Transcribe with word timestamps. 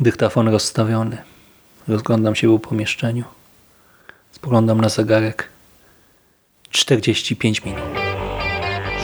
Dyktafon 0.00 0.48
rozstawiony. 0.48 1.16
Rozglądam 1.88 2.34
się 2.34 2.48
po 2.48 2.68
pomieszczeniu. 2.68 3.24
Spoglądam 4.30 4.80
na 4.80 4.88
zegarek. 4.88 5.48
45 6.70 7.64
minut. 7.64 7.80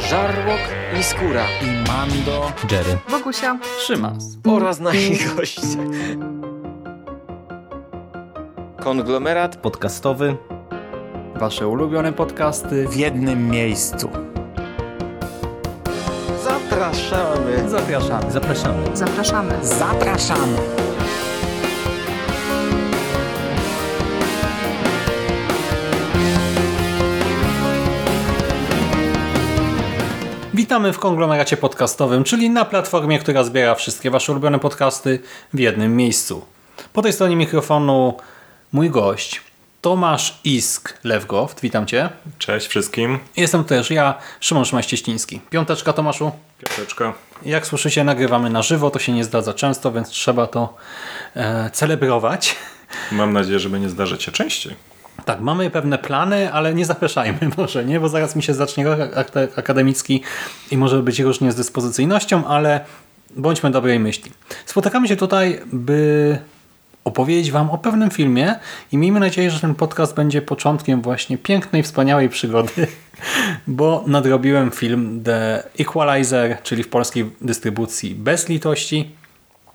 Żarłok 0.08 0.60
i 1.00 1.02
Skóra 1.02 1.46
i 1.62 1.88
Mando, 1.88 2.52
Jerry, 2.70 2.98
Bogusia, 3.10 3.58
Szymas 3.86 4.24
oraz 4.46 4.80
nasi 4.80 5.18
goście. 5.36 5.60
Konglomerat 8.80 9.56
podcastowy. 9.56 10.36
Wasze 11.36 11.68
ulubione 11.68 12.12
podcasty 12.12 12.88
w 12.88 12.96
jednym 12.96 13.50
miejscu. 13.50 14.10
Zapraszamy. 16.44 17.70
Zapraszamy. 17.70 18.32
Zapraszamy. 18.32 18.96
zapraszamy. 18.96 19.58
Zapraszamy. 19.62 20.83
Witamy 30.64 30.92
w 30.92 30.98
konglomeracie 30.98 31.56
podcastowym, 31.56 32.24
czyli 32.24 32.50
na 32.50 32.64
platformie, 32.64 33.18
która 33.18 33.44
zbiera 33.44 33.74
wszystkie 33.74 34.10
Wasze 34.10 34.32
ulubione 34.32 34.58
podcasty 34.58 35.18
w 35.54 35.58
jednym 35.58 35.96
miejscu. 35.96 36.44
Po 36.92 37.02
tej 37.02 37.12
stronie 37.12 37.36
mikrofonu 37.36 38.16
mój 38.72 38.90
gość 38.90 39.42
Tomasz 39.80 40.40
Isk-Lewgoft. 40.44 41.60
Witam 41.62 41.86
Cię. 41.86 42.08
Cześć 42.38 42.66
wszystkim. 42.66 43.18
Jestem 43.36 43.64
też 43.64 43.90
ja, 43.90 44.14
Szymon 44.40 44.64
Szymaś-Cieśliński. 44.64 45.40
Piąteczka 45.50 45.92
Tomaszu. 45.92 46.32
Piąteczka. 46.58 47.14
Jak 47.42 47.66
słyszycie, 47.66 48.04
nagrywamy 48.04 48.50
na 48.50 48.62
żywo, 48.62 48.90
to 48.90 48.98
się 48.98 49.12
nie 49.12 49.24
zdarza 49.24 49.54
często, 49.54 49.92
więc 49.92 50.08
trzeba 50.08 50.46
to 50.46 50.74
e, 51.36 51.70
celebrować. 51.72 52.56
Mam 53.12 53.32
nadzieję, 53.32 53.58
że 53.58 53.70
będzie 53.70 53.88
zdarzać 53.88 54.22
się 54.22 54.32
częściej. 54.32 54.74
Tak, 55.24 55.40
mamy 55.40 55.70
pewne 55.70 55.98
plany, 55.98 56.52
ale 56.52 56.74
nie 56.74 56.86
zapraszajmy 56.86 57.38
może, 57.56 57.84
nie? 57.84 58.00
Bo 58.00 58.08
zaraz 58.08 58.36
mi 58.36 58.42
się 58.42 58.54
zacznie 58.54 58.84
rok 58.84 58.98
akademicki 59.56 60.22
i 60.70 60.76
może 60.76 61.02
być 61.02 61.20
różnie 61.20 61.52
z 61.52 61.54
dyspozycyjnością, 61.54 62.46
ale 62.46 62.80
bądźmy 63.36 63.70
dobrej 63.70 64.00
myśli. 64.00 64.32
Spotykamy 64.66 65.08
się 65.08 65.16
tutaj, 65.16 65.60
by 65.72 66.38
opowiedzieć 67.04 67.50
Wam 67.50 67.70
o 67.70 67.78
pewnym 67.78 68.10
filmie 68.10 68.54
i 68.92 68.98
miejmy 68.98 69.20
nadzieję, 69.20 69.50
że 69.50 69.60
ten 69.60 69.74
podcast 69.74 70.14
będzie 70.14 70.42
początkiem 70.42 71.02
właśnie 71.02 71.38
pięknej, 71.38 71.82
wspaniałej 71.82 72.28
przygody, 72.28 72.86
bo 73.66 74.04
nadrobiłem 74.06 74.70
film 74.70 75.22
The 75.24 75.62
Equalizer, 75.78 76.62
czyli 76.62 76.82
w 76.82 76.88
polskiej 76.88 77.30
dystrybucji 77.40 78.14
bez 78.14 78.48
litości. 78.48 79.10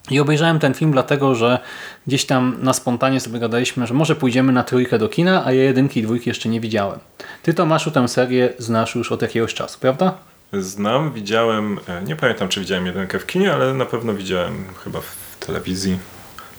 I 0.10 0.20
obejrzałem 0.20 0.60
ten 0.60 0.74
film 0.74 0.92
dlatego, 0.92 1.36
że 1.36 1.60
gdzieś 2.08 2.26
tam 2.26 2.58
na 2.62 2.74
spontanie 2.74 3.20
sobie 3.20 3.40
gadaliśmy, 3.40 3.88
że 3.88 3.94
może 3.94 4.16
pójdziemy 4.16 4.52
na 4.52 4.64
trójkę 4.64 5.00
do 5.00 5.10
kina, 5.10 5.46
a 5.46 5.52
ja 5.52 5.64
jedynki 5.64 6.00
i 6.00 6.04
dwójki 6.04 6.30
jeszcze 6.30 6.50
nie 6.50 6.62
widziałem. 6.62 7.00
Ty 7.44 7.54
Tomaszu 7.54 7.92
tę 7.92 8.08
serię 8.08 8.54
znasz 8.58 8.96
już 8.96 9.12
od 9.12 9.22
jakiegoś 9.22 9.54
czasu, 9.54 9.80
prawda? 9.80 10.18
Znam, 10.54 11.14
widziałem, 11.14 11.80
e, 11.88 12.04
nie 12.04 12.16
pamiętam 12.16 12.50
czy 12.50 12.60
widziałem 12.60 12.86
jedynkę 12.86 13.20
w 13.20 13.26
kinie, 13.26 13.54
ale 13.54 13.74
na 13.74 13.86
pewno 13.86 14.14
widziałem 14.14 14.66
chyba 14.84 15.02
w 15.02 15.46
telewizji. 15.46 16.00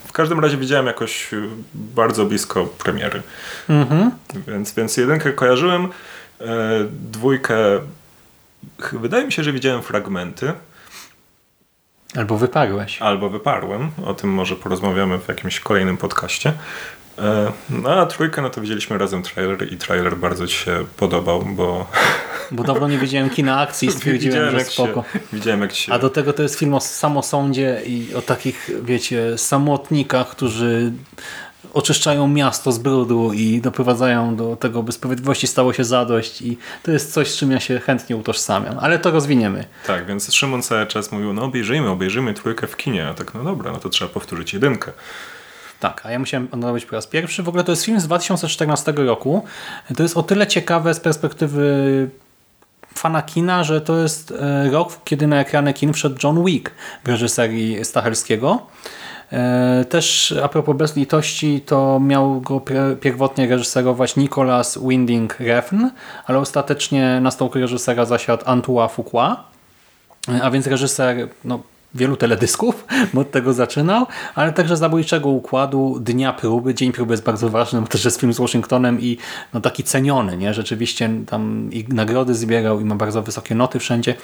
W 0.07 0.13
każdym 0.13 0.41
razie 0.41 0.57
widziałem 0.57 0.87
jakoś 0.87 1.35
e, 1.35 1.37
bardzo 1.75 2.27
blisko 2.27 2.67
premiery. 2.67 3.23
Mhm. 3.69 4.11
Więc, 4.49 4.75
więc 4.75 4.97
jedynkę 4.97 5.33
kojarzyłem, 5.33 5.89
e, 6.41 6.47
dwójkę 7.11 7.57
wydaje 8.93 9.25
mi 9.25 9.33
się, 9.33 9.43
że 9.43 9.53
widziałem 9.53 9.83
fragmenty. 9.83 10.53
Albo 12.17 12.37
wyparłeś. 12.37 13.03
Albo 13.03 13.29
wyparłem. 13.29 13.91
O 14.05 14.15
tym 14.15 14.31
może 14.31 14.57
porozmawiamy 14.57 15.19
w 15.19 15.29
jakimś 15.29 15.61
kolejnym 15.61 15.97
podcaście. 15.97 16.53
E, 17.19 17.53
no 17.71 17.91
a 17.91 18.07
trójkę, 18.07 18.43
no 18.43 18.51
to 18.51 18.61
widzieliśmy 18.61 18.99
razem 18.99 19.23
trailer 19.23 19.73
i 19.73 19.77
trailer 19.77 20.17
bardzo 20.17 20.47
ci 20.47 20.57
się 20.57 20.85
podobał, 20.97 21.43
bo... 21.43 21.87
Bo 22.53 22.65
dawno 22.65 22.89
nie 22.89 22.99
widziałem 22.99 23.31
kina 23.31 23.61
akcji 23.61 23.89
i 23.89 23.93
stwierdziłem, 23.93 24.35
widziałem, 24.35 24.59
że 24.59 24.65
spoko. 24.65 25.05
Się, 25.13 25.19
widziałem 25.33 25.61
jak 25.61 25.75
się... 25.75 25.93
A 25.93 25.99
do 25.99 26.11
tego 26.11 26.33
to 26.33 26.43
jest 26.43 26.59
film 26.59 26.75
o 26.75 26.81
samosądzie 26.81 27.83
i 27.87 28.15
o 28.15 28.23
takich, 28.23 28.71
wiecie, 28.83 29.39
samotnikach, 29.39 30.29
którzy 30.29 30.93
oczyszczają 31.73 32.29
miasto 32.29 32.73
z 32.73 32.79
brudu 32.79 33.33
i 33.33 33.61
doprowadzają 33.61 34.37
do 34.37 34.57
tego, 34.57 34.83
by 34.83 34.93
sprawiedliwości 34.93 35.47
stało 35.47 35.73
się 35.73 35.85
zadość 35.85 36.43
i 36.43 36.59
to 36.83 36.93
jest 36.93 37.13
coś, 37.13 37.31
z 37.31 37.37
czym 37.37 37.51
ja 37.51 37.61
się 37.61 37.81
chętnie 37.81 38.17
utożsamiam, 38.17 38.79
ale 38.81 38.99
to 38.99 39.11
rozwiniemy. 39.11 39.65
Tak, 39.87 40.07
więc 40.07 40.35
Szymon 40.35 40.63
cały 40.63 40.87
czas 40.87 41.13
mówił, 41.13 41.33
no 41.33 41.45
obejrzyjmy, 41.45 41.89
obejrzymy 41.89 42.35
trójkę 42.35 42.67
w 42.67 42.77
kinie, 42.77 43.09
a 43.09 43.15
tak 43.15 43.35
no 43.35 43.45
dobra, 43.45 43.73
no 43.73 43.79
to 43.79 43.89
trzeba 43.89 44.11
powtórzyć 44.11 44.53
jedynkę. 44.53 44.93
Tak, 45.81 46.07
a 46.07 46.11
ja 46.11 46.19
musiałem 46.19 46.49
odnowić 46.53 46.85
po 46.85 46.97
raz 46.97 47.07
pierwszy. 47.07 47.43
W 47.43 47.49
ogóle 47.49 47.65
to 47.65 47.73
jest 47.73 47.85
film 47.85 48.01
z 48.01 48.05
2014 48.05 48.93
roku. 48.93 49.45
To 49.97 50.03
jest 50.03 50.17
o 50.17 50.23
tyle 50.23 50.47
ciekawe 50.47 50.95
z 50.95 51.01
perspektywy 51.01 52.11
fana 52.95 53.23
kina, 53.23 53.65
że 53.65 53.81
to 53.81 53.97
jest 53.97 54.33
e, 54.33 54.71
rok, 54.71 54.99
kiedy 55.05 55.27
na 55.27 55.41
ekrany 55.41 55.75
kin 55.75 55.93
wszedł 55.93 56.17
John 56.23 56.45
Wick 56.45 56.71
w 57.05 57.09
reżyserii 57.09 57.85
Stachelskiego. 57.85 58.67
E, 59.33 59.85
też 59.89 60.35
a 60.43 60.49
propos 60.49 60.77
bez 60.77 60.97
litości, 60.97 61.61
to 61.67 62.01
miał 62.01 62.41
go 62.41 62.63
pierwotnie 63.01 63.47
reżyserować 63.49 64.17
Nicolas 64.17 64.79
Winding 64.89 65.41
Refn, 65.41 65.91
ale 66.27 66.39
ostatecznie 66.39 67.21
na 67.21 67.31
stołku 67.31 67.59
reżysera 67.59 68.05
zasiadł 68.05 68.43
Antoine 68.47 68.89
Fuqua, 68.89 69.45
e, 70.29 70.43
a 70.43 70.51
więc 70.51 70.67
reżyser 70.67 71.29
no, 71.45 71.61
wielu 71.95 72.17
teledysków, 72.17 72.85
bo 73.15 73.21
od 73.21 73.31
tego 73.31 73.53
zaczynał, 73.53 74.07
ale 74.35 74.53
także 74.53 74.77
zabójczego 74.77 75.29
układu 75.29 75.99
Dnia 76.01 76.33
Próby. 76.33 76.75
Dzień 76.75 76.93
Próby 76.93 77.13
jest 77.13 77.25
bardzo 77.25 77.49
ważny, 77.49 77.81
bo 77.81 77.87
też 77.87 78.05
jest 78.05 78.21
film 78.21 78.33
z 78.33 78.39
Washingtonem 78.39 79.01
i 79.01 79.19
no, 79.55 79.61
taki 79.61 79.85
ceniony, 79.85 80.37
nie? 80.37 80.55
rzeczywiście 80.55 81.11
tam 81.27 81.71
i 81.73 81.85
nagrody 81.89 82.35
zbierał 82.35 82.81
i 82.81 82.85
ma 82.85 82.95
bardzo 82.95 83.23
wysokie 83.23 83.55
noty 83.55 83.79
wszędzie. 83.79 84.15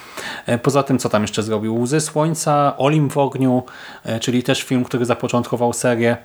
E, 0.47 0.59
poza 0.59 0.82
tym, 0.82 0.99
co 0.99 1.09
tam 1.09 1.22
jeszcze 1.22 1.43
zrobił? 1.43 1.81
Łzy 1.81 2.00
Słońca, 2.00 2.76
Olim 2.76 3.10
w 3.10 3.19
ogniu, 3.19 3.62
e, 4.05 4.21
czyli 4.21 4.43
też 4.43 4.62
film, 4.62 4.84
który 4.84 5.05
zapoczątkował 5.05 5.72
serię 5.72 6.16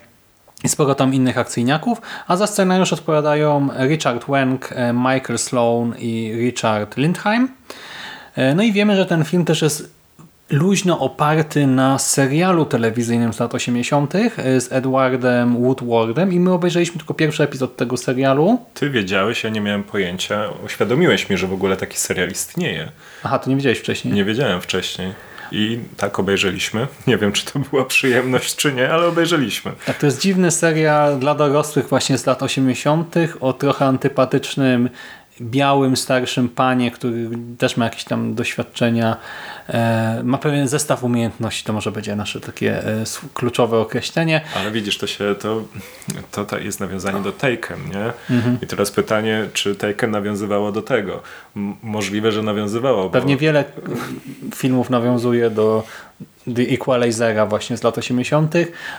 i 0.63 0.69
sporo 0.69 0.95
tam 0.95 1.13
innych 1.13 1.37
akcyjniaków, 1.37 2.01
a 2.27 2.37
za 2.37 2.47
scenariusz 2.47 2.93
odpowiadają 2.93 3.67
Richard 3.87 4.25
Wenk, 4.27 4.71
e, 4.71 4.93
Michael 4.93 5.37
Sloan 5.37 5.93
i 5.99 6.33
Richard 6.35 6.97
Lindheim. 6.97 7.49
No 8.55 8.63
i 8.63 8.71
wiemy, 8.71 8.95
że 8.95 9.05
ten 9.05 9.23
film 9.23 9.45
też 9.45 9.61
jest 9.61 10.00
luźno 10.51 10.99
oparty 10.99 11.67
na 11.67 11.99
serialu 11.99 12.65
telewizyjnym 12.65 13.33
z 13.33 13.39
lat 13.39 13.55
80. 13.55 14.15
E, 14.15 14.61
z 14.61 14.71
Edwardem 14.71 15.63
Woodwardem 15.63 16.33
i 16.33 16.39
my 16.39 16.53
obejrzeliśmy 16.53 16.97
tylko 16.97 17.13
pierwszy 17.13 17.43
epizod 17.43 17.77
tego 17.77 17.97
serialu. 17.97 18.59
Ty 18.73 18.89
wiedziałeś, 18.89 19.43
ja 19.43 19.49
nie 19.49 19.61
miałem 19.61 19.83
pojęcia. 19.83 20.49
Uświadomiłeś 20.65 21.29
mi, 21.29 21.37
że 21.37 21.47
w 21.47 21.53
ogóle 21.53 21.77
taki 21.77 21.97
serial 21.97 22.29
istnieje. 22.29 22.91
Aha, 23.23 23.39
to 23.39 23.49
nie 23.49 23.55
wiedziałeś 23.55 23.79
wcześniej? 23.79 24.13
Nie 24.13 24.25
wiedziałem 24.25 24.61
wcześniej. 24.61 25.13
I 25.51 25.79
tak 25.97 26.19
obejrzeliśmy. 26.19 26.87
Nie 27.07 27.17
wiem, 27.17 27.31
czy 27.31 27.45
to 27.45 27.59
była 27.59 27.85
przyjemność, 27.85 28.55
czy 28.55 28.73
nie, 28.73 28.89
ale 28.89 29.07
obejrzeliśmy. 29.07 29.71
Tak, 29.85 29.97
to 29.97 30.05
jest 30.05 30.21
dziwny 30.21 30.51
serial 30.51 31.19
dla 31.19 31.35
dorosłych 31.35 31.87
właśnie 31.87 32.17
z 32.17 32.25
lat 32.25 32.43
80. 32.43 33.15
o 33.39 33.53
trochę 33.53 33.85
antypatycznym 33.85 34.89
białym, 35.41 35.97
starszym 35.97 36.49
panie, 36.49 36.91
który 36.91 37.29
też 37.57 37.77
ma 37.77 37.85
jakieś 37.85 38.03
tam 38.03 38.35
doświadczenia, 38.35 39.17
e, 39.69 40.21
ma 40.23 40.37
pewien 40.37 40.67
zestaw 40.67 41.03
umiejętności, 41.03 41.63
to 41.63 41.73
może 41.73 41.91
będzie 41.91 42.15
nasze 42.15 42.41
takie 42.41 42.85
e, 42.87 43.03
kluczowe 43.33 43.77
określenie. 43.77 44.41
Ale 44.55 44.71
widzisz, 44.71 44.97
to 44.97 45.07
się 45.07 45.35
to, 46.31 46.45
to 46.45 46.57
jest 46.57 46.79
nawiązanie 46.79 47.21
do 47.21 47.31
Taken, 47.31 47.79
nie? 47.89 48.35
Mhm. 48.35 48.57
I 48.61 48.67
teraz 48.67 48.91
pytanie, 48.91 49.47
czy 49.53 49.75
Taken 49.75 50.11
nawiązywało 50.11 50.71
do 50.71 50.81
tego? 50.81 51.21
Możliwe, 51.83 52.31
że 52.31 52.43
nawiązywało. 52.43 53.09
Pewnie 53.09 53.35
bo... 53.35 53.41
wiele 53.41 53.63
filmów 54.55 54.89
nawiązuje 54.89 55.49
do 55.49 55.83
The 56.55 56.61
Equalizera 56.61 57.45
właśnie 57.45 57.77
z 57.77 57.83
lat 57.83 57.97
80., 57.97 58.53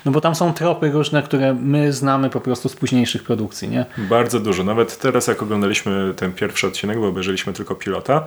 no 0.05 0.13
bo 0.13 0.21
tam 0.21 0.35
są 0.35 0.55
tropy 0.55 0.91
różne, 0.91 1.23
które 1.23 1.55
my 1.55 1.93
znamy 1.93 2.31
po 2.31 2.41
prostu 2.41 2.69
z 2.69 2.77
późniejszych 2.77 3.23
produkcji, 3.23 3.69
nie? 3.69 3.85
Bardzo 3.99 4.41
dużo. 4.41 4.65
Nawet 4.65 4.99
teraz 4.99 5.27
jak 5.27 5.43
oglądaliśmy 5.43 6.15
ten 6.17 6.33
pierwszy 6.33 6.67
odcinek, 6.67 7.01
bo 7.01 7.09
obejrzeliśmy 7.09 7.53
tylko 7.53 7.75
pilota, 7.75 8.27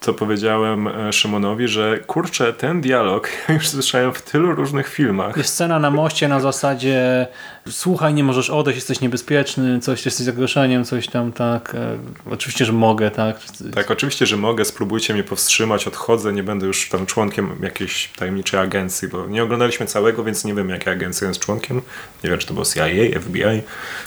co 0.00 0.14
powiedziałem 0.14 0.88
e, 0.88 1.12
Szymonowi, 1.12 1.68
że 1.68 1.98
kurczę, 1.98 2.52
ten 2.52 2.80
dialog 2.80 3.28
już 3.48 3.68
słyszałem 3.68 4.14
w 4.14 4.22
tylu 4.22 4.54
różnych 4.54 4.88
filmach. 4.88 5.36
Jest 5.36 5.54
scena 5.54 5.78
na 5.78 5.90
moście 5.90 6.28
na 6.28 6.40
zasadzie 6.40 7.26
słuchaj, 7.68 8.14
nie 8.14 8.24
możesz 8.24 8.50
odejść, 8.50 8.76
jesteś 8.76 9.00
niebezpieczny, 9.00 9.80
coś, 9.80 10.04
jesteś 10.04 10.26
zagroszeniem, 10.26 10.84
coś 10.84 11.08
tam, 11.08 11.32
tak. 11.32 11.74
E, 11.74 11.98
oczywiście, 12.30 12.64
że 12.64 12.72
mogę, 12.72 13.10
tak. 13.10 13.36
Tak, 13.74 13.90
oczywiście, 13.90 14.26
że 14.26 14.36
mogę, 14.36 14.64
spróbujcie 14.64 15.14
mnie 15.14 15.24
powstrzymać, 15.24 15.86
odchodzę, 15.86 16.32
nie 16.32 16.42
będę 16.42 16.66
już 16.66 16.88
tam 16.88 17.06
członkiem 17.06 17.56
jakiejś 17.62 18.08
tajemniczej 18.18 18.60
agencji, 18.60 19.08
bo 19.08 19.26
nie 19.26 19.42
oglądaliśmy 19.42 19.86
całego, 19.86 20.24
więc 20.24 20.44
nie 20.44 20.54
wiem, 20.54 20.68
jakiej 20.68 20.92
agencji 20.92 21.26
jest 21.26 21.40
członkiem. 21.40 21.82
Nie 22.24 22.30
wiem, 22.30 22.38
czy 22.38 22.46
to 22.46 22.54
było 22.54 22.66
CIA, 22.66 23.20
FBI. 23.20 23.62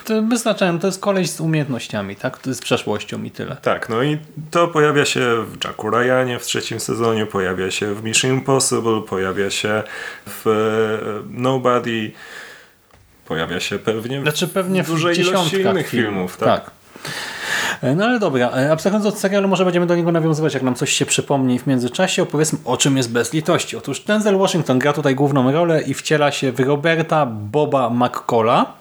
To 0.05 0.21
bez 0.21 0.41
znaczenia, 0.41 0.79
to 0.79 0.87
jest 0.87 0.99
koleś 0.99 1.29
z 1.29 1.39
umiejętnościami, 1.39 2.15
tak, 2.15 2.39
jest 2.45 2.63
przeszłością 2.63 3.23
i 3.23 3.31
tyle. 3.31 3.57
Tak, 3.61 3.89
no 3.89 4.03
i 4.03 4.17
to 4.51 4.67
pojawia 4.67 5.05
się 5.05 5.45
w 5.45 5.65
Jacku 5.65 5.82
Jacku 5.83 5.97
Ryanie 5.97 6.39
w 6.39 6.43
trzecim 6.43 6.79
sezonie, 6.79 7.25
pojawia 7.25 7.71
się 7.71 7.93
w 7.95 8.03
Mission 8.03 8.31
Impossible, 8.31 9.01
pojawia 9.01 9.49
się 9.49 9.83
w 10.27 10.47
e, 10.47 11.23
Nobody, 11.29 12.11
pojawia 13.25 13.59
się 13.59 13.79
pewnie, 13.79 14.21
Znaczy 14.21 14.47
pewnie 14.47 14.83
w 14.83 14.87
dużej 14.87 15.19
ilości 15.19 15.61
innych 15.61 15.89
filmów. 15.89 16.37
tak. 16.37 16.65
E, 16.65 16.69
No 17.95 18.05
ale 18.05 18.19
dobra, 18.19 18.49
e, 18.49 18.71
abstrahując 18.71 19.05
od 19.05 19.19
serialu, 19.19 19.47
może 19.47 19.65
będziemy 19.65 19.85
do 19.85 19.95
niego 19.95 20.11
nawiązywać, 20.11 20.53
jak 20.53 20.63
nam 20.63 20.75
coś 20.75 20.93
się 20.93 21.05
przypomni 21.05 21.59
w 21.59 21.67
międzyczasie. 21.67 22.23
Opowiedzmy, 22.23 22.59
o 22.65 22.77
czym 22.77 22.97
jest 22.97 23.11
Bez 23.11 23.33
Litości. 23.33 23.77
Otóż 23.77 23.99
Denzel 23.99 24.37
Washington 24.37 24.79
gra 24.79 24.93
tutaj 24.93 25.15
główną 25.15 25.51
rolę 25.51 25.81
i 25.81 25.93
wciela 25.93 26.31
się 26.31 26.51
w 26.51 26.59
Roberta 26.59 27.25
Boba 27.25 27.89
McCalla, 27.89 28.73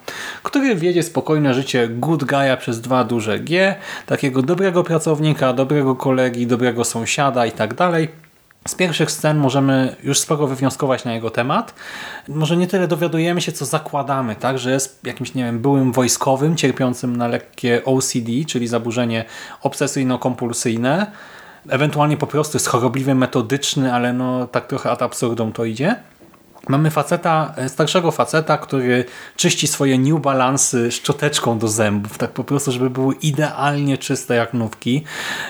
który 0.42 0.76
wiedzie 0.76 1.02
spokojne 1.02 1.54
życie 1.54 1.88
good 1.88 2.24
guy'a 2.24 2.56
przez 2.56 2.80
dwa 2.80 3.04
duże 3.04 3.38
G, 3.38 3.74
takiego 4.06 4.42
dobrego 4.42 4.84
pracownika, 4.84 5.52
dobrego 5.52 5.96
kolegi, 5.96 6.46
dobrego 6.46 6.84
sąsiada 6.84 7.46
i 7.46 7.52
tak 7.52 7.74
dalej. 7.74 8.21
Z 8.68 8.74
pierwszych 8.74 9.10
scen 9.10 9.38
możemy 9.38 9.96
już 10.02 10.18
sporo 10.18 10.46
wywnioskować 10.46 11.04
na 11.04 11.14
jego 11.14 11.30
temat. 11.30 11.74
Może 12.28 12.56
nie 12.56 12.66
tyle 12.66 12.88
dowiadujemy 12.88 13.40
się, 13.40 13.52
co 13.52 13.64
zakładamy, 13.64 14.36
tak, 14.36 14.58
że 14.58 14.72
jest 14.72 15.06
jakimś, 15.06 15.34
nie 15.34 15.44
wiem, 15.44 15.58
byłym 15.58 15.92
wojskowym, 15.92 16.56
cierpiącym 16.56 17.16
na 17.16 17.28
lekkie 17.28 17.84
OCD, 17.84 18.44
czyli 18.46 18.68
zaburzenie 18.68 19.24
obsesyjno-kompulsyjne. 19.62 21.06
Ewentualnie 21.68 22.16
po 22.16 22.26
prostu 22.26 22.56
jest 22.56 22.66
chorobliwy, 22.66 23.14
metodyczny, 23.14 23.94
ale 23.94 24.12
no 24.12 24.46
tak 24.46 24.66
trochę 24.66 24.90
ad 24.90 25.02
absurdum 25.02 25.52
to 25.52 25.64
idzie. 25.64 25.96
Mamy 26.68 26.90
faceta, 26.90 27.54
e, 27.56 27.68
starszego 27.68 28.10
faceta, 28.10 28.58
który 28.58 29.04
czyści 29.36 29.66
swoje 29.66 29.98
New 29.98 30.22
Balance'y 30.22 30.90
szczoteczką 30.90 31.58
do 31.58 31.68
zębów, 31.68 32.18
tak 32.18 32.30
po 32.30 32.44
prostu, 32.44 32.72
żeby 32.72 32.90
były 32.90 33.14
idealnie 33.14 33.98
czyste 33.98 34.34
jak 34.34 34.54
nówki. 34.54 35.04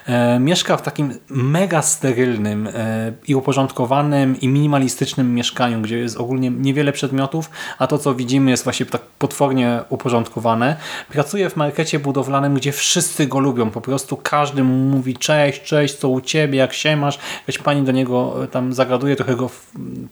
E, 0.07 0.39
mieszka 0.39 0.77
w 0.77 0.83
takim 0.83 1.15
mega 1.29 1.83
sterylnym 1.83 2.69
e, 2.75 3.13
i 3.29 3.35
uporządkowanym 3.35 4.41
i 4.41 4.49
minimalistycznym 4.49 5.35
mieszkaniu, 5.35 5.81
gdzie 5.81 5.99
jest 5.99 6.17
ogólnie 6.17 6.51
niewiele 6.51 6.93
przedmiotów, 6.93 7.51
a 7.79 7.87
to 7.87 7.99
co 7.99 8.15
widzimy 8.15 8.51
jest 8.51 8.65
właśnie 8.65 8.87
tak 8.87 9.03
potwornie 9.03 9.81
uporządkowane. 9.89 10.77
Pracuje 11.09 11.51
w 11.51 11.57
markecie 11.57 11.99
budowlanym, 11.99 12.55
gdzie 12.55 12.73
wszyscy 12.73 13.27
go 13.27 13.39
lubią, 13.39 13.71
po 13.71 13.81
prostu 13.81 14.17
każdy 14.17 14.65
mu 14.65 14.75
mówi 14.75 15.17
cześć, 15.17 15.63
cześć, 15.63 15.95
co 15.95 16.09
u 16.09 16.21
ciebie, 16.21 16.59
jak 16.59 16.73
się 16.73 16.97
masz. 16.97 17.19
Jakaś 17.47 17.59
pani 17.59 17.83
do 17.83 17.93
niego 17.93 18.45
e, 18.45 18.49
tam 18.49 18.73
zagaduje, 18.73 19.17
trochę 19.17 19.37
go 19.37 19.51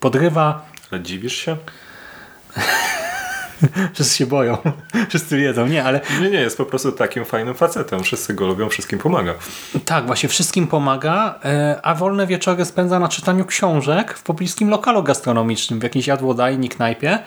podrywa, 0.00 0.70
Ale 0.92 1.00
dziwisz 1.02 1.36
się? 1.36 1.56
Wszyscy 3.94 4.16
się 4.18 4.26
boją. 4.26 4.58
Wszyscy 5.08 5.36
wiedzą. 5.36 5.66
Nie, 5.66 5.84
ale 5.84 6.00
Nie, 6.20 6.30
nie, 6.30 6.40
jest 6.40 6.56
po 6.56 6.64
prostu 6.64 6.92
takim 6.92 7.24
fajnym 7.24 7.54
facetem. 7.54 8.02
Wszyscy 8.02 8.34
go 8.34 8.46
lubią, 8.46 8.68
wszystkim 8.68 8.98
pomaga. 8.98 9.34
tak, 9.84 10.06
właśnie 10.06 10.28
wszystkim 10.28 10.66
pomaga, 10.66 11.38
e, 11.44 11.80
a 11.82 11.94
wolne 11.94 12.26
wieczory 12.26 12.64
spędza 12.64 12.98
na 12.98 13.08
czytaniu 13.08 13.44
książek 13.44 14.14
w 14.14 14.22
pobliskim 14.22 14.70
lokalu 14.70 15.02
gastronomicznym, 15.02 15.80
w 15.80 15.82
jakiejś 15.82 16.06
jadłodajni, 16.06 16.68
knajpie. 16.68 17.18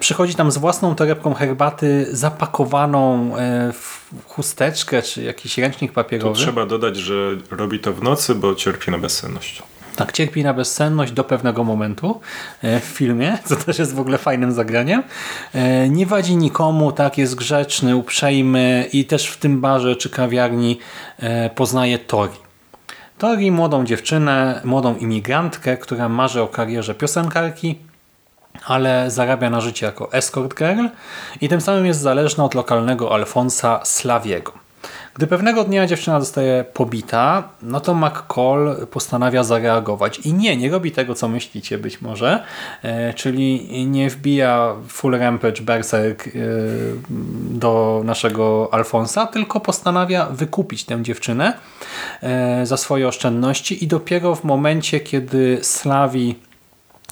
Przychodzi 0.00 0.34
tam 0.34 0.50
z 0.52 0.58
własną 0.58 0.94
torebką 0.94 1.34
herbaty 1.34 2.06
zapakowaną 2.10 3.36
e, 3.36 3.72
w 3.72 4.02
chusteczkę 4.28 5.02
czy 5.02 5.22
jakiś 5.22 5.58
ręcznik 5.58 5.90
Tu 5.90 5.94
papierowy. 5.94 6.36
trzeba 6.36 6.66
dodać, 6.66 6.96
że 6.96 7.30
robi 7.50 7.78
to 7.80 7.92
w 7.92 8.02
nocy, 8.02 8.34
bo 8.34 8.54
cierpi 8.54 8.90
na 8.90 8.98
bezsenność. 8.98 9.62
Tak, 9.96 10.12
cierpi 10.12 10.44
na 10.44 10.54
bezsenność 10.54 11.12
do 11.12 11.24
pewnego 11.24 11.64
momentu 11.64 12.20
e, 12.62 12.80
w 12.80 12.84
filmie, 12.84 13.38
co 13.44 13.56
też 13.56 13.78
jest 13.78 13.94
w 13.94 14.00
ogóle 14.00 14.18
fajnym 14.18 14.52
zagraniem. 14.52 15.02
E, 15.54 15.88
Nie 15.88 16.06
wadzi 16.06 16.36
nikomu, 16.36 16.92
tak, 16.92 17.18
jest 17.18 17.34
grzeczny, 17.34 17.96
uprzejmy 17.96 18.88
i 18.92 19.04
też 19.04 19.26
w 19.26 19.36
tym 19.36 19.60
barze 19.60 19.96
czy 19.96 20.10
kawiarni 20.10 20.78
e, 21.18 21.50
poznaje 21.50 21.98
Tori. 21.98 22.42
Tori, 23.18 23.50
młodą 23.50 23.84
dziewczynę, 23.84 24.60
młodą 24.64 24.96
imigrantkę, 24.96 25.76
która 25.76 26.08
marzy 26.08 26.42
o 26.42 26.48
karierze 26.48 26.94
piosenkarki, 26.94 27.78
ale 28.66 29.10
zarabia 29.10 29.50
na 29.50 29.60
życie 29.60 29.86
jako 29.86 30.12
escort 30.12 30.58
girl 30.58 30.86
i 31.40 31.48
tym 31.48 31.60
samym 31.60 31.86
jest 31.86 32.00
zależna 32.00 32.44
od 32.44 32.54
lokalnego 32.54 33.14
Alfonsa 33.14 33.80
Slawiego. 33.84 34.61
Gdy 35.14 35.26
pewnego 35.26 35.64
dnia 35.64 35.86
dziewczyna 35.86 36.20
zostaje 36.20 36.64
pobita, 36.64 37.48
no 37.62 37.80
to 37.80 37.94
McCall 37.94 38.86
postanawia 38.90 39.44
zareagować. 39.44 40.18
I 40.18 40.34
nie, 40.34 40.56
nie 40.56 40.70
robi 40.70 40.92
tego, 40.92 41.14
co 41.14 41.28
myślicie 41.28 41.78
być 41.78 42.00
może, 42.00 42.42
e, 42.82 43.14
czyli 43.14 43.86
nie 43.86 44.10
wbija 44.10 44.74
full 44.88 45.18
rampage 45.18 45.62
berserk 45.62 46.26
e, 46.26 46.30
do 47.50 48.02
naszego 48.04 48.68
Alfonsa, 48.72 49.26
tylko 49.26 49.60
postanawia 49.60 50.26
wykupić 50.26 50.84
tę 50.84 51.02
dziewczynę 51.02 51.52
e, 52.22 52.66
za 52.66 52.76
swoje 52.76 53.08
oszczędności 53.08 53.84
i 53.84 53.86
dopiero 53.86 54.34
w 54.34 54.44
momencie, 54.44 55.00
kiedy 55.00 55.58
Slawi 55.62 56.34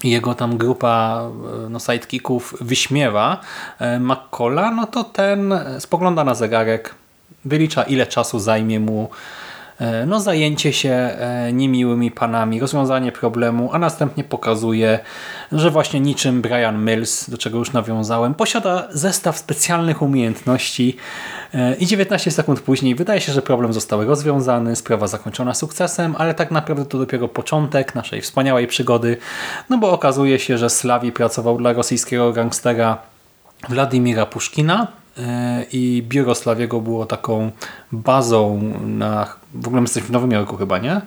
jego 0.03 0.35
tam 0.35 0.57
grupa 0.57 1.21
e, 1.65 1.69
no, 1.69 1.79
sidekicków 1.79 2.55
wyśmiewa 2.61 3.41
e, 3.79 3.99
McCalla, 3.99 4.71
no 4.71 4.87
to 4.87 5.03
ten 5.03 5.53
spogląda 5.79 6.23
na 6.23 6.35
zegarek, 6.35 6.95
wylicza 7.45 7.83
ile 7.83 8.07
czasu 8.07 8.39
zajmie 8.39 8.79
mu 8.79 9.09
e, 9.79 10.05
no, 10.05 10.19
zajęcie 10.19 10.73
się 10.73 10.89
e, 10.89 11.53
niemiłymi 11.53 12.11
panami, 12.11 12.59
rozwiązanie 12.59 13.11
problemu, 13.11 13.69
a 13.73 13.79
następnie 13.79 14.23
pokazuje, 14.23 14.99
że 15.51 15.71
właśnie 15.71 15.99
niczym 15.99 16.41
Brian 16.41 16.85
Mills, 16.85 17.29
do 17.29 17.37
czego 17.37 17.57
już 17.57 17.73
nawiązałem, 17.73 18.33
posiada 18.33 18.87
zestaw 18.91 19.37
specjalnych 19.37 20.01
umiejętności 20.01 20.97
e, 21.53 21.75
i 21.75 21.85
19 21.85 22.31
sekund 22.31 22.59
później 22.59 22.95
wydaje 22.95 23.21
się, 23.21 23.31
że 23.33 23.41
problem 23.41 23.73
został 23.73 24.05
rozwiązany, 24.05 24.75
sprawa 24.75 25.07
zakończona 25.07 25.53
sukcesem, 25.53 26.15
ale 26.17 26.33
tak 26.33 26.51
naprawdę 26.51 26.85
to 26.85 26.97
dopiero 26.97 27.27
początek 27.27 27.95
naszej 27.95 28.21
wspaniałej 28.21 28.67
przygody, 28.67 29.17
no 29.69 29.77
bo 29.77 29.91
okazuje 29.91 30.39
się, 30.39 30.57
że 30.57 30.69
Slawi 30.69 31.11
pracował 31.11 31.57
dla 31.57 31.73
rosyjskiego 31.73 32.33
gangstera 32.33 32.97
Władimira 33.69 34.25
Puszkina 34.25 35.00
i 35.71 36.03
biuro 36.07 36.35
Slawiego 36.35 36.81
było 36.81 37.05
taką 37.05 37.51
bazą 37.91 38.61
na... 38.85 39.35
W 39.53 39.67
ogóle 39.67 39.81
my 39.81 39.85
jesteśmy 39.85 40.07
w 40.07 40.11
Nowym 40.11 40.31
Jorku 40.31 40.57
chyba, 40.57 40.77
nie? 40.77 41.01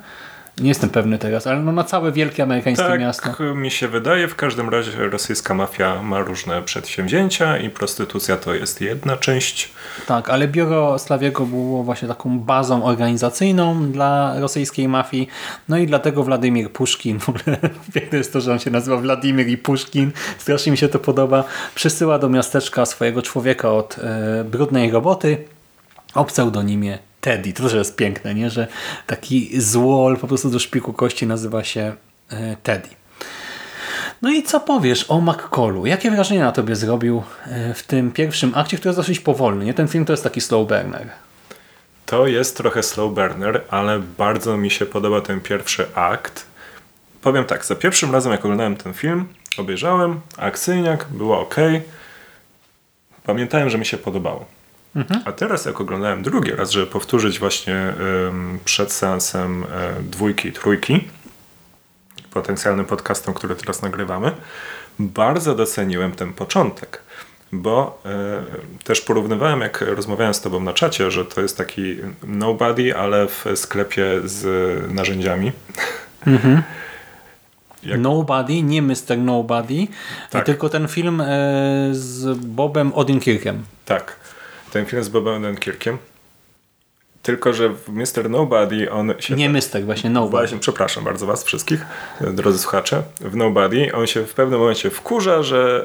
Nie 0.58 0.68
jestem 0.68 0.90
pewny 0.90 1.18
teraz, 1.18 1.46
ale 1.46 1.60
no 1.60 1.72
na 1.72 1.84
całe 1.84 2.12
wielkie 2.12 2.42
amerykańskie 2.42 2.84
Tak 2.84 3.00
miasto. 3.00 3.54
mi 3.54 3.70
się 3.70 3.88
wydaje. 3.88 4.28
W 4.28 4.34
każdym 4.36 4.68
razie 4.68 5.08
rosyjska 5.10 5.54
mafia 5.54 6.02
ma 6.02 6.20
różne 6.20 6.62
przedsięwzięcia 6.62 7.58
i 7.58 7.70
prostytucja 7.70 8.36
to 8.36 8.54
jest 8.54 8.80
jedna 8.80 9.16
część. 9.16 9.72
Tak, 10.06 10.28
ale 10.28 10.48
biuro 10.48 10.98
Slawiego 10.98 11.46
było 11.46 11.82
właśnie 11.82 12.08
taką 12.08 12.38
bazą 12.38 12.84
organizacyjną 12.84 13.92
dla 13.92 14.40
rosyjskiej 14.40 14.88
mafii. 14.88 15.28
No 15.68 15.78
i 15.78 15.86
dlatego 15.86 16.22
Władimir 16.24 16.70
Puszkin, 16.72 17.20
w 17.24 17.28
ogóle 17.28 17.56
piękne 17.94 18.18
jest 18.18 18.32
to, 18.32 18.40
że 18.40 18.52
on 18.52 18.58
się 18.58 18.70
nazywa 18.70 18.96
Władimir 18.96 19.48
i 19.48 19.58
Puszkin, 19.58 20.12
strasznie 20.38 20.72
mi 20.72 20.78
się 20.78 20.88
to 20.88 20.98
podoba, 20.98 21.44
przysyła 21.74 22.18
do 22.18 22.28
miasteczka 22.28 22.86
swojego 22.86 23.22
człowieka 23.22 23.70
od 23.72 23.96
e, 23.98 24.44
brudnej 24.44 24.90
roboty 24.90 25.44
o 26.14 26.24
pseudonimie 26.24 26.98
Teddy. 27.24 27.52
To 27.52 27.62
też 27.62 27.72
jest 27.72 27.96
piękne, 27.96 28.34
nie? 28.34 28.50
że 28.50 28.66
taki 29.06 29.60
złol 29.60 30.16
po 30.16 30.26
prostu 30.26 30.50
do 30.50 30.58
szpiku 30.58 30.92
kości 30.92 31.26
nazywa 31.26 31.64
się 31.64 31.92
e, 32.30 32.56
Teddy. 32.62 32.88
No 34.22 34.30
i 34.30 34.42
co 34.42 34.60
powiesz 34.60 35.10
o 35.10 35.20
McCallu? 35.20 35.86
Jakie 35.86 36.10
wrażenie 36.10 36.40
na 36.40 36.52
tobie 36.52 36.76
zrobił 36.76 37.22
e, 37.46 37.74
w 37.74 37.82
tym 37.82 38.12
pierwszym 38.12 38.52
akcie, 38.54 38.76
który 38.76 38.88
jest 38.88 38.98
dosyć 38.98 39.20
powolny? 39.20 39.64
Nie? 39.64 39.74
Ten 39.74 39.88
film 39.88 40.04
to 40.04 40.12
jest 40.12 40.22
taki 40.22 40.40
slow 40.40 40.68
burner. 40.68 41.08
To 42.06 42.26
jest 42.26 42.56
trochę 42.56 42.82
slow 42.82 43.14
burner, 43.14 43.62
ale 43.70 43.98
bardzo 44.18 44.56
mi 44.56 44.70
się 44.70 44.86
podoba 44.86 45.20
ten 45.20 45.40
pierwszy 45.40 45.94
akt. 45.94 46.46
Powiem 47.22 47.44
tak, 47.44 47.64
za 47.64 47.74
pierwszym 47.74 48.12
razem 48.12 48.32
jak 48.32 48.44
oglądałem 48.44 48.76
ten 48.76 48.94
film, 48.94 49.24
obejrzałem, 49.58 50.20
akcyjniak, 50.36 51.06
było 51.10 51.40
ok. 51.40 51.56
Pamiętałem, 53.22 53.70
że 53.70 53.78
mi 53.78 53.86
się 53.86 53.98
podobało. 53.98 54.46
A 55.24 55.32
teraz 55.32 55.64
jak 55.64 55.80
oglądałem 55.80 56.22
drugi 56.22 56.50
raz, 56.50 56.70
żeby 56.70 56.86
powtórzyć 56.86 57.38
właśnie 57.38 57.92
ym, 58.28 58.58
przed 58.64 58.92
seansem 58.92 59.62
y, 59.62 59.66
dwójki 60.02 60.48
i 60.48 60.52
trójki, 60.52 61.08
potencjalnym 62.30 62.86
podcastom, 62.86 63.34
który 63.34 63.54
teraz 63.56 63.82
nagrywamy, 63.82 64.32
bardzo 64.98 65.54
doceniłem 65.54 66.12
ten 66.12 66.32
początek. 66.32 67.02
Bo 67.52 68.02
y, 68.80 68.84
też 68.84 69.00
porównywałem, 69.00 69.60
jak 69.60 69.80
rozmawiałem 69.80 70.34
z 70.34 70.40
tobą 70.40 70.60
na 70.60 70.72
czacie, 70.72 71.10
że 71.10 71.24
to 71.24 71.40
jest 71.40 71.58
taki 71.58 71.96
nobody, 72.26 72.96
ale 72.96 73.26
w 73.28 73.44
sklepie 73.54 74.04
z 74.24 74.92
narzędziami. 74.92 75.52
Jak- 77.82 78.00
Nobody, 78.00 78.62
nie 78.62 78.82
Mr. 78.82 79.18
Nobody, 79.18 79.86
Tak. 80.30 80.46
tylko 80.46 80.68
ten 80.68 80.88
film 80.88 81.20
e, 81.20 81.26
z 81.92 82.38
Bobem 82.38 82.92
Odenkirkiem. 82.94 83.62
Tak, 83.84 84.16
ten 84.74 84.86
film 84.86 85.04
z 85.04 85.08
Bobem 85.08 85.42
Dunkirkiem. 85.42 85.98
Tylko, 87.22 87.52
że 87.52 87.68
w 87.68 87.88
Mr. 87.88 88.30
Nobody 88.30 88.90
on 88.90 89.14
się... 89.18 89.34
Nie 89.34 89.50
Mr. 89.50 89.84
właśnie 89.84 90.10
Nobody. 90.10 90.30
Właśnie, 90.30 90.58
przepraszam 90.58 91.04
bardzo 91.04 91.26
Was 91.26 91.44
wszystkich, 91.44 91.80
drodzy 92.20 92.58
słuchacze. 92.58 93.02
W 93.20 93.36
Nobody 93.36 93.94
on 93.94 94.06
się 94.06 94.26
w 94.26 94.34
pewnym 94.34 94.60
momencie 94.60 94.90
wkurza, 94.90 95.42
że 95.42 95.84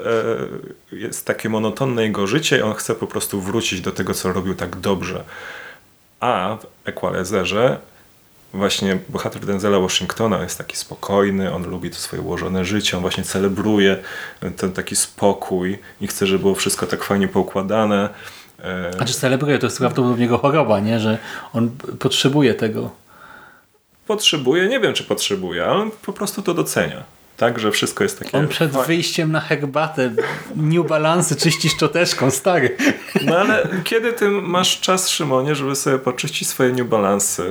e, 0.91 0.95
jest 0.95 1.25
takie 1.25 1.49
monotonne 1.49 2.03
jego 2.03 2.27
życie 2.27 2.57
i 2.57 2.61
on 2.61 2.73
chce 2.73 2.95
po 2.95 3.07
prostu 3.07 3.41
wrócić 3.41 3.81
do 3.81 3.91
tego, 3.91 4.13
co 4.13 4.33
robił 4.33 4.55
tak 4.55 4.75
dobrze. 4.75 5.23
A 6.19 6.57
w 6.61 6.87
Equalizerze 6.87 7.77
właśnie 8.53 8.97
bohater 9.09 9.45
Denzela 9.45 9.79
Washingtona 9.79 10.43
jest 10.43 10.57
taki 10.57 10.77
spokojny, 10.77 11.53
on 11.53 11.69
lubi 11.69 11.89
to 11.89 11.95
swoje 11.95 12.21
ułożone 12.21 12.65
życie, 12.65 12.97
on 12.97 13.01
właśnie 13.01 13.23
celebruje 13.23 13.97
ten 14.57 14.71
taki 14.71 14.95
spokój 14.95 15.79
i 16.01 16.07
chce, 16.07 16.27
żeby 16.27 16.39
było 16.39 16.55
wszystko 16.55 16.87
tak 16.87 17.03
fajnie 17.03 17.27
poukładane. 17.27 18.09
E, 18.63 18.93
Znaczy 18.93 19.13
celebruje, 19.13 19.59
to 19.59 19.65
jest 19.65 19.77
prawdopodobnie 19.77 20.23
jego 20.23 20.37
choroba, 20.37 20.79
nie? 20.79 20.99
że 20.99 21.17
on 21.53 21.69
potrzebuje 21.99 22.53
tego. 22.53 22.91
Potrzebuje, 24.07 24.67
nie 24.67 24.79
wiem 24.79 24.93
czy 24.93 25.03
potrzebuje, 25.03 25.65
ale 25.65 25.73
on 25.73 25.91
po 26.01 26.13
prostu 26.13 26.41
to 26.41 26.53
docenia. 26.53 27.03
Tak, 27.37 27.59
że 27.59 27.71
wszystko 27.71 28.03
jest 28.03 28.19
takie... 28.19 28.37
On 28.37 28.47
przed 28.47 28.71
wyjściem 28.71 29.31
na 29.31 29.39
herbatę 29.39 30.11
New 30.55 30.87
Balance 30.87 31.35
czyści 31.35 31.69
szczoteczką, 31.69 32.31
stary. 32.31 32.77
No 33.25 33.37
ale 33.37 33.67
kiedy 33.83 34.13
ty 34.13 34.29
masz 34.29 34.79
czas, 34.79 35.09
Szymonie, 35.09 35.55
żeby 35.55 35.75
sobie 35.75 35.99
poczyścić 35.99 36.47
swoje 36.47 36.71
New 36.73 36.87
Balance? 36.87 37.43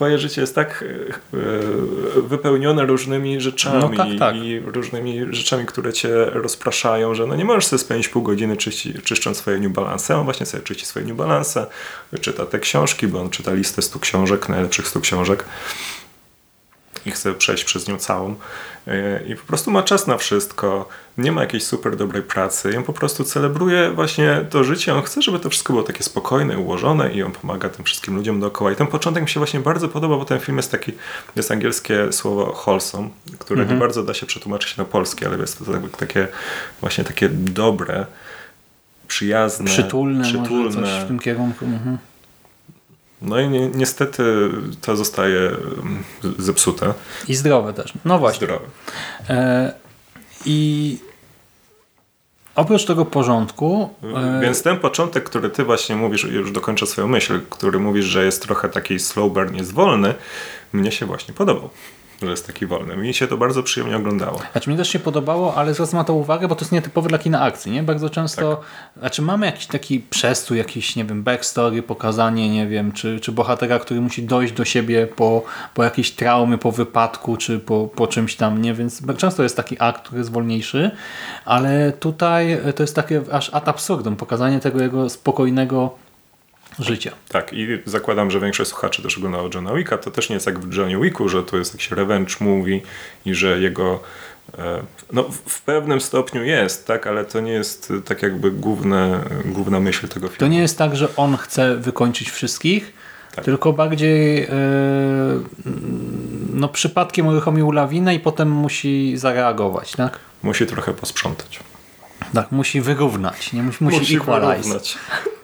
Twoje 0.00 0.18
życie 0.18 0.40
jest 0.40 0.54
tak 0.54 0.84
e, 0.84 1.38
e, 1.38 2.22
wypełnione 2.22 2.86
różnymi 2.86 3.40
rzeczami 3.40 3.96
No 3.96 4.04
tak, 4.04 4.08
tak. 4.18 4.36
i 4.36 4.60
różnymi 4.60 5.20
rzeczami, 5.30 5.66
które 5.66 5.92
cię 5.92 6.24
rozpraszają, 6.24 7.14
że 7.14 7.26
no 7.26 7.36
nie 7.36 7.44
możesz 7.44 7.66
sobie 7.66 7.78
spędzić 7.78 8.08
pół 8.08 8.22
godziny 8.22 8.56
czyści, 8.56 8.94
czyszcząc 9.04 9.36
swoje 9.36 9.58
New 9.58 9.72
Balance. 9.72 10.16
On 10.16 10.24
właśnie 10.24 10.46
sobie 10.46 10.62
czyści 10.62 10.86
swoje 10.86 11.06
New 11.06 11.16
Balance, 11.16 11.66
czyta 12.20 12.46
te 12.46 12.58
książki, 12.58 13.06
bo 13.06 13.20
on 13.20 13.30
czyta 13.30 13.52
listę 13.52 13.82
100 13.82 13.98
książek, 13.98 14.48
najlepszych 14.48 14.88
100 14.88 15.00
książek 15.00 15.44
i 17.06 17.10
chce 17.10 17.34
przejść 17.34 17.64
przez 17.64 17.88
nią 17.88 17.98
całą. 17.98 18.34
Yy, 18.86 18.94
I 19.28 19.36
po 19.36 19.46
prostu 19.46 19.70
ma 19.70 19.82
czas 19.82 20.06
na 20.06 20.16
wszystko. 20.16 20.88
Nie 21.18 21.32
ma 21.32 21.40
jakiejś 21.40 21.64
super 21.64 21.96
dobrej 21.96 22.22
pracy. 22.22 22.70
I 22.72 22.76
on 22.76 22.82
po 22.82 22.92
prostu 22.92 23.24
celebruje 23.24 23.90
właśnie 23.90 24.44
to 24.50 24.64
życie. 24.64 24.94
On 24.94 25.02
chce, 25.02 25.22
żeby 25.22 25.38
to 25.38 25.50
wszystko 25.50 25.72
było 25.72 25.84
takie 25.84 26.02
spokojne, 26.04 26.58
ułożone 26.58 27.12
i 27.12 27.22
on 27.22 27.32
pomaga 27.32 27.68
tym 27.68 27.84
wszystkim 27.84 28.16
ludziom 28.16 28.40
dookoła. 28.40 28.72
I 28.72 28.76
ten 28.76 28.86
początek 28.86 29.22
mi 29.22 29.28
się 29.28 29.40
właśnie 29.40 29.60
bardzo 29.60 29.88
podoba, 29.88 30.16
bo 30.16 30.24
ten 30.24 30.40
film 30.40 30.56
jest 30.56 30.70
taki, 30.70 30.92
jest 31.36 31.50
angielskie 31.50 32.12
słowo 32.12 32.52
wholesome, 32.66 33.08
które 33.38 33.66
nie 33.66 33.74
bardzo 33.74 34.02
da 34.02 34.14
się 34.14 34.26
przetłumaczyć 34.26 34.76
na 34.76 34.84
polskie, 34.84 35.26
ale 35.26 35.38
jest 35.38 35.58
to 35.58 35.64
tak- 35.72 35.96
takie 35.96 36.28
właśnie 36.80 37.04
takie 37.04 37.28
dobre, 37.28 38.06
przyjazne, 39.08 39.66
Przytulne, 39.66 40.24
przytulne. 40.24 41.04
w 41.04 41.08
tym 41.08 41.18
kierunku. 41.18 41.64
Mhm. 41.64 41.98
No 43.22 43.40
i 43.40 43.48
ni 43.48 43.70
niestety 43.74 44.22
to 44.80 44.96
zostaje 44.96 45.40
mm, 45.48 46.04
zepsute. 46.38 46.94
I 47.28 47.34
zdrowe 47.34 47.72
też. 47.72 47.92
No 48.04 48.18
właśnie. 48.18 48.46
Zdrowe. 48.46 48.64
E, 49.28 49.72
I 50.44 50.98
oprócz 52.54 52.84
tego 52.84 53.04
porządku... 53.04 53.90
E, 54.16 54.40
Więc 54.42 54.62
ten 54.62 54.78
początek, 54.78 55.24
który 55.24 55.50
ty 55.50 55.64
właśnie 55.64 55.96
mówisz, 55.96 56.24
już 56.24 56.52
dokończę 56.52 56.86
swoją 56.86 57.08
myśl, 57.08 57.40
który 57.50 57.78
mówisz, 57.78 58.04
że 58.04 58.24
jest 58.24 58.42
trochę 58.42 58.68
taki 58.68 58.98
slow 58.98 59.32
burn, 59.32 59.56
jest 59.56 59.72
wolny, 59.72 60.14
mnie 60.72 60.92
się 60.92 61.06
właśnie 61.06 61.34
podobał, 61.34 61.70
że 62.22 62.30
jest 62.30 62.46
taki 62.46 62.66
wolny. 62.66 62.96
Mi 62.96 63.14
się 63.14 63.26
to 63.26 63.36
bardzo 63.36 63.62
przyjemnie 63.62 63.96
oglądało. 63.96 64.40
Znaczy 64.52 64.70
mnie 64.70 64.76
też 64.76 64.88
się 64.88 64.98
podobało, 64.98 65.54
ale 65.54 65.74
zwracam 65.74 65.98
na 65.98 66.04
to 66.04 66.14
uwagę, 66.14 66.48
bo 66.48 66.54
to 66.54 66.60
jest 66.60 66.72
nietypowe 66.72 67.08
dla 67.08 67.18
kina 67.18 67.40
akcji, 67.40 67.72
nie? 67.72 67.82
Bardzo 67.82 68.10
często, 68.10 68.56
Tak. 68.56 68.64
znaczy 69.00 69.22
mamy 69.22 69.46
jakiś 69.46 69.66
taki 69.66 70.00
przestój, 70.00 70.58
jakiś, 70.58 70.96
nie 70.96 71.04
wiem, 71.04 71.22
backstory, 71.22 71.82
pokazanie, 71.82 72.50
nie 72.50 72.66
wiem, 72.66 72.92
czy, 72.92 73.20
czy 73.20 73.32
bohatera, 73.32 73.78
który 73.78 74.00
musi 74.00 74.22
dojść 74.22 74.52
do 74.52 74.64
siebie 74.64 75.06
po, 75.06 75.42
po 75.74 75.84
jakiejś 75.84 76.10
traumie, 76.10 76.58
po 76.58 76.72
wypadku, 76.72 77.36
czy 77.36 77.58
po, 77.58 77.88
po 77.94 78.06
czymś 78.06 78.36
tam, 78.36 78.62
nie? 78.62 78.74
Więc 78.74 79.02
często 79.16 79.42
jest 79.42 79.56
taki 79.56 79.76
akt, 79.78 80.02
który 80.02 80.18
jest 80.18 80.32
wolniejszy, 80.32 80.90
ale 81.44 81.92
tutaj 81.92 82.58
to 82.76 82.82
jest 82.82 82.96
takie 82.96 83.22
aż 83.32 83.54
ad 83.54 83.68
absurdum, 83.68 84.16
pokazanie 84.16 84.60
tego 84.60 84.82
jego 84.82 85.08
spokojnego 85.10 85.94
życia. 86.78 87.10
Tak, 87.28 87.52
i 87.52 87.68
zakładam, 87.86 88.30
że 88.30 88.40
większość 88.40 88.70
słuchaczy 88.70 89.02
też 89.02 89.16
oglądało 89.18 89.48
Johna 89.54 89.74
Wicka. 89.74 89.98
To 89.98 90.10
też 90.10 90.28
nie 90.28 90.34
jest 90.34 90.46
jak 90.46 90.58
w 90.58 90.74
Johnny 90.76 91.00
Wicku, 91.00 91.28
że 91.28 91.42
to 91.42 91.56
jest 91.56 91.74
jakiś 91.74 91.90
revenge 91.90 92.34
movie 92.40 92.80
i 93.26 93.34
że 93.34 93.60
jego 93.60 94.00
e, 94.58 94.82
no, 95.12 95.22
w- 95.46 95.62
pewnym 95.62 96.00
stopniu 96.00 96.44
jest, 96.44 96.86
tak, 96.86 97.06
ale 97.06 97.24
to 97.24 97.40
nie 97.40 97.52
jest 97.52 97.90
e, 97.98 98.00
tak 98.02 98.22
jakby 98.22 98.50
główne, 98.50 99.20
główna 99.44 99.80
myśl 99.80 100.08
tego 100.08 100.28
filmu. 100.28 100.38
To 100.38 100.46
nie 100.48 100.58
jest 100.58 100.78
tak, 100.78 100.96
że 100.96 101.16
on 101.16 101.36
chce 101.36 101.76
wykończyć 101.76 102.30
wszystkich, 102.30 102.92
Tak. 103.34 103.44
tylko 103.44 103.72
bardziej 103.72 104.42
e, 104.44 104.48
no, 106.54 106.68
przypadkiem 106.68 107.26
uruchomił 107.26 107.72
lawinę 107.72 108.14
i 108.14 108.20
potem 108.20 108.50
musi 108.50 109.16
zareagować, 109.16 109.92
tak? 109.92 110.18
Musi 110.42 110.66
trochę 110.66 110.94
posprzątać. 110.94 111.60
Tak, 112.34 112.52
musi 112.52 112.80
wyrównać, 112.80 113.52
nie 113.52 113.62
musi, 113.62 113.84
musi, 113.84 114.16
equalize. 114.16 114.56
wyrównać. 114.62 114.98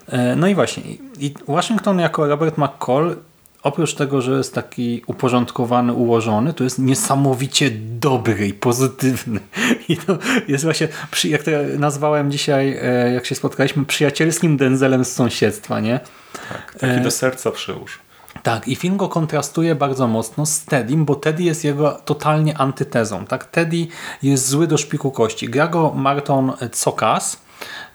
E, 0.08 0.36
No 0.36 0.46
i 0.46 0.54
właśnie, 0.54 0.82
i 1.18 1.34
Washington 1.48 1.98
jako 1.98 2.26
Robert 2.26 2.58
McCall, 2.58 3.16
oprócz 3.62 3.94
tego, 3.94 4.22
że 4.22 4.32
jest 4.32 4.54
taki 4.54 5.02
uporządkowany, 5.06 5.92
ułożony, 5.92 6.54
to 6.54 6.64
jest 6.64 6.78
niesamowicie 6.78 7.70
dobry 8.00 8.48
i 8.48 8.54
pozytywny. 8.54 9.40
I 9.88 9.96
to 9.96 10.18
jest 10.48 10.64
właśnie, 10.64 10.88
jak 11.24 11.42
to 11.42 11.50
nazwałem 11.78 12.30
dzisiaj, 12.30 12.78
e, 12.82 13.12
jak 13.12 13.26
się 13.26 13.34
spotkaliśmy, 13.34 13.84
przyjacielskim 13.84 14.56
Denzelem 14.56 15.04
z 15.04 15.12
sąsiedztwa, 15.12 15.80
nie? 15.80 16.00
Tak, 16.48 16.76
taki 16.80 17.00
do 17.00 17.10
serca 17.10 17.50
przyłóż. 17.50 17.98
Tak, 18.42 18.68
i 18.68 18.76
film 18.76 18.96
go 18.96 19.08
kontrastuje 19.08 19.74
bardzo 19.74 20.08
mocno 20.08 20.46
z 20.46 20.64
Teddym, 20.64 21.04
bo 21.04 21.14
Teddy 21.14 21.42
jest 21.42 21.64
jego 21.64 21.90
totalnie 22.04 22.58
antytezą. 22.58 23.26
Tak? 23.26 23.44
Teddy 23.44 23.86
jest 24.22 24.48
zły 24.48 24.66
do 24.66 24.78
szpiku 24.78 25.10
kości. 25.10 25.48
Gra 25.48 25.66
go 25.68 25.92
Marton 25.94 26.52
Cokas. 26.72 27.45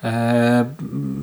Eee, 0.03 0.65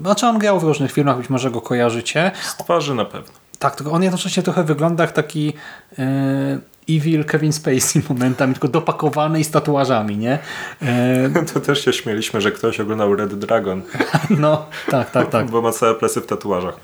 znaczy 0.01 0.27
on 0.27 0.39
grał 0.39 0.61
w 0.61 0.63
różnych 0.63 0.93
filmach, 0.93 1.17
być 1.17 1.31
może 1.31 1.51
go 1.51 1.61
kojarzycie. 1.61 2.31
Z 2.43 2.57
twarzy 2.57 2.95
na 2.95 3.05
pewno. 3.05 3.33
Tak, 3.59 3.77
tylko 3.77 3.93
on 3.93 4.03
jednocześnie 4.03 4.43
trochę 4.43 4.65
wygląda 4.65 5.05
jak 5.05 5.13
taki 5.13 5.53
e, 5.99 6.59
evil 6.91 7.25
Kevin 7.25 7.53
Spacey 7.53 8.03
momentami, 8.09 8.53
tylko 8.55 8.69
dopakowany 8.69 9.41
i 9.41 9.45
z 9.45 9.51
tatuażami, 9.51 10.17
nie? 10.17 10.39
E, 10.83 11.45
To 11.55 11.61
też 11.61 11.85
się 11.85 11.93
śmieliśmy, 11.93 12.41
że 12.41 12.53
ktoś 12.53 12.81
oglądał 12.81 13.17
Red 13.17 13.35
Dragon, 13.35 13.83
no, 14.31 14.67
tak, 14.91 15.11
tak, 15.11 15.31
tak. 15.31 15.51
bo 15.51 15.63
ma 15.63 15.73
całe 15.73 15.95
plesy 15.95 16.21
w 16.21 16.27
tatuażach. 16.27 16.75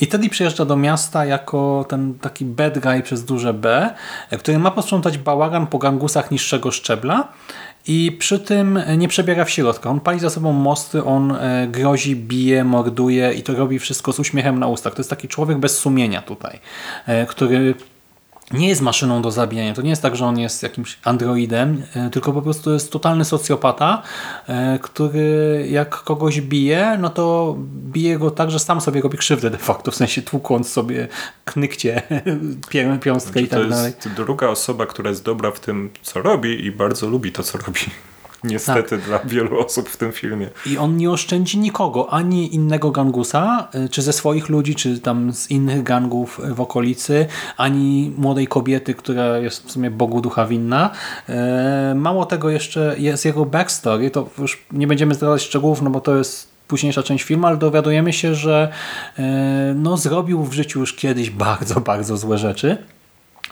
I 0.00 0.06
Teddy 0.06 0.28
przyjeżdża 0.28 0.64
do 0.64 0.76
miasta 0.76 1.24
jako 1.24 1.86
ten 1.88 2.14
taki 2.14 2.44
bad 2.44 2.78
guy 2.78 3.02
przez 3.02 3.24
duże 3.24 3.54
B, 3.54 3.90
który 4.38 4.58
ma 4.58 4.70
posprzątać 4.70 5.18
bałagan 5.18 5.66
po 5.66 5.78
gangusach 5.78 6.30
niższego 6.30 6.70
szczebla 6.70 7.28
i 7.88 8.12
przy 8.12 8.38
tym 8.38 8.80
nie 8.98 9.08
przebiera 9.08 9.44
w 9.44 9.50
środka. 9.50 9.90
On 9.90 10.00
pali 10.00 10.20
za 10.20 10.30
sobą 10.30 10.52
mosty, 10.52 11.04
on 11.04 11.32
e, 11.32 11.68
grozi, 11.70 12.16
bije, 12.16 12.64
morduje 12.64 13.32
i 13.34 13.42
to 13.42 13.54
robi 13.54 13.78
wszystko 13.78 14.12
z 14.12 14.20
uśmiechem 14.20 14.58
na 14.58 14.66
ustach. 14.66 14.94
To 14.94 15.00
jest 15.00 15.10
taki 15.10 15.28
człowiek 15.28 15.58
bez 15.58 15.78
sumienia 15.78 16.22
tutaj, 16.22 16.58
e, 17.06 17.26
który 17.26 17.74
nie 18.52 18.68
jest 18.68 18.80
maszyną 18.80 19.22
do 19.22 19.30
zabijania. 19.30 19.74
To 19.74 19.82
nie 19.82 19.90
jest 19.90 20.02
tak, 20.02 20.16
że 20.16 20.26
on 20.26 20.38
jest 20.38 20.62
jakimś 20.62 20.98
androidem, 21.04 21.82
e, 21.94 22.10
tylko 22.10 22.32
po 22.32 22.42
prostu 22.42 22.72
jest 22.72 22.92
totalny 22.92 23.24
socjopata, 23.24 24.02
e, 24.48 24.78
który 24.82 25.66
jak 25.70 25.90
kogoś 25.90 26.40
bije, 26.40 26.98
no 27.00 27.10
to 27.10 27.56
bije 27.92 28.18
go 28.18 28.30
tak, 28.30 28.50
że 28.50 28.58
sam 28.58 28.80
sobie 28.80 29.00
robi 29.00 29.18
krzywdę 29.18 29.50
de 29.50 29.58
facto, 29.58 29.90
w 29.90 29.94
sensie 29.94 30.22
tłukąc 30.22 30.68
sobie 30.72 31.08
knykcie, 31.44 32.02
pier- 32.70 32.98
piąstkę 32.98 33.40
i 33.40 33.48
to 33.48 33.56
tak 33.56 33.68
dalej. 33.68 33.92
jest 34.04 34.08
druga 34.16 34.48
osoba, 34.48 34.86
która 34.86 35.10
jest 35.10 35.24
dobra 35.24 35.50
w 35.50 35.60
tym, 35.60 35.90
co 36.02 36.22
robi 36.22 36.64
i 36.66 36.72
bardzo 36.72 37.08
lubi 37.08 37.32
to, 37.32 37.42
co 37.42 37.58
robi. 37.58 37.80
Niestety 38.44 38.96
Tak. 38.96 39.00
dla 39.00 39.18
wielu 39.18 39.58
osób 39.58 39.88
w 39.88 39.96
tym 39.96 40.12
filmie. 40.12 40.48
I 40.66 40.78
on 40.78 40.96
nie 40.96 41.10
oszczędzi 41.10 41.58
nikogo, 41.58 42.12
ani 42.12 42.54
innego 42.54 42.90
gangusa, 42.90 43.68
y, 43.74 43.88
czy 43.88 44.02
ze 44.02 44.12
swoich 44.12 44.48
ludzi, 44.48 44.74
czy 44.74 44.98
tam 45.00 45.32
z 45.32 45.50
innych 45.50 45.82
gangów 45.82 46.40
w 46.54 46.60
okolicy, 46.60 47.26
ani 47.56 48.12
młodej 48.18 48.46
kobiety, 48.46 48.94
która 48.94 49.38
jest 49.38 49.66
w 49.66 49.70
sumie 49.72 49.90
Bogu 49.90 50.20
ducha 50.20 50.46
winna. 50.46 50.90
E, 51.28 51.94
Mało 51.96 52.26
tego 52.26 52.50
jeszcze 52.50 52.94
jest 52.98 53.24
jego 53.24 53.44
backstory, 53.44 54.10
to 54.10 54.28
już 54.38 54.62
nie 54.72 54.86
będziemy 54.86 55.14
zdradzać 55.14 55.42
szczegółów, 55.42 55.82
no 55.82 55.90
bo 55.90 56.00
to 56.00 56.16
jest 56.16 56.48
późniejsza 56.68 57.02
część 57.02 57.24
filmu, 57.24 57.46
ale 57.46 57.56
dowiadujemy 57.56 58.12
się, 58.12 58.34
że 58.34 58.68
e, 59.18 59.72
no, 59.76 59.96
zrobił 59.96 60.44
w 60.44 60.52
życiu 60.52 60.80
już 60.80 60.94
kiedyś 60.94 61.30
bardzo, 61.30 61.80
bardzo 61.80 62.16
złe 62.16 62.38
rzeczy. 62.38 62.76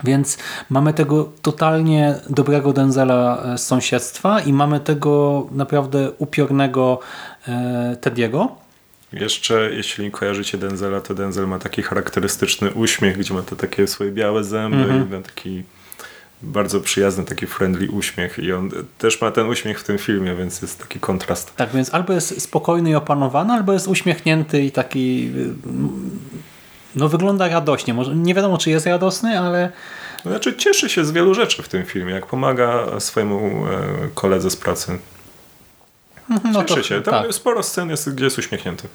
Więc 0.05 0.39
mamy 0.71 0.95
tego 0.95 1.33
totalnie 1.43 2.15
dobrego 2.31 2.73
Denzela 2.73 3.43
e, 3.55 3.59
z 3.59 3.67
sąsiedztwa 3.67 4.41
i 4.41 4.53
mamy 4.53 4.81
tego 4.81 5.47
naprawdę 5.53 6.11
upiornego 6.19 7.01
e, 7.49 7.97
Tediego. 8.01 8.49
Jeszcze, 9.13 9.71
jeśli 9.73 10.11
kojarzycie 10.11 10.59
Denzela, 10.59 11.01
to 11.01 11.15
Denzel 11.15 11.47
ma 11.47 11.59
taki 11.59 11.83
charakterystyczny 11.83 12.71
uśmiech, 12.71 13.19
gdzie 13.19 13.35
ma 13.35 13.43
te 13.43 13.57
takie 13.57 13.87
swoje 13.87 14.13
białe 14.13 14.45
zęby 14.45 14.77
Mhm. 14.77 15.09
i 15.09 15.15
ma 15.15 15.23
taki 15.23 15.63
bardzo 16.43 16.81
przyjazny, 16.81 17.25
taki 17.25 17.47
friendly 17.47 17.91
uśmiech 17.91 18.39
i 18.39 18.53
on 18.53 18.71
też 18.99 19.21
ma 19.21 19.31
ten 19.31 19.47
uśmiech 19.49 19.81
w 19.81 19.85
tym 19.85 19.99
filmie, 19.99 20.35
więc 20.35 20.63
jest 20.63 20.79
taki 20.79 21.01
kontrast. 21.01 21.57
Tak 21.57 21.71
więc 21.73 21.95
albo 21.95 22.13
jest 22.13 22.43
spokojny 22.43 22.91
i 22.91 22.95
opanowany, 22.95 23.53
albo 23.53 23.73
jest 23.73 23.89
uśmiechnięty 23.89 24.63
i 24.63 24.71
taki 24.71 25.31
y, 25.37 25.55
no 26.97 27.09
wygląda 27.09 27.49
radośnie. 27.49 27.95
Może 27.95 28.17
nie 28.17 28.35
wiadomo, 28.35 28.59
czy 28.59 28.71
jest 28.71 28.87
radosny, 28.87 29.41
ale 29.41 29.73
Znaczy 30.27 30.57
cieszy 30.57 30.89
się 30.89 31.05
z 31.05 31.11
wielu 31.11 31.35
rzeczy 31.35 31.63
w 31.63 31.69
tym 31.69 31.85
filmie, 31.85 32.13
jak 32.15 32.27
pomaga 32.27 33.01
swojemu 33.01 33.67
e, 33.67 33.79
koledze 34.15 34.51
z 34.51 34.57
pracy. 34.57 34.99
no 36.53 36.65
Cieszy 36.65 36.85
się. 36.85 37.01
Tam 37.01 37.25
tak. 37.25 37.35
sporo 37.35 37.63
scen 37.63 37.91
jest, 37.91 38.15
gdzie 38.15 38.25
jest 38.25 38.39
uśmiechnięty. 38.39 38.89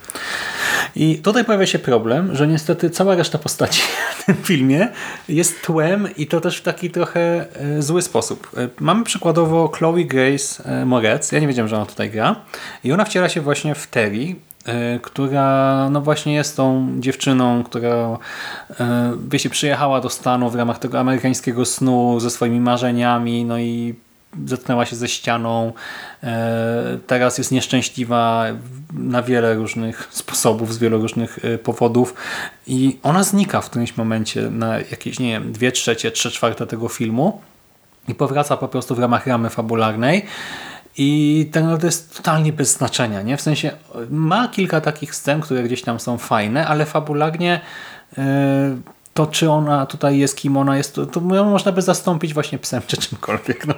I 0.96 1.16
tutaj 1.18 1.46
pojawia 1.46 1.66
się 1.66 1.80
problem, 1.80 2.36
że 2.36 2.48
niestety 2.48 2.90
cała 2.90 3.16
reszta 3.16 3.38
postaci 3.38 3.82
w 4.20 4.26
tym 4.26 4.36
filmie 4.36 4.88
jest 5.30 5.62
tłem 5.62 6.08
i 6.18 6.28
to 6.28 6.42
też 6.42 6.58
w 6.58 6.62
taki 6.62 6.90
trochę 6.90 7.46
e, 7.56 7.82
zły 7.82 8.02
sposób. 8.02 8.52
E, 8.58 8.70
Mamy 8.80 9.04
przykładowo 9.04 9.68
Chloe 9.68 10.04
Grace 10.06 10.86
Moretz, 10.86 11.32
ja 11.32 11.40
nie 11.40 11.48
wiedziałem, 11.48 11.70
że 11.70 11.76
ona 11.76 11.86
tutaj 11.86 12.10
gra 12.10 12.36
i 12.84 12.92
ona 12.92 13.06
wciela 13.06 13.30
się 13.30 13.42
właśnie 13.42 13.76
w 13.76 13.88
Terry, 13.88 14.36
która 15.02 15.90
no 15.90 16.02
właśnie 16.02 16.34
jest 16.34 16.58
tą 16.58 16.88
dziewczyną, 17.00 17.64
która 17.64 18.18
e, 18.80 19.14
wiecie, 19.30 19.50
przyjechała 19.50 20.02
do 20.02 20.10
Stanu 20.10 20.50
w 20.50 20.56
ramach 20.56 20.80
tego 20.80 21.00
amerykańskiego 21.00 21.66
snu 21.66 22.20
ze 22.20 22.30
swoimi 22.30 22.60
marzeniami, 22.60 23.46
no 23.46 23.60
i 23.60 23.96
zetknęła 24.46 24.86
się 24.86 24.96
ze 24.96 25.08
ścianą, 25.08 25.74
e, 26.24 26.98
teraz 27.08 27.38
jest 27.38 27.52
nieszczęśliwa 27.52 28.46
na 28.94 29.22
wiele 29.22 29.56
różnych 29.56 30.08
sposobów, 30.12 30.74
z 30.74 30.78
wielu 30.78 31.02
różnych 31.02 31.46
e, 31.46 31.58
powodów. 31.58 32.14
I 32.68 33.00
ona 33.04 33.24
znika 33.24 33.62
w 33.62 33.70
którymś 33.70 33.98
momencie 33.98 34.42
na 34.42 34.78
jakieś, 34.78 35.20
nie 35.20 35.32
wiem, 35.32 35.52
dwie 35.52 35.72
trzecie, 35.72 36.12
trzy 36.12 36.32
czwarte 36.32 36.68
tego 36.68 36.88
filmu 36.88 37.42
i 38.08 38.16
powraca 38.16 38.58
po 38.58 38.68
prostu 38.68 38.96
w 38.96 39.00
ramach 39.00 39.28
ramy 39.28 39.50
fabularnej 39.50 40.26
i 40.98 41.50
tak 41.52 41.64
naprawdę 41.64 41.88
jest 41.88 42.18
totalnie 42.18 42.54
bez 42.54 42.74
znaczenia, 42.74 43.22
nie? 43.22 43.38
W 43.38 43.42
sensie 43.42 43.72
ma 44.10 44.48
kilka 44.48 44.82
takich 44.82 45.16
scen, 45.16 45.42
które 45.42 45.64
gdzieś 45.64 45.82
tam 45.82 46.00
są 46.00 46.18
fajne, 46.18 46.68
ale 46.68 46.86
fabularnie 46.86 47.62
e, 48.18 48.78
to 49.14 49.28
czy 49.28 49.50
ona 49.50 49.86
tutaj 49.86 50.18
jest, 50.18 50.38
kim 50.38 50.58
ona 50.58 50.78
jest, 50.78 50.96
to, 50.96 51.06
to 51.06 51.36
ją 51.36 51.50
można 51.50 51.72
by 51.72 51.82
zastąpić 51.82 52.34
właśnie 52.34 52.58
psem 52.58 52.82
czy 52.88 52.98
czymkolwiek. 52.98 53.68
No. 53.68 53.76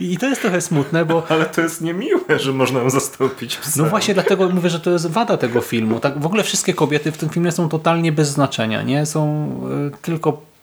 I 0.00 0.18
to 0.18 0.26
jest 0.26 0.40
trochę 0.40 0.60
smutne, 0.60 1.04
bo 1.04 1.22
Ale 1.28 1.46
to 1.46 1.60
jest 1.60 1.80
niemiłe, 1.80 2.38
że 2.38 2.52
można 2.52 2.80
ją 2.80 2.90
zastąpić 2.90 3.56
psem. 3.56 3.84
no 3.84 3.90
właśnie 3.90 4.14
dlatego 4.14 4.48
mówię, 4.48 4.70
że 4.70 4.80
to 4.80 4.90
jest 4.90 5.06
wada 5.06 5.36
tego 5.36 5.60
filmu. 5.60 6.00
Tak, 6.00 6.18
w 6.18 6.26
ogóle 6.26 6.42
wszystkie 6.42 6.74
kobiety 6.74 7.12
w 7.12 7.18
tym 7.18 7.28
filmie 7.28 7.52
są 7.52 7.68
totalnie 7.68 8.12
bez 8.12 8.28
znaczenia. 8.28 8.82
nie 8.82 9.06
Są 9.06 9.50
y, 9.88 10.02
tylko 10.02 10.53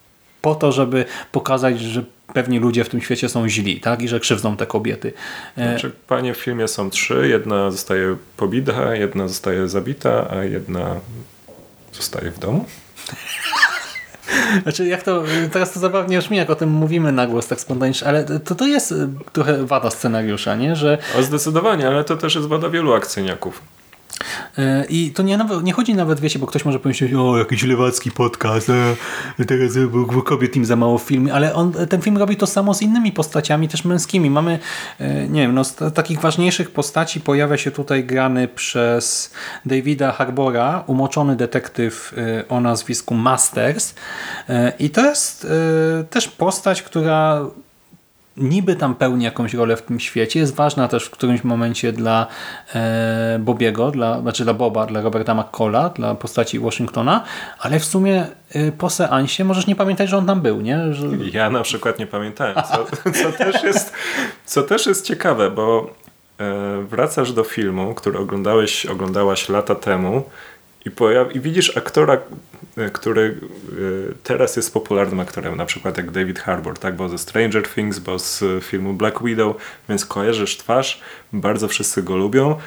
po 0.42 0.54
to, 0.54 0.72
żeby 0.72 1.04
pokazać, 1.32 1.80
że 1.80 2.04
pewni 2.34 2.58
ludzie 2.58 2.84
w 2.84 2.88
tym 2.88 3.00
świecie 3.00 3.28
są 3.28 3.48
źli 3.48 3.80
tak? 3.80 4.02
i 4.02 4.08
że 4.08 4.20
krzywdzą 4.20 4.56
te 4.56 4.66
kobiety. 4.66 5.12
E, 5.56 5.68
Znaczy, 5.70 5.90
panie 6.06 6.34
w 6.34 6.36
filmie 6.36 6.68
są 6.68 6.90
trzy. 6.90 7.28
Jedna 7.28 7.70
zostaje 7.70 8.16
pobita, 8.36 8.94
jedna 8.94 9.28
zostaje 9.28 9.68
zabita, 9.68 10.30
a 10.30 10.44
jedna 10.44 10.96
zostaje 11.92 12.30
w 12.30 12.38
domu. 12.38 12.64
Znaczy, 14.62 14.86
jak 14.86 15.02
to, 15.02 15.24
teraz 15.52 15.72
to 15.72 15.80
zabawnie 15.80 16.18
brzmi, 16.18 16.36
jak 16.36 16.50
o 16.50 16.54
tym 16.54 16.68
mówimy 16.70 17.12
na 17.12 17.26
głos 17.26 17.46
tak 17.46 17.60
spontanicznie, 17.60 18.08
ale 18.08 18.24
to, 18.24 18.54
to 18.54 18.66
jest 18.66 18.94
trochę 19.32 19.66
wada 19.66 19.90
scenariusza, 19.90 20.56
nie? 20.56 20.76
że 20.76 20.98
O, 21.18 21.22
zdecydowanie, 21.22 21.88
ale 21.88 22.04
to 22.04 22.16
też 22.16 22.34
jest 22.34 22.48
wada 22.48 22.68
wielu 22.68 22.94
akcyjniaków. 22.94 23.62
E, 24.58 24.84
I 24.88 25.10
to 25.10 25.22
nie, 25.22 25.38
nie 25.62 25.72
chodzi 25.72 25.94
nawet, 25.94 26.20
wiecie, 26.20 26.38
bo 26.38 26.46
ktoś 26.46 26.64
może 26.64 26.78
pomyśleć, 26.78 27.14
o, 27.14 27.38
jakiś 27.38 27.62
lewacki 27.62 28.10
podcast, 28.10 28.70
e, 28.70 29.44
teraz 29.44 29.76
e, 29.76 30.22
kobiet 30.24 30.56
im 30.56 30.64
za 30.64 30.76
mało 30.76 30.98
w 30.98 31.02
filmie, 31.02 31.34
ale 31.34 31.54
on, 31.54 31.72
ten 31.72 32.02
film 32.02 32.18
robi 32.18 32.36
to 32.36 32.46
samo 32.46 32.74
z 32.74 32.82
innymi 32.82 33.12
postaciami, 33.12 33.68
też 33.68 33.84
męskimi. 33.84 34.30
Mamy, 34.30 34.58
e, 34.98 35.28
nie 35.28 35.40
wiem, 35.40 35.54
no, 35.54 35.64
z 35.64 35.94
takich 35.94 36.20
ważniejszych 36.20 36.70
postaci 36.70 37.20
pojawia 37.20 37.56
się 37.56 37.70
tutaj 37.70 38.04
grany 38.04 38.48
przez 38.48 39.32
Davida 39.66 40.12
Harbora, 40.12 40.84
umoczony 40.86 41.36
detektyw 41.36 42.14
o 42.48 42.60
nazwisku 42.60 43.14
Masters 43.14 43.94
i 44.78 44.90
to 44.90 45.06
jest 45.06 45.46
też 46.10 46.28
postać, 46.28 46.82
która 46.82 47.46
niby 48.36 48.76
tam 48.76 48.94
pełni 48.94 49.24
jakąś 49.24 49.54
rolę 49.54 49.76
w 49.76 49.82
tym 49.82 50.00
świecie. 50.00 50.40
Jest 50.40 50.54
ważna 50.54 50.88
też 50.88 51.04
w 51.04 51.10
którymś 51.10 51.44
momencie 51.44 51.92
dla 51.92 52.26
e, 52.74 53.38
Bobiego, 53.40 53.90
dla, 53.90 54.20
znaczy 54.20 54.44
dla 54.44 54.54
Boba, 54.54 54.86
dla 54.86 55.00
Roberta 55.00 55.34
McCalla, 55.34 55.88
dla 55.88 56.14
postaci 56.14 56.58
Washingtona, 56.58 57.24
ale 57.58 57.80
w 57.80 57.84
sumie 57.84 58.26
e, 58.50 58.72
po 58.72 58.90
seansie 58.90 59.44
możesz 59.44 59.66
nie 59.66 59.76
pamiętać, 59.76 60.08
że 60.08 60.18
on 60.18 60.26
tam 60.26 60.40
był, 60.40 60.60
nie? 60.60 60.94
Że... 60.94 61.06
Ja 61.32 61.50
na 61.50 61.62
przykład 61.62 61.98
nie 61.98 62.06
pamiętałem, 62.06 62.54
co, 62.54 63.12
co, 63.12 63.32
też, 63.32 63.62
jest, 63.62 63.92
co 64.44 64.62
też 64.62 64.86
jest 64.86 65.06
ciekawe, 65.06 65.50
bo 65.50 65.90
e, 66.40 66.82
wracasz 66.82 67.32
do 67.32 67.44
filmu, 67.44 67.94
który 67.94 68.18
oglądałeś, 68.18 68.86
oglądałaś 68.86 69.48
lata 69.48 69.74
temu 69.74 70.22
i, 70.84 70.90
pojaw, 70.90 71.36
i 71.36 71.40
widzisz 71.40 71.76
aktora, 71.76 72.18
e, 72.76 72.90
który 72.90 73.22
e, 73.30 74.14
teraz 74.22 74.56
jest 74.56 74.74
popularnym 74.74 75.20
aktorem, 75.20 75.56
na 75.56 75.66
przykład 75.66 75.96
jak 75.96 76.10
David 76.10 76.38
Harbour, 76.38 76.78
tak? 76.78 76.96
bo 76.96 77.08
ze 77.08 77.18
Stranger 77.18 77.68
Things, 77.68 77.98
bo 77.98 78.18
z 78.18 78.44
filmu 78.64 78.94
Black 78.94 79.22
Widow, 79.22 79.56
więc 79.88 80.06
kojarzysz 80.06 80.56
twarz, 80.56 81.00
bardzo 81.32 81.68
wszyscy 81.68 82.02
go 82.02 82.16
lubią. 82.16 82.58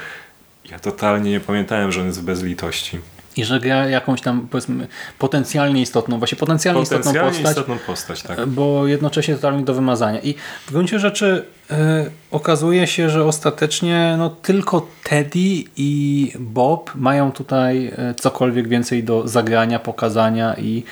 Ja 0.71 0.79
totalnie 0.79 1.31
nie 1.31 1.39
pamiętałem, 1.39 1.91
że 1.91 2.01
on 2.01 2.07
jest 2.07 2.21
w 2.21 2.25
bezlitości. 2.25 2.99
I 3.37 3.45
że 3.45 3.59
gra 3.59 3.89
jakąś 3.89 4.21
tam, 4.21 4.47
powiedzmy, 4.51 4.87
potencjalnie 5.19 5.81
istotną, 5.81 6.17
właśnie 6.17 6.37
potencjalnie, 6.37 6.81
istotną 6.81 7.03
Potencjalnie 7.03 7.31
postać, 7.31 7.51
istotną 7.51 7.77
postać, 7.79 8.23
tak. 8.23 8.45
bo 8.45 8.87
jednocześnie 8.87 9.35
totalnie 9.35 9.63
do 9.63 9.73
wymazania. 9.73 10.19
I 10.19 10.35
w 10.67 10.71
gruncie 10.71 10.99
rzeczy 10.99 11.45
e, 11.71 12.05
okazuje 12.31 12.87
się, 12.87 13.09
że 13.09 13.25
ostatecznie 13.25 14.15
no, 14.17 14.29
tylko 14.29 14.87
Teddy 15.03 15.63
i 15.77 16.31
Bob 16.39 16.91
mają 16.95 17.31
tutaj 17.31 17.91
e, 17.97 18.13
cokolwiek 18.13 18.67
więcej 18.67 19.03
do 19.03 19.27
zagrania, 19.27 19.79
pokazania 19.79 20.55
i 20.57 20.83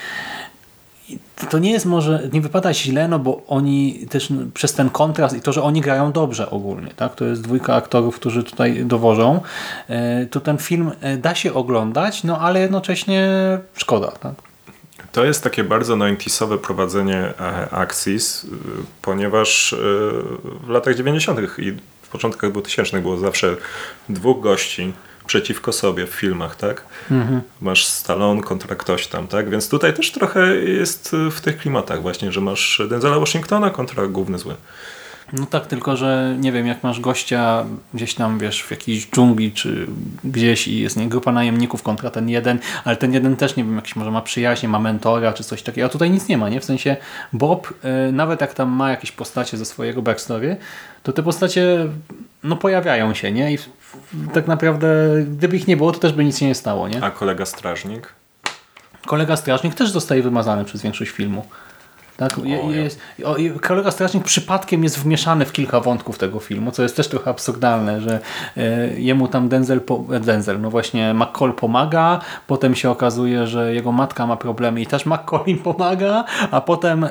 to 1.50 1.58
nie 1.58 1.70
jest 1.70 1.86
może, 1.86 2.28
nie 2.32 2.40
wypada 2.40 2.74
źle, 2.74 3.08
no 3.08 3.18
bo 3.18 3.42
oni 3.46 4.06
też 4.10 4.28
przez 4.54 4.72
ten 4.72 4.90
kontrast 4.90 5.36
i 5.36 5.40
to, 5.40 5.52
że 5.52 5.62
oni 5.62 5.80
grają 5.80 6.12
dobrze 6.12 6.50
ogólnie, 6.50 6.90
tak? 6.96 7.14
To 7.14 7.24
jest 7.24 7.42
dwójka 7.42 7.74
aktorów, 7.74 8.16
którzy 8.16 8.44
tutaj 8.44 8.84
dowożą. 8.84 9.40
e, 9.88 10.26
To 10.26 10.40
ten 10.40 10.58
film 10.58 10.92
e, 11.00 11.16
da 11.16 11.34
się 11.34 11.54
oglądać, 11.54 12.24
no 12.24 12.38
ale 12.40 12.60
jednocześnie 12.60 13.28
szkoda, 13.76 14.10
tak? 14.10 14.34
To 15.12 15.24
jest 15.24 15.44
takie 15.44 15.64
bardzo 15.64 15.94
90sowe 15.96 16.58
prowadzenie 16.58 17.18
e, 17.40 17.70
akcji, 17.70 18.18
ponieważ 19.02 19.74
w 20.66 20.68
latach 20.68 20.94
90. 20.94 21.40
i 21.58 21.72
w 22.02 22.08
początkach 22.08 22.52
2000 22.52 23.00
było 23.00 23.16
zawsze 23.16 23.56
dwóch 24.08 24.40
gości 24.40 24.92
przeciwko 25.26 25.72
sobie 25.72 26.06
w 26.06 26.10
filmach, 26.10 26.56
tak? 26.56 26.84
Masz 27.60 27.84
Stallone 27.86 28.42
kontra 28.42 28.76
ktoś 28.76 29.06
tam, 29.06 29.28
tak? 29.28 29.50
Więc 29.50 29.68
tutaj 29.68 29.94
też 29.94 30.12
trochę 30.12 30.56
jest 30.56 31.16
w 31.30 31.40
tych 31.40 31.58
klimatach 31.58 32.02
właśnie, 32.02 32.32
że 32.32 32.40
masz 32.40 32.82
Denzela 32.88 33.18
Washingtona 33.18 33.70
kontra 33.70 34.06
główny 34.06 34.38
zły. 34.38 34.54
No 35.34 35.46
tak, 35.46 35.66
tylko 35.66 35.96
że 35.96 36.36
nie 36.38 36.52
wiem, 36.52 36.66
jak 36.66 36.82
masz 36.82 37.00
gościa 37.00 37.64
gdzieś 37.94 38.14
tam, 38.14 38.38
wiesz, 38.38 38.62
w 38.62 38.70
jakiejś 38.70 39.10
dżungli 39.10 39.52
czy 39.52 39.86
gdzieś 40.24 40.68
i 40.68 40.80
jest 40.80 40.96
nie, 40.96 41.08
grupa 41.08 41.32
najemników 41.32 41.82
kontra 41.82 42.10
ten 42.10 42.28
jeden, 42.28 42.58
ale 42.84 42.96
ten 42.96 43.14
jeden 43.14 43.36
też, 43.36 43.56
nie 43.56 43.64
wiem, 43.64 43.76
jakiś 43.76 43.96
może 43.96 44.10
ma 44.10 44.22
przyjaźnie, 44.22 44.68
ma 44.68 44.78
mentora 44.78 45.32
czy 45.32 45.44
coś 45.44 45.62
takiego, 45.62 45.86
a 45.86 45.90
tutaj 45.90 46.10
nic 46.10 46.28
nie 46.28 46.38
ma, 46.38 46.48
nie? 46.48 46.60
W 46.60 46.64
sensie 46.64 46.96
Bob, 47.32 47.74
y, 48.08 48.12
nawet 48.12 48.40
jak 48.40 48.54
tam 48.54 48.68
ma 48.68 48.90
jakieś 48.90 49.12
postacie 49.12 49.56
ze 49.56 49.64
swojego 49.64 50.02
backstory, 50.02 50.56
to 51.02 51.12
te 51.12 51.22
postacie 51.22 51.86
no 52.44 52.56
pojawiają 52.56 53.14
się, 53.14 53.32
nie? 53.32 53.52
I 53.52 53.58
tak 54.34 54.46
naprawdę, 54.46 54.88
gdyby 55.28 55.56
ich 55.56 55.66
nie 55.66 55.76
było, 55.76 55.92
to 55.92 55.98
też 55.98 56.12
by 56.12 56.24
nic 56.24 56.38
się 56.38 56.46
nie 56.46 56.54
stało, 56.54 56.88
nie? 56.88 57.04
A 57.04 57.10
kolega 57.10 57.46
strażnik? 57.46 58.12
Kolega 59.06 59.36
strażnik 59.36 59.74
też 59.74 59.90
zostaje 59.90 60.22
wymazany 60.22 60.64
przez 60.64 60.82
większość 60.82 61.10
filmu. 61.10 61.46
Tak? 62.16 62.38
O, 62.38 62.70
jest, 62.70 63.00
o, 63.24 63.36
kolega 63.62 63.90
strażnik 63.90 64.24
przypadkiem 64.24 64.84
jest 64.84 64.98
wmieszany 64.98 65.44
w 65.44 65.52
kilka 65.52 65.80
wątków 65.80 66.18
tego 66.18 66.40
filmu, 66.40 66.72
co 66.72 66.82
jest 66.82 66.96
też 66.96 67.08
trochę 67.08 67.30
absurdalne, 67.30 68.00
że 68.00 68.20
e, 68.56 69.00
jemu 69.00 69.28
tam 69.28 69.48
Denzel, 69.48 69.80
po, 69.80 70.04
e, 70.12 70.20
Denzel, 70.20 70.60
no 70.60 70.70
właśnie 70.70 71.14
McCall 71.14 71.52
pomaga, 71.52 72.20
potem 72.46 72.74
się 72.74 72.90
okazuje, 72.90 73.46
że 73.46 73.74
jego 73.74 73.92
matka 73.92 74.26
ma 74.26 74.36
problemy 74.36 74.80
i 74.80 74.86
też 74.86 75.06
McCall 75.06 75.40
im 75.46 75.58
pomaga, 75.58 76.24
a 76.50 76.60
potem 76.60 77.04
e, 77.04 77.10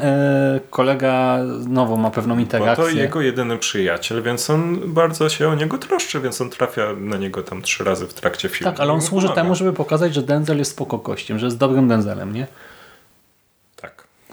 kolega 0.69 1.39
znowu 1.59 1.97
ma 1.97 2.11
pewną 2.11 2.35
Bo 2.35 2.41
interakcję. 2.41 2.83
to 2.83 2.89
jego 2.89 3.21
jedyny 3.21 3.57
przyjaciel, 3.57 4.23
więc 4.23 4.49
on 4.49 4.79
bardzo 4.93 5.29
się 5.29 5.49
o 5.49 5.55
niego 5.55 5.77
troszczy, 5.77 6.21
więc 6.21 6.41
on 6.41 6.49
trafia 6.49 6.83
na 6.97 7.17
niego 7.17 7.43
tam 7.43 7.61
trzy 7.61 7.83
razy 7.83 8.07
w 8.07 8.13
trakcie 8.13 8.49
filmu. 8.49 8.71
tak, 8.71 8.81
ale 8.81 8.93
on 8.93 9.01
służy 9.01 9.27
pomaga. 9.27 9.41
temu, 9.41 9.55
żeby 9.55 9.73
pokazać, 9.73 10.13
że 10.13 10.21
Denzel 10.21 10.57
jest 10.57 10.71
spoko 10.71 10.97
gościem, 10.97 11.39
że 11.39 11.45
jest 11.45 11.57
dobrym 11.57 11.87
Denzelem, 11.87 12.33
nie? 12.33 12.47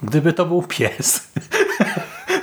Gdyby 0.02 0.32
to 0.32 0.46
był 0.46 0.62
pies, 0.62 1.28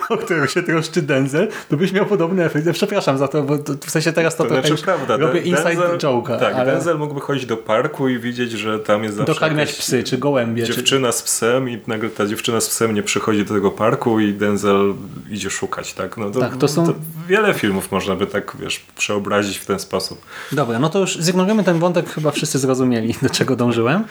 o 0.14 0.18
którego 0.18 0.48
się 0.48 0.64
troszczy 0.64 1.02
Denzel, 1.02 1.48
to 1.70 1.78
byś 1.78 1.92
miał 1.92 2.06
podobny 2.06 2.44
efekt. 2.46 2.72
Przepraszam 2.72 3.18
za 3.18 3.28
to, 3.28 3.44
bo 3.44 3.58
to, 3.58 3.74
w 3.86 3.90
sensie 3.92 4.14
teraz 4.14 4.36
to, 4.36 4.44
To 4.44 4.50
trochę 4.50 4.68
znaczy 4.68 4.84
prawda. 4.84 5.18
robię 5.18 5.40
inside 5.42 5.76
Denzel- 5.76 5.98
joke'a, 5.98 6.40
Tak, 6.40 6.56
ale 6.56 6.72
Denzel 6.72 6.98
mógłby 6.98 7.22
chodzić 7.22 7.46
do 7.46 7.58
parku 7.58 8.10
i 8.10 8.20
widzieć, 8.20 8.52
że 8.52 8.80
tam 8.80 9.04
jest 9.04 9.16
zawsze 9.16 9.34
dokarmiać 9.34 9.74
psy 9.74 10.04
czy 10.04 10.18
gołębie. 10.18 10.64
Czy... 10.68 10.74
dziewczyna 10.76 11.12
z 11.12 11.24
psem 11.24 11.70
i 11.70 11.82
nagle 11.88 12.10
ta 12.10 12.26
dziewczyna 12.26 12.62
z 12.62 12.68
psem 12.70 12.94
nie 12.94 13.04
przychodzi 13.04 13.46
do 13.46 13.54
tego 13.54 13.72
parku 13.72 14.20
i 14.20 14.34
Denzel 14.34 14.94
idzie 15.30 15.50
szukać, 15.50 15.94
tak? 15.94 16.18
No 16.18 16.30
to, 16.32 16.40
Tak, 16.40 16.58
to 16.58 16.68
są- 16.68 16.94
wiele 17.28 17.54
filmów 17.54 17.92
można 17.92 18.16
by 18.16 18.28
tak, 18.28 18.58
wiesz, 18.60 18.86
przeobrazić 18.98 19.58
w 19.58 19.66
ten 19.66 19.80
sposób. 19.80 20.22
Dobra, 20.52 20.80
no 20.80 20.90
to 20.90 21.00
już 21.00 21.18
zignorujemy 21.20 21.64
ten 21.64 21.80
wątek, 21.80 22.10
chyba 22.10 22.32
wszyscy 22.32 22.60
zrozumieli, 22.60 23.16
do 23.22 23.30
czego 23.30 23.56
dążyłem. 23.56 24.04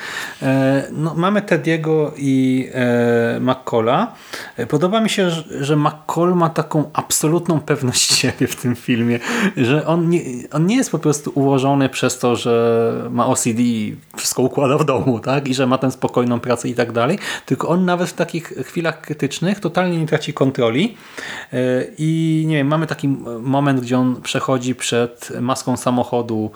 E, 0.42 0.84
no, 0.92 1.14
mamy 1.14 1.42
Tediego 1.42 2.12
i 2.16 2.68
e. 2.74 3.40
E, 4.56 4.66
Podoba 4.66 5.00
mi 5.00 5.10
się, 5.10 5.30
że- 5.30 5.64
że 5.64 5.76
McCall 5.86 6.34
ma 6.34 6.50
taką 6.50 6.90
absolutną 6.92 7.60
pewność 7.60 8.12
siebie 8.20 8.46
w 8.46 8.56
tym 8.56 8.76
filmie, 8.76 9.18
że 9.56 9.86
on 9.86 10.08
nie, 10.08 10.20
on 10.52 10.66
nie 10.66 10.76
jest 10.76 10.90
po 10.90 10.98
prostu 10.98 11.32
ułożony 11.34 11.88
przez 11.88 12.18
to, 12.18 12.36
że 12.36 12.92
ma 13.10 13.26
OCD 13.26 13.62
i 13.62 13.96
wszystko 14.16 14.42
układa 14.42 14.78
w 14.78 14.84
domu, 14.84 15.20
tak? 15.20 15.48
I 15.48 15.54
że 15.54 15.66
ma 15.66 15.78
tę 15.78 15.90
spokojną 15.90 16.40
pracę 16.40 16.68
i 16.68 16.74
tak 16.74 16.92
dalej, 16.92 17.18
tylko 17.46 17.68
on 17.68 17.84
nawet 17.84 18.08
w 18.08 18.14
takich 18.14 18.44
chwilach 18.44 19.00
krytycznych 19.00 19.60
totalnie 19.60 19.98
nie 19.98 20.06
traci 20.06 20.32
kontroli 20.32 20.96
E, 21.52 21.86
i 21.98 22.44
nie 22.46 22.56
wiem, 22.56 22.66
mamy 22.66 22.86
taki 22.86 23.08
moment, 23.40 23.80
gdzie 23.80 23.98
on 23.98 24.22
przechodzi 24.22 24.74
przed 24.74 25.32
maską 25.40 25.76
samochodu 25.76 26.50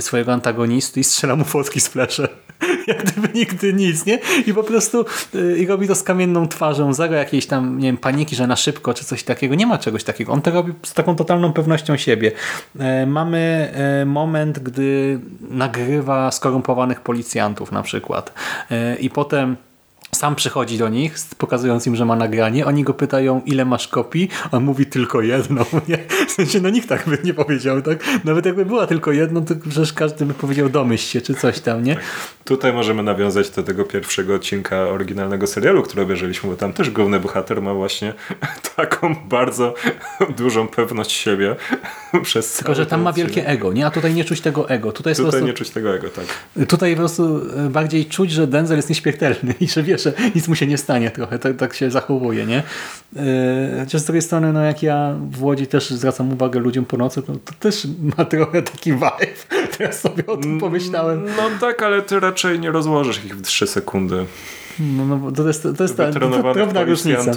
swojego 0.00 0.32
antagonisty 0.32 1.00
i 1.00 1.04
strzela 1.04 1.36
mu 1.36 1.44
fotki 1.44 1.80
z 1.80 1.88
flesze. 1.88 2.28
Jak 2.86 3.04
gdyby 3.04 3.28
nigdy 3.34 3.72
nic, 3.72 4.06
nie? 4.06 4.18
I 4.46 4.54
po 4.54 4.62
prostu 4.62 5.04
y, 5.34 5.58
i 5.58 5.66
robi 5.66 5.88
to 5.88 5.94
z 5.94 6.02
kamienną 6.02 6.48
twarzą, 6.48 6.92
zero 6.94 7.14
jakiejś 7.14 7.46
tam, 7.46 7.78
nie 7.78 7.88
wiem, 7.88 7.96
paniki, 7.96 8.36
że 8.36 8.46
na 8.46 8.56
szybko, 8.56 8.73
czy 8.94 9.04
coś 9.04 9.22
takiego. 9.22 9.54
Nie 9.54 9.66
ma 9.66 9.78
czegoś 9.78 10.04
takiego. 10.04 10.32
On 10.32 10.42
to 10.42 10.50
robi 10.50 10.72
z 10.82 10.94
taką 10.94 11.16
totalną 11.16 11.52
pewnością 11.52 11.96
siebie. 11.96 12.32
E, 12.78 13.06
mamy 13.06 13.72
e, 13.74 14.04
moment, 14.04 14.58
gdy 14.58 15.20
nagrywa 15.40 16.30
skorumpowanych 16.30 17.00
policjantów 17.00 17.72
na 17.72 17.82
przykład. 17.82 18.32
E, 18.70 18.96
I 18.96 19.10
potem 19.10 19.56
sam 20.14 20.34
przychodzi 20.34 20.78
do 20.78 20.88
nich, 20.88 21.16
pokazując 21.38 21.86
im, 21.86 21.96
że 21.96 22.04
ma 22.04 22.16
nagranie. 22.16 22.66
Oni 22.66 22.84
go 22.84 22.94
pytają, 22.94 23.42
ile 23.46 23.64
masz 23.64 23.88
kopii? 23.88 24.28
On 24.52 24.64
mówi 24.64 24.86
tylko 24.86 25.20
jedną. 25.22 25.64
Nie? 25.88 25.98
W 26.28 26.30
sensie, 26.30 26.60
no 26.60 26.70
nikt 26.70 26.88
tak 26.88 27.08
by 27.08 27.18
nie 27.24 27.34
powiedział. 27.34 27.82
tak? 27.82 27.98
Nawet 28.24 28.46
jakby 28.46 28.64
była 28.64 28.86
tylko 28.86 29.12
jedną, 29.12 29.44
to 29.44 29.54
przecież 29.70 29.92
każdy 29.92 30.26
by 30.26 30.34
powiedział 30.34 30.68
domyśl 30.68 31.04
się, 31.06 31.20
czy 31.20 31.34
coś 31.34 31.60
tam. 31.60 31.84
nie? 31.84 31.96
Tutaj 32.44 32.72
możemy 32.72 33.02
nawiązać 33.02 33.50
do 33.50 33.62
tego 33.62 33.84
pierwszego 33.84 34.34
odcinka 34.34 34.76
oryginalnego 34.76 35.46
serialu, 35.46 35.82
który 35.82 36.02
obejrzeliśmy, 36.02 36.50
bo 36.50 36.56
tam 36.56 36.72
też 36.72 36.90
główny 36.90 37.20
bohater 37.20 37.62
ma 37.62 37.74
właśnie 37.74 38.14
taką 38.76 39.14
bardzo 39.28 39.74
dużą 40.38 40.68
pewność 40.68 41.12
siebie 41.12 41.56
przez 42.22 42.52
Tylko, 42.52 42.74
że 42.74 42.86
tam 42.86 43.02
ma 43.02 43.12
wielkie 43.12 43.46
ego, 43.46 43.72
nie? 43.72 43.86
A 43.86 43.90
tutaj 43.90 44.14
nie 44.14 44.24
czuć 44.24 44.40
tego 44.40 44.68
ego. 44.68 44.92
Tutaj, 44.92 45.14
Tutaj 45.14 45.30
prostu, 45.30 45.46
nie 45.46 45.52
czuć 45.52 45.70
tego 45.70 45.94
ego, 45.94 46.08
tak. 46.08 46.24
tutaj 46.68 46.92
po 46.92 46.98
prostu 46.98 47.40
e, 47.66 47.70
bardziej 47.70 48.06
czuć, 48.06 48.30
że 48.30 48.46
Denzel 48.46 48.76
jest 48.76 48.88
nieśmiertelny 48.88 49.54
i 49.60 49.68
że 49.68 49.82
wie, 49.82 49.98
że 50.04 50.12
nic 50.34 50.48
mu 50.48 50.54
się 50.54 50.66
nie 50.66 50.78
stanie 50.78 51.10
trochę. 51.10 51.38
Tak, 51.38 51.56
tak 51.56 51.74
się 51.74 51.90
zachowuje, 51.90 52.46
nie? 52.46 52.62
E, 53.16 53.80
Chociaż 53.80 54.00
z 54.00 54.04
drugiej 54.04 54.22
strony, 54.22 54.52
no 54.52 54.62
jak 54.62 54.82
ja 54.82 55.14
w 55.30 55.42
Łodzi 55.42 55.66
też 55.66 55.90
zwracam 55.90 56.32
uwagę 56.32 56.60
ludziom 56.60 56.84
po 56.84 56.96
nocy, 56.96 57.22
to, 57.22 57.32
to 57.32 57.52
też 57.60 57.86
ma 58.18 58.24
trochę 58.24 58.62
taki 58.62 58.92
vibe. 58.92 59.26
Teraz 59.78 60.00
sobie 60.00 60.26
o 60.26 60.36
tym 60.36 60.60
pomyślałem. 60.60 61.24
No 61.24 61.42
tak, 61.60 61.82
ale 61.82 62.02
ty 62.02 62.20
raczej 62.20 62.60
nie 62.60 62.70
rozłożysz 62.70 63.24
ich 63.24 63.36
w 63.36 63.42
3 63.42 63.66
sekundy. 63.66 64.26
No, 64.80 65.04
no 65.06 65.32
to 65.32 65.46
jest, 65.46 65.62
to 65.76 65.82
jest 65.82 65.96
ta 65.96 66.02
to 66.06 66.12
Wytrenowanych 66.12 66.54
drobna 66.54 66.82
różnica. 66.82 67.32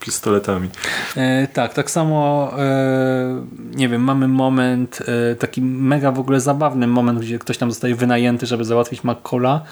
pistoletami. 0.00 0.68
E, 1.16 1.46
tak, 1.52 1.74
tak 1.74 1.90
samo 1.90 2.50
e, 2.58 3.44
nie 3.74 3.88
wiem, 3.88 4.02
mamy 4.02 4.28
moment, 4.28 5.02
e, 5.32 5.34
taki 5.34 5.62
mega 5.62 6.12
w 6.12 6.18
ogóle 6.18 6.40
zabawny 6.40 6.86
moment, 6.86 7.18
gdzie 7.18 7.38
ktoś 7.38 7.58
tam 7.58 7.70
zostaje 7.70 7.94
wynajęty, 7.94 8.46
żeby 8.46 8.64
załatwić 8.64 9.04
McCalla 9.04 9.64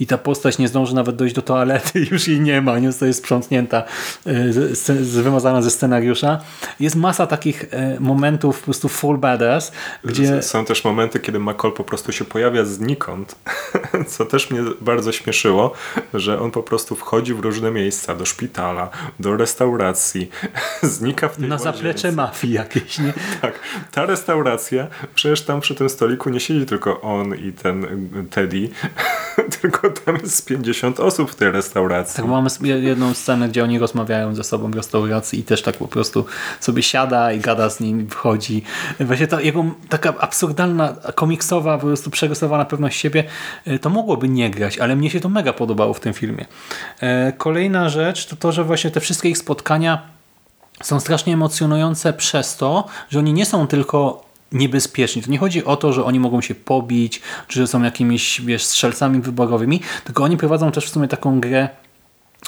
i 0.00 0.06
ta 0.06 0.18
postać 0.18 0.58
nie 0.58 0.68
zdąży 0.68 0.94
nawet 0.94 1.16
dojść 1.16 1.34
do 1.34 1.42
toalety, 1.42 2.00
już 2.10 2.28
jej 2.28 2.40
nie 2.40 2.62
ma, 2.62 2.78
nie 2.78 2.92
zostaje 2.92 3.12
sprzątnięta, 3.12 3.82
e, 4.26 4.92
wymazana 5.00 5.62
ze 5.62 5.70
scenariusza. 5.70 6.40
Jest 6.80 6.96
masa 6.96 7.26
takich 7.26 7.64
e, 7.70 8.00
momentów 8.00 8.58
po 8.58 8.64
prostu 8.64 8.88
full 8.88 9.18
badass, 9.18 9.72
gdzie... 10.04 10.42
Są 10.42 10.64
też 10.64 10.84
momenty, 10.84 11.20
kiedy 11.20 11.38
McCall 11.38 11.72
po 11.72 11.84
prostu 11.84 12.12
się 12.12 12.24
pojawia 12.24 12.64
znikąd, 12.64 13.36
co 14.12 14.26
też 14.26 14.50
mnie 14.50 14.60
bardzo 14.80 15.12
śmieszyło, 15.12 15.72
że 16.14 16.40
on 16.40 16.50
po 16.50 16.62
prostu 16.62 16.96
wchodzi 16.96 17.34
w 17.34 17.40
różne 17.40 17.70
miejsca, 17.70 18.14
do 18.14 18.26
szpitala, 18.26 18.90
do 19.20 19.36
restauracji, 19.36 20.30
znika 20.82 21.28
w 21.28 21.36
tej 21.36 21.48
Na 21.48 21.54
łazience. 21.54 21.78
zaplecze 21.78 22.12
mafii 22.12 22.52
jakieś, 22.52 22.98
nie? 22.98 23.12
Tak, 23.42 23.60
ta 23.92 24.06
restauracja, 24.06 24.86
przecież 25.14 25.42
tam 25.42 25.60
przy 25.60 25.74
tym 25.74 25.88
stoliku 25.88 26.30
nie 26.30 26.40
siedzi 26.40 26.66
tylko 26.66 27.00
on 27.00 27.34
i 27.34 27.52
ten 27.52 27.86
Teddy, 28.30 28.68
tylko 29.60 29.89
tam 29.90 30.16
jest 30.22 30.46
50 30.46 31.00
osób 31.00 31.30
w 31.30 31.34
tej 31.34 31.50
restauracji. 31.50 32.16
Tak, 32.16 32.26
mamy 32.26 32.50
jedną 32.62 33.14
scenę, 33.14 33.48
gdzie 33.48 33.64
oni 33.64 33.78
rozmawiają 33.78 34.34
ze 34.34 34.44
sobą 34.44 34.70
w 34.70 34.74
restauracji 34.74 35.38
i 35.38 35.42
też 35.42 35.62
tak 35.62 35.76
po 35.76 35.88
prostu 35.88 36.24
sobie 36.60 36.82
siada 36.82 37.32
i 37.32 37.40
gada 37.40 37.70
z 37.70 37.80
nim, 37.80 38.10
wchodzi. 38.10 38.62
Właśnie 39.00 39.26
ta 39.26 39.40
jego 39.40 39.64
taka 39.88 40.14
absurdalna, 40.18 40.94
komiksowa, 41.14 41.78
po 41.78 41.86
prostu 41.86 42.10
przerysowana 42.10 42.64
pewność 42.64 43.00
siebie, 43.00 43.24
e, 43.64 43.78
to 43.78 43.90
mogłoby 43.90 44.28
nie 44.28 44.50
grać, 44.50 44.78
ale 44.78 44.96
mnie 44.96 45.10
się 45.10 45.20
to 45.20 45.28
mega 45.28 45.52
podobało 45.52 45.94
w 45.94 46.00
tym 46.00 46.12
filmie. 46.12 46.46
E, 47.00 47.32
Kolejna 47.32 47.88
rzecz 47.88 48.26
to 48.26 48.36
to, 48.36 48.52
że 48.52 48.64
właśnie 48.64 48.90
te 48.90 49.00
wszystkie 49.00 49.28
ich 49.28 49.38
spotkania 49.38 50.02
są 50.82 51.00
strasznie 51.00 51.34
emocjonujące 51.34 52.12
przez 52.12 52.56
to, 52.56 52.84
że 53.10 53.18
oni 53.18 53.32
nie 53.32 53.46
są 53.46 53.66
tylko 53.66 54.29
niebezpieczni. 54.52 55.22
To 55.22 55.30
nie 55.30 55.38
chodzi 55.38 55.64
o 55.64 55.76
to, 55.76 55.92
że 55.92 56.04
oni 56.04 56.20
mogą 56.20 56.40
się 56.40 56.54
pobić, 56.54 57.20
czy 57.48 57.58
że 57.58 57.66
są 57.66 57.82
jakimiś 57.82 58.40
wiesz, 58.40 58.64
strzelcami 58.64 59.20
wyborowymi, 59.20 59.80
tylko 60.04 60.24
oni 60.24 60.36
prowadzą 60.36 60.72
też 60.72 60.86
w 60.86 60.88
sumie 60.88 61.08
taką 61.08 61.40
grę 61.40 61.68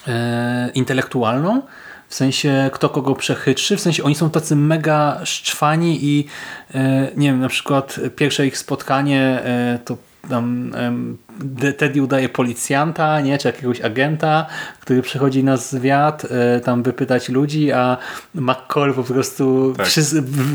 e, 0.09 0.71
intelektualną, 0.75 1.62
w 2.09 2.15
sensie 2.15 2.71
kto 2.73 2.88
kogo 2.88 3.15
przechytrzy, 3.15 3.77
w 3.77 3.81
sensie 3.81 4.05
oni 4.05 4.15
są 4.15 4.31
tacy 4.31 4.57
mega 4.57 5.21
szczwani 5.25 6.05
i 6.05 6.27
e, 6.75 7.11
nie 7.17 7.29
wiem, 7.29 7.41
na 7.41 7.49
przykład 7.49 8.01
pierwsze 8.17 8.47
ich 8.47 8.59
spotkanie 8.59 9.21
e, 9.45 9.79
to 9.85 9.97
tam 10.28 10.72
Teddy 11.78 12.02
udaje 12.02 12.28
policjanta, 12.28 13.20
nie, 13.20 13.38
czy 13.38 13.48
jakiegoś 13.48 13.80
agenta, 13.80 14.46
który 14.80 15.02
przychodzi 15.02 15.44
na 15.44 15.56
zwiat, 15.56 16.24
e, 16.30 16.61
tam 16.61 16.82
wypytać 16.82 17.28
ludzi, 17.28 17.72
a 17.72 17.96
McCall 18.35 18.94
po 18.94 19.02
prostu 19.04 19.74
Tak. 19.76 19.87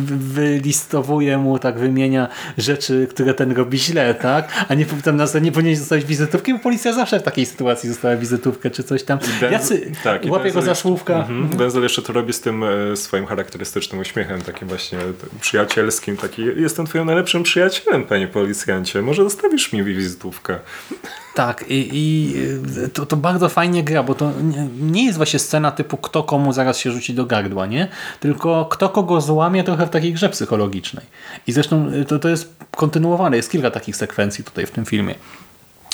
wylistowuje 0.06 1.38
mu, 1.38 1.60
tak 1.60 1.80
wymienia 1.80 2.28
rzeczy, 2.58 3.08
które 3.10 3.34
ten 3.34 3.52
robi 3.52 3.80
źle, 3.80 4.16
tak? 4.16 4.66
A 4.70 4.74
nie 4.74 4.86
tam 4.86 5.16
na 5.16 5.26
nie 5.42 5.52
powinien 5.52 5.76
zostawić 5.76 6.06
wizytówki, 6.06 6.54
bo 6.54 6.60
policja 6.60 6.94
zawsze 6.94 7.20
w 7.20 7.24
takiej 7.24 7.46
sytuacji 7.46 7.90
zostawia 7.90 8.18
wizytówkę, 8.18 8.70
czy 8.72 8.84
coś 8.84 9.04
tam. 9.04 9.20
Denzel- 9.20 9.52
Jacy 9.52 9.92
tak, 10.04 10.22
łapie 10.30 10.52
go 10.52 10.62
za 10.62 10.76
słówka. 10.76 11.14
Mhm. 11.16 11.50
Denzel 11.58 11.84
jeszcze 11.84 12.02
to 12.02 12.14
robi 12.14 12.34
z 12.34 12.42
tym 12.42 12.64
e, 12.64 12.96
swoim 12.98 13.26
charakterystycznym 13.26 14.02
uśmiechem, 14.02 14.42
takim 14.42 14.68
właśnie 14.68 14.98
przyjacielskim, 15.42 16.18
taki 16.18 16.42
jestem 16.58 16.86
twoim 16.86 17.06
najlepszym 17.06 17.44
przyjacielem, 17.44 18.04
panie 18.04 18.28
policjancie, 18.28 19.02
może 19.02 19.24
zostawisz 19.58 19.74
mi 19.74 19.96
wizytówkę. 19.96 20.60
Tak, 21.36 21.66
i, 21.70 21.90
i 21.94 22.34
to, 22.94 23.06
to 23.06 23.18
bardzo 23.18 23.50
fajnie 23.50 23.84
gra, 23.84 24.04
bo 24.04 24.16
to 24.16 24.32
nie, 24.42 24.68
nie 24.92 25.06
jest 25.06 25.18
właśnie 25.18 25.40
scena 25.40 25.72
typu 25.72 25.98
kto 25.98 26.24
komu 26.24 26.54
zaraz 26.54 26.78
się 26.78 26.92
rzuci 26.92 27.14
do 27.14 27.26
gardła, 27.26 27.66
nie? 27.66 27.88
Tylko 28.20 28.66
kto 28.66 28.90
kogo 28.90 29.22
złamie 29.22 29.64
trochę 29.64 29.86
w 29.86 29.90
takiej 29.90 30.14
grze 30.14 30.30
psychologicznej. 30.30 31.06
I 31.48 31.52
zresztą 31.52 31.90
y, 31.94 32.06
to, 32.06 32.20
to 32.20 32.30
jest 32.30 32.56
kontynuowane, 32.76 33.38
jest 33.38 33.52
kilka 33.52 33.72
takich 33.72 33.96
sekwencji 33.96 34.44
tutaj 34.44 34.66
w 34.66 34.72
tym 34.72 34.86
filmie. 34.86 35.16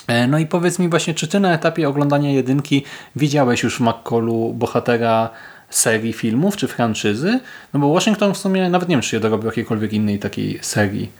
E, 0.07 0.27
No 0.27 0.37
i 0.37 0.45
powiedz 0.45 0.79
mi 0.79 0.89
właśnie, 0.89 1.13
czy 1.13 1.27
ty 1.27 1.39
na 1.39 1.53
etapie 1.53 1.89
oglądania 1.89 2.31
jedynki 2.31 2.83
widziałeś 3.15 3.63
już 3.63 3.77
w 3.77 3.81
McCallu 3.81 4.53
bohatera 4.53 5.29
serii 5.69 6.13
filmów, 6.13 6.57
czy 6.57 6.67
franczyzy? 6.67 7.39
No 7.73 7.79
bo 7.79 7.93
Washington 7.93 8.33
w 8.33 8.37
sumie, 8.37 8.69
nawet 8.69 8.89
nie 8.89 8.95
wiem, 8.95 9.01
czy 9.01 9.09
się 9.09 9.19
dorobił 9.19 9.45
jakiejkolwiek 9.45 9.93
innej 9.93 10.19
takiej 10.19 10.59
serii. 10.61 11.11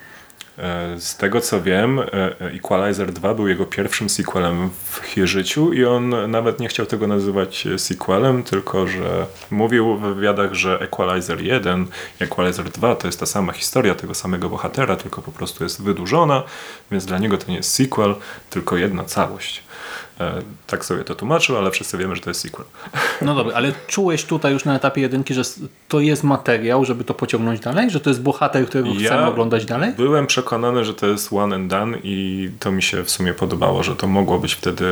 E, 0.58 1.00
Z 1.00 1.18
tego 1.18 1.42
co 1.42 1.62
wiem, 1.62 2.00
e, 2.00 2.04
e, 2.14 2.36
Equalizer 2.40 3.12
2 3.12 3.34
był 3.34 3.48
jego 3.48 3.66
pierwszym 3.66 4.10
sequelem 4.10 4.70
w 4.70 5.26
życiu 5.26 5.74
i 5.74 5.86
on 5.86 6.32
nawet 6.32 6.60
nie 6.60 6.68
chciał 6.68 6.86
tego 6.86 7.08
nazywać 7.08 7.68
sequelem, 7.78 8.44
tylko 8.44 8.88
że 8.88 9.26
mówił 9.52 9.98
w 9.98 10.02
wywiadach, 10.02 10.54
że 10.54 10.80
Equalizer 10.80 11.42
1 11.42 11.88
i 12.22 12.24
Equalizer 12.24 12.70
2 12.70 12.96
to 12.96 13.08
jest 13.08 13.20
ta 13.20 13.26
sama 13.26 13.54
historia 13.54 13.96
tego 13.96 14.14
samego 14.14 14.50
bohatera, 14.50 14.96
tylko 14.96 15.22
po 15.22 15.32
prostu 15.32 15.64
jest 15.64 15.84
wydłużona, 15.84 16.44
więc 16.92 17.06
dla 17.06 17.18
niego 17.18 17.38
to 17.38 17.52
nie 17.52 17.58
jest 17.58 17.74
sequel, 17.74 18.16
tylko 18.50 18.78
jedna 18.78 19.04
całość. 19.04 19.64
E, 20.20 20.42
Tak 20.68 20.86
sobie 20.86 21.04
to 21.04 21.16
tłumaczył, 21.16 21.58
ale 21.58 21.72
wszyscy 21.72 21.98
wiemy, 21.98 22.16
że 22.16 22.22
to 22.22 22.30
jest 22.30 22.42
sequel. 22.42 22.66
No 23.22 23.36
dobra, 23.36 23.56
ale 23.56 23.72
czułeś 23.88 24.24
tutaj 24.26 24.54
już 24.54 24.66
na 24.66 24.76
etapie 24.76 25.02
jedynki, 25.02 25.34
że 25.34 25.42
to 25.88 26.00
jest 26.00 26.24
materiał, 26.24 26.86
żeby 26.86 27.04
to 27.04 27.14
pociągnąć 27.14 27.60
dalej? 27.60 27.90
Że 27.92 28.00
to 28.00 28.10
jest 28.10 28.22
bohater, 28.22 28.68
którego 28.68 28.90
chcemy 28.94 29.26
oglądać 29.26 29.66
dalej? 29.66 29.94
Byłem 29.98 30.28
przekonany, 30.28 30.86
że 30.86 30.94
to 30.94 31.08
jest 31.08 31.34
one 31.34 31.56
and 31.56 31.70
done 31.70 31.98
i 32.04 32.50
to 32.60 32.72
mi 32.72 32.84
się 32.84 33.04
w 33.04 33.12
sumie 33.12 33.34
podobało, 33.34 33.84
że 33.84 33.96
to 33.96 34.08
mogło 34.08 34.40
być 34.40 34.54
wtedy 34.54 34.86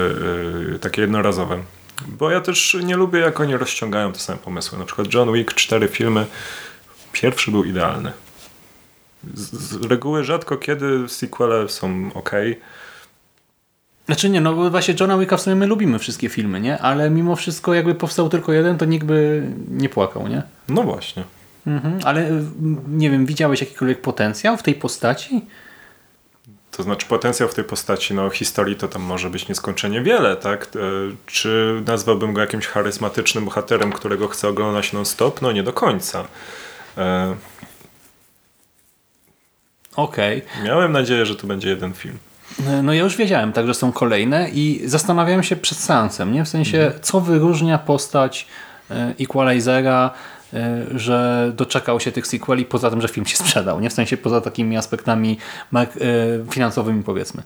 y, 0.76 0.80
takie 0.80 1.02
jednorazowe. 1.02 1.60
Bo 2.08 2.32
ja 2.32 2.42
też 2.42 2.78
nie 2.84 2.96
lubię, 2.96 3.20
jak 3.20 3.40
oni 3.40 3.58
rozciągają 3.58 4.14
te 4.14 4.20
same 4.20 4.40
pomysły. 4.40 4.78
Na 4.80 4.86
przykład 4.86 5.14
John 5.14 5.34
Wick, 5.34 5.54
cztery 5.54 5.88
filmy. 5.88 6.26
Pierwszy 7.12 7.52
był 7.52 7.64
idealny. 7.64 8.12
Z, 9.34 9.54
z 9.56 9.86
reguły 9.86 10.24
rzadko 10.24 10.58
kiedy 10.58 11.10
sequele 11.10 11.70
są 11.70 12.10
ok. 12.14 12.32
Znaczy 14.12 14.30
nie, 14.30 14.42
no 14.42 14.54
bo 14.54 14.70
właśnie 14.70 14.96
Johna 15.00 15.18
Wicka 15.18 15.38
w 15.38 15.42
sumie 15.42 15.56
my 15.56 15.68
lubimy 15.68 16.00
wszystkie 16.00 16.30
filmy, 16.30 16.62
nie? 16.62 16.78
Ale 16.78 17.10
mimo 17.10 17.36
wszystko 17.36 17.74
jakby 17.74 17.96
powstał 17.96 18.30
tylko 18.30 18.54
jeden, 18.54 18.78
to 18.78 18.86
nikt 18.86 19.06
by 19.06 19.48
nie 19.70 19.90
płakał, 19.90 20.28
nie? 20.28 20.44
No 20.70 20.84
właśnie. 20.84 21.24
Mhm. 21.68 22.00
Ale 22.04 22.32
y, 22.32 22.44
nie 22.88 23.10
wiem, 23.10 23.26
widziałeś 23.26 23.62
jakikolwiek 23.62 24.02
potencjał 24.02 24.58
w 24.58 24.64
tej 24.64 24.76
postaci? 24.76 25.46
To 26.72 26.84
znaczy 26.84 27.08
potencjał 27.08 27.50
w 27.50 27.54
tej 27.54 27.64
postaci, 27.64 28.14
no 28.14 28.30
historii 28.30 28.76
to 28.76 28.88
tam 28.88 29.02
może 29.02 29.30
być 29.30 29.48
nieskończenie 29.50 30.02
wiele, 30.02 30.36
tak? 30.36 30.66
E, 30.66 30.80
Czy 31.26 31.82
nazwałbym 31.88 32.34
go 32.34 32.42
jakimś 32.42 32.68
charyzmatycznym 32.68 33.46
bohaterem, 33.46 33.92
którego 33.92 34.28
chcę 34.28 34.48
oglądać 34.48 34.94
non-stop? 34.94 35.42
No 35.42 35.52
nie 35.52 35.64
do 35.64 35.74
końca. 35.74 36.28
E, 36.98 37.36
Okej. 39.96 40.42
Miałem 40.64 40.92
nadzieję, 40.92 41.26
że 41.26 41.36
to 41.36 41.48
będzie 41.48 41.70
jeden 41.70 41.94
film. 41.94 42.18
No 42.84 42.94
ja 42.94 43.04
już 43.04 43.18
wiedziałem, 43.18 43.54
tak, 43.54 43.68
że 43.68 43.74
są 43.74 43.92
kolejne 43.92 44.50
i 44.50 44.82
zastanawiałem 44.86 45.44
się 45.44 45.56
przed 45.56 45.78
seansem, 45.78 46.34
nie? 46.34 46.46
W 46.46 46.50
sensie, 46.50 46.92
co 47.02 47.22
wyróżnia 47.22 47.78
postać 47.78 48.48
e, 48.92 49.14
Equalizera, 49.20 50.12
e, 50.54 50.86
że 50.96 51.52
doczekał 51.56 52.00
się 52.00 52.12
tych 52.12 52.28
sequeli 52.28 52.66
poza 52.66 52.90
tym, 52.90 53.02
że 53.02 53.08
film 53.08 53.26
się 53.26 53.38
sprzedał, 53.38 53.80
nie? 53.80 53.90
W 53.90 53.94
sensie 53.94 54.18
poza 54.18 54.42
takimi 54.42 54.78
aspektami 54.78 55.38
e, 55.74 55.86
finansowymi 56.52 57.04
powiedzmy. 57.04 57.44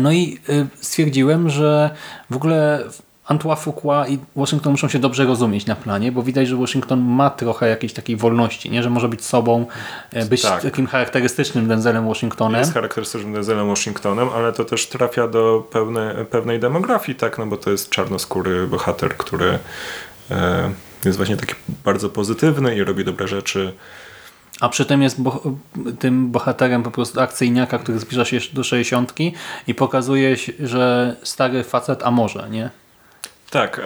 No 0.00 0.12
i 0.12 0.38
stwierdziłem, 0.80 1.50
że 1.50 1.90
w 2.30 2.36
ogóle 2.36 2.84
Antoine 3.26 3.56
Fuqua 3.56 4.08
i 4.08 4.18
Washington 4.36 4.72
muszą 4.72 4.88
się 4.88 4.98
dobrze 4.98 5.24
rozumieć 5.24 5.66
na 5.66 5.76
planie, 5.76 6.12
bo 6.12 6.22
widać, 6.22 6.48
że 6.48 6.56
Washington 6.56 7.00
ma 7.00 7.30
trochę 7.30 7.68
jakiejś 7.68 7.92
takiej 7.92 8.16
wolności, 8.16 8.70
nie? 8.70 8.82
że 8.82 8.90
może 8.90 9.08
być 9.08 9.24
sobą, 9.24 9.66
e, 10.12 10.26
być 10.26 10.42
Tak. 10.42 10.62
takim 10.62 10.86
charakterystycznym 10.86 11.68
Denzelem 11.68 12.08
Washingtonem. 12.08 12.60
Jest 12.60 12.74
charakterystycznym 12.74 13.32
Denzelem 13.32 13.68
Washingtonem, 13.68 14.28
ale 14.28 14.52
to 14.52 14.64
też 14.64 14.86
trafia 14.86 15.28
do 15.28 15.68
pełne, 15.72 16.24
pewnej 16.30 16.60
demografii, 16.60 17.18
tak? 17.18 17.38
No 17.38 17.46
bo 17.46 17.56
to 17.56 17.70
jest 17.70 17.90
czarnoskóry 17.90 18.66
bohater, 18.66 19.16
który 19.16 19.58
e, 20.30 20.70
jest 21.04 21.16
właśnie 21.16 21.36
taki 21.36 21.54
bardzo 21.84 22.10
pozytywny 22.10 22.76
i 22.76 22.84
robi 22.84 23.04
dobre 23.04 23.28
rzeczy. 23.28 23.72
A 24.60 24.68
przy 24.68 24.84
tym 24.84 25.02
jest 25.02 25.22
bo 25.22 25.42
tym 25.98 26.30
bohaterem 26.30 26.82
po 26.82 26.90
prostu 26.90 27.20
akcyjniaka, 27.20 27.78
który 27.78 27.98
zbliża 27.98 28.24
się 28.24 28.38
do 28.52 28.64
60 28.64 29.14
i 29.66 29.74
pokazuje, 29.74 30.36
że 30.60 31.16
stary 31.22 31.64
facet, 31.64 32.02
a 32.02 32.10
może, 32.10 32.50
nie? 32.50 32.70
Tak, 33.50 33.78
e, 33.78 33.82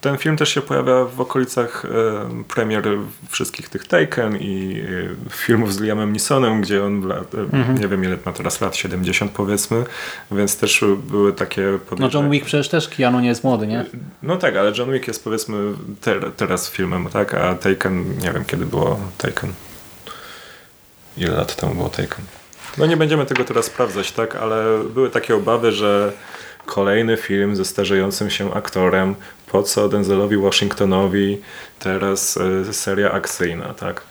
ten 0.00 0.18
film 0.18 0.36
też 0.36 0.54
się 0.54 0.60
pojawia 0.62 1.04
w 1.04 1.20
okolicach 1.20 1.84
e, 1.84 2.44
premier 2.48 2.82
wszystkich 3.28 3.68
tych 3.68 3.86
Taken 3.86 4.36
i 4.36 4.82
e, 5.28 5.30
filmów 5.30 5.74
z 5.74 5.80
Liamem 5.80 6.12
Neesonem, 6.12 6.60
gdzie 6.60 6.84
on, 6.84 7.12
e, 7.12 7.80
nie 7.80 7.88
wiem 7.88 8.04
ile 8.04 8.16
ma 8.26 8.32
teraz 8.32 8.60
lat, 8.60 8.76
70 8.76 9.32
powiedzmy, 9.32 9.84
więc 10.30 10.56
też 10.56 10.84
były 10.96 11.32
takie 11.32 11.62
No 11.72 11.78
podejrzenia. 11.78 12.22
John 12.22 12.30
Wick 12.30 12.46
przecież 12.46 12.68
też 12.68 12.88
Keanu 12.88 13.20
nie 13.20 13.28
jest 13.28 13.44
młody, 13.44 13.66
nie? 13.66 13.84
No 14.22 14.36
tak, 14.36 14.56
ale 14.56 14.72
John 14.78 14.92
Wick 14.92 15.08
jest 15.08 15.24
powiedzmy 15.24 15.72
ter, 16.00 16.32
teraz 16.36 16.70
filmem, 16.70 17.08
tak? 17.12 17.34
A 17.34 17.54
Taken, 17.54 18.18
nie 18.18 18.32
wiem 18.32 18.44
kiedy 18.44 18.66
było 18.66 19.00
Taken. 19.18 19.52
Ile 21.16 21.36
lat 21.36 21.56
temu 21.56 21.74
było 21.74 21.88
Taken? 21.88 22.24
No 22.78 22.86
nie 22.86 22.96
będziemy 22.96 23.26
tego 23.26 23.44
teraz 23.44 23.64
sprawdzać, 23.64 24.12
tak? 24.12 24.36
Ale 24.36 24.84
były 24.94 25.10
takie 25.10 25.36
obawy, 25.36 25.72
że 25.72 26.12
kolejny 26.66 27.16
film 27.16 27.56
ze 27.56 27.64
starzejącym 27.64 28.30
się 28.30 28.54
aktorem, 28.54 29.14
po 29.46 29.62
co 29.62 29.88
Denzelowi 29.88 30.36
Washingtonowi 30.36 31.40
teraz 31.78 32.38
e, 32.68 32.72
seria 32.72 33.12
akcyjna, 33.12 33.74
tak? 33.74 34.02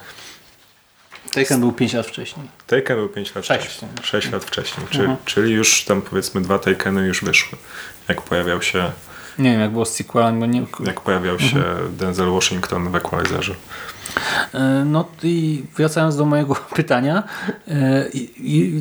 Taken 1.33 1.59
był 1.59 1.71
5 1.71 1.93
lat 1.93 2.07
wcześniej. 2.07 2.47
Taken 2.67 2.97
był 2.97 3.09
5 3.09 3.35
lat 3.35 3.45
Sześć. 3.45 3.65
wcześniej. 3.65 3.91
6 4.03 4.31
lat 4.31 4.43
wcześniej, 4.45 4.87
czy, 4.89 4.99
Mhm. 4.99 5.17
czyli 5.25 5.53
już 5.53 5.83
tam 5.85 6.01
powiedzmy 6.01 6.41
dwa 6.41 6.59
Takeny 6.59 7.07
już 7.07 7.23
wyszły, 7.23 7.57
jak 8.07 8.21
pojawiał 8.21 8.61
się 8.61 8.91
Nie 9.39 9.51
wiem, 9.51 9.61
jak 9.61 9.71
było 9.71 9.85
z 9.85 9.93
sequelem, 9.93 10.39
bo 10.39 10.45
nie... 10.45 10.65
jak 10.85 11.01
pojawiał 11.01 11.39
się 11.39 11.63
Denzel 11.89 12.31
Washington 12.31 12.91
w 12.91 12.95
Equalizerze. 12.95 13.55
E, 14.53 14.85
No 14.85 15.05
i 15.23 15.63
wracając 15.77 16.17
do 16.17 16.25
mojego 16.25 16.55
pytania, 16.75 17.23
e, 17.67 18.05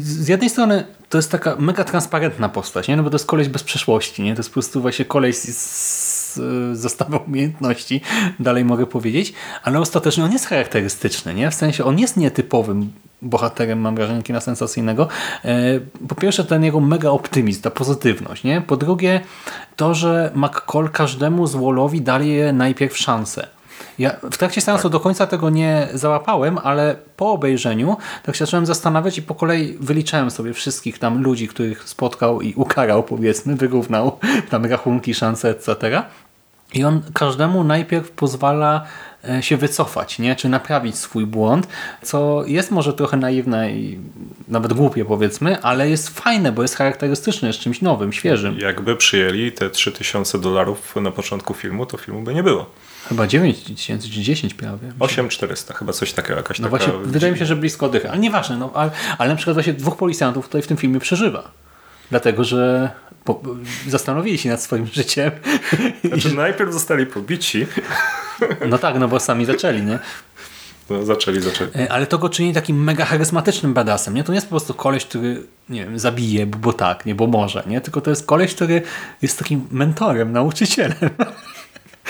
z 0.00 0.28
jednej 0.28 0.50
strony 0.50 0.84
to 1.08 1.18
jest 1.18 1.30
taka 1.30 1.56
mega 1.56 1.84
transparentna 1.84 2.48
postać, 2.48 2.88
nie? 2.88 2.96
No 2.96 3.02
bo 3.02 3.10
to 3.10 3.14
jest 3.14 3.26
koleś 3.26 3.48
bez 3.48 3.62
przeszłości, 3.62 4.22
nie? 4.22 4.34
To 4.34 4.38
jest 4.40 4.50
po 4.50 4.54
prostu 4.54 4.80
właśnie 4.80 5.04
koleś 5.04 5.36
z, 5.36 6.34
z 6.72 6.96
umiejętności, 7.26 8.00
dalej 8.40 8.64
mogę 8.64 8.86
powiedzieć, 8.86 9.32
ale 9.62 9.78
ostatecznie 9.80 10.24
on 10.24 10.32
jest 10.32 10.46
charakterystyczny, 10.46 11.34
nie? 11.34 11.50
W 11.50 11.54
sensie 11.54 11.84
on 11.84 11.98
jest 11.98 12.16
nietypowym 12.16 12.92
bohaterem, 13.22 13.80
mam 13.80 13.94
wrażenie, 13.94 14.22
kina 14.22 14.40
sensacyjnego. 14.40 15.08
E, 15.44 15.80
Po 16.08 16.14
pierwsze 16.14 16.44
ten 16.44 16.64
jego 16.64 16.80
mega 16.80 17.10
optymizm, 17.10 17.62
ta 17.62 17.70
pozytywność, 17.70 18.44
nie? 18.44 18.60
Po 18.60 18.76
drugie 18.76 19.20
to, 19.76 19.94
że 19.94 20.30
McCall 20.34 20.88
każdemu 20.88 21.46
złolowi 21.46 22.00
daje 22.00 22.52
najpierw 22.52 22.96
szansę. 22.98 23.46
Ja 24.00 24.16
w 24.30 24.38
trakcie 24.38 24.60
seansu 24.60 24.90
do 24.90 25.00
końca 25.00 25.26
tego 25.26 25.50
nie 25.50 25.88
załapałem, 25.94 26.58
ale 26.58 26.96
po 27.16 27.32
obejrzeniu 27.32 27.96
tak 28.22 28.36
się 28.36 28.44
zacząłem 28.44 28.66
zastanawiać 28.66 29.18
i 29.18 29.22
po 29.22 29.34
kolei 29.34 29.76
wyliczałem 29.80 30.30
sobie 30.30 30.54
wszystkich 30.54 30.98
tam 30.98 31.22
ludzi, 31.22 31.48
których 31.48 31.88
spotkał 31.88 32.40
i 32.40 32.54
ukarał 32.54 33.02
powiedzmy, 33.02 33.56
wyrównał 33.56 34.18
tam 34.50 34.66
rachunki, 34.66 35.14
szanse, 35.14 35.50
etc. 35.50 36.02
I 36.74 36.84
on 36.84 37.02
każdemu 37.14 37.64
najpierw 37.64 38.10
pozwala 38.10 38.84
się 39.40 39.56
wycofać, 39.56 40.18
nie? 40.18 40.36
czy 40.36 40.48
naprawić 40.48 40.96
swój 40.96 41.26
błąd, 41.26 41.68
co 42.02 42.44
jest 42.46 42.70
może 42.70 42.92
trochę 42.92 43.16
naiwne 43.16 43.72
i 43.72 43.98
nawet 44.48 44.72
głupie 44.72 45.04
powiedzmy, 45.04 45.62
ale 45.62 45.90
jest 45.90 46.20
fajne, 46.20 46.52
bo 46.52 46.62
jest 46.62 46.76
charakterystyczne, 46.76 47.48
jest 47.48 47.60
czymś 47.60 47.82
nowym, 47.82 48.12
świeżym. 48.12 48.58
Jakby 48.58 48.96
przyjęli 48.96 49.52
te 49.52 49.70
3000 49.70 50.38
dolarów 50.38 50.96
na 50.96 51.10
początku 51.10 51.54
filmu, 51.54 51.86
to 51.86 51.96
filmu 51.96 52.22
by 52.22 52.34
nie 52.34 52.42
było. 52.42 52.70
Chyba 53.08 53.26
9 53.26 53.58
tysięcy 53.62 54.10
czy 54.10 54.20
10 54.22 54.54
prawie. 54.54 54.92
8400, 54.98 55.74
chyba 55.74 55.92
coś 55.92 56.12
takiego, 56.12 56.36
jakaś 56.36 56.58
No 56.58 56.68
taka... 56.68 56.84
właśnie, 56.84 57.04
wydaje 57.04 57.32
mi 57.32 57.38
się, 57.38 57.46
że 57.46 57.56
blisko 57.56 57.88
dycha. 57.88 58.08
Ale 58.08 58.18
nieważne, 58.18 58.56
no, 58.56 58.70
ale, 58.74 58.90
ale 59.18 59.30
na 59.30 59.36
przykład 59.36 59.56
właśnie 59.56 59.72
dwóch 59.72 59.96
policjantów 59.96 60.46
tutaj 60.46 60.62
w 60.62 60.66
tym 60.66 60.76
filmie 60.76 61.00
przeżywa. 61.00 61.50
Dlatego, 62.10 62.44
że 62.44 62.90
po, 63.24 63.42
zastanowili 63.88 64.38
się 64.38 64.48
nad 64.48 64.62
swoim 64.62 64.86
życiem. 64.86 65.30
Znaczy, 66.04 66.34
najpierw 66.44 66.72
zostali 66.72 67.06
pobici, 67.06 67.66
No 68.68 68.78
tak, 68.78 68.98
no 68.98 69.08
bo 69.08 69.20
sami 69.20 69.44
zaczęli, 69.44 69.82
nie? 69.82 69.98
no, 70.90 71.04
zaczęli, 71.04 71.40
zaczęli. 71.40 71.70
E, 71.76 71.92
Ale 71.92 72.06
to 72.06 72.18
go 72.18 72.28
czyni 72.28 72.54
takim 72.54 72.84
mega 72.84 73.04
charyzmatycznym 73.04 73.74
badassem, 73.74 74.14
nie? 74.14 74.24
To 74.24 74.32
nie 74.32 74.36
jest 74.36 74.46
po 74.46 74.50
prostu 74.50 74.74
koleś, 74.74 75.04
który, 75.04 75.42
nie 75.68 75.84
wiem, 75.84 75.98
zabije, 75.98 76.46
bo 76.46 76.72
tak, 76.72 77.06
nie, 77.06 77.14
bo 77.14 77.26
może, 77.26 77.62
nie? 77.66 77.80
Tylko 77.80 78.00
to 78.00 78.10
jest 78.10 78.26
koleś, 78.26 78.54
który 78.54 78.82
jest 79.22 79.38
takim 79.38 79.68
mentorem, 79.70 80.32
nauczycielem. 80.32 80.94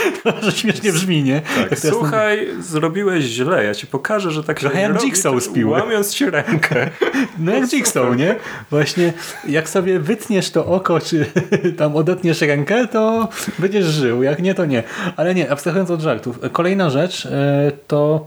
Może 0.24 0.52
śmiesznie 0.52 0.92
brzmi, 0.92 1.22
nie? 1.22 1.40
Tak, 1.40 1.70
jest 1.70 1.82
ten- 1.82 1.90
słuchaj, 1.92 2.48
zrobiłeś 2.60 3.24
źle, 3.24 3.64
ja 3.64 3.74
ci 3.74 3.86
pokażę, 3.86 4.30
że 4.30 4.44
tak 4.44 4.60
się 4.60 4.66
jak 4.74 4.92
robi, 4.92 5.06
Jigsaw 5.06 5.52
piły. 5.52 5.70
Łamiąc 5.70 6.14
ci 6.14 6.30
rękę. 6.30 6.90
No 7.38 7.52
jak 7.52 7.72
Jigsaw, 7.72 8.16
nie? 8.16 8.36
Właśnie 8.70 9.12
jak 9.48 9.68
sobie 9.68 10.00
wytniesz 10.00 10.50
to 10.50 10.66
oko, 10.66 11.00
czy 11.00 11.26
tam 11.78 11.96
odetniesz 11.96 12.40
rękę, 12.40 12.88
to 12.88 13.28
będziesz 13.58 13.84
żył, 13.84 14.22
jak 14.22 14.42
nie, 14.42 14.54
to 14.54 14.64
nie. 14.64 14.82
Ale 15.16 15.34
nie, 15.34 15.50
abstrahując 15.50 15.90
od 15.90 16.00
żartów. 16.00 16.38
Kolejna 16.52 16.90
rzecz 16.90 17.26
e, 17.26 17.72
to 17.86 18.26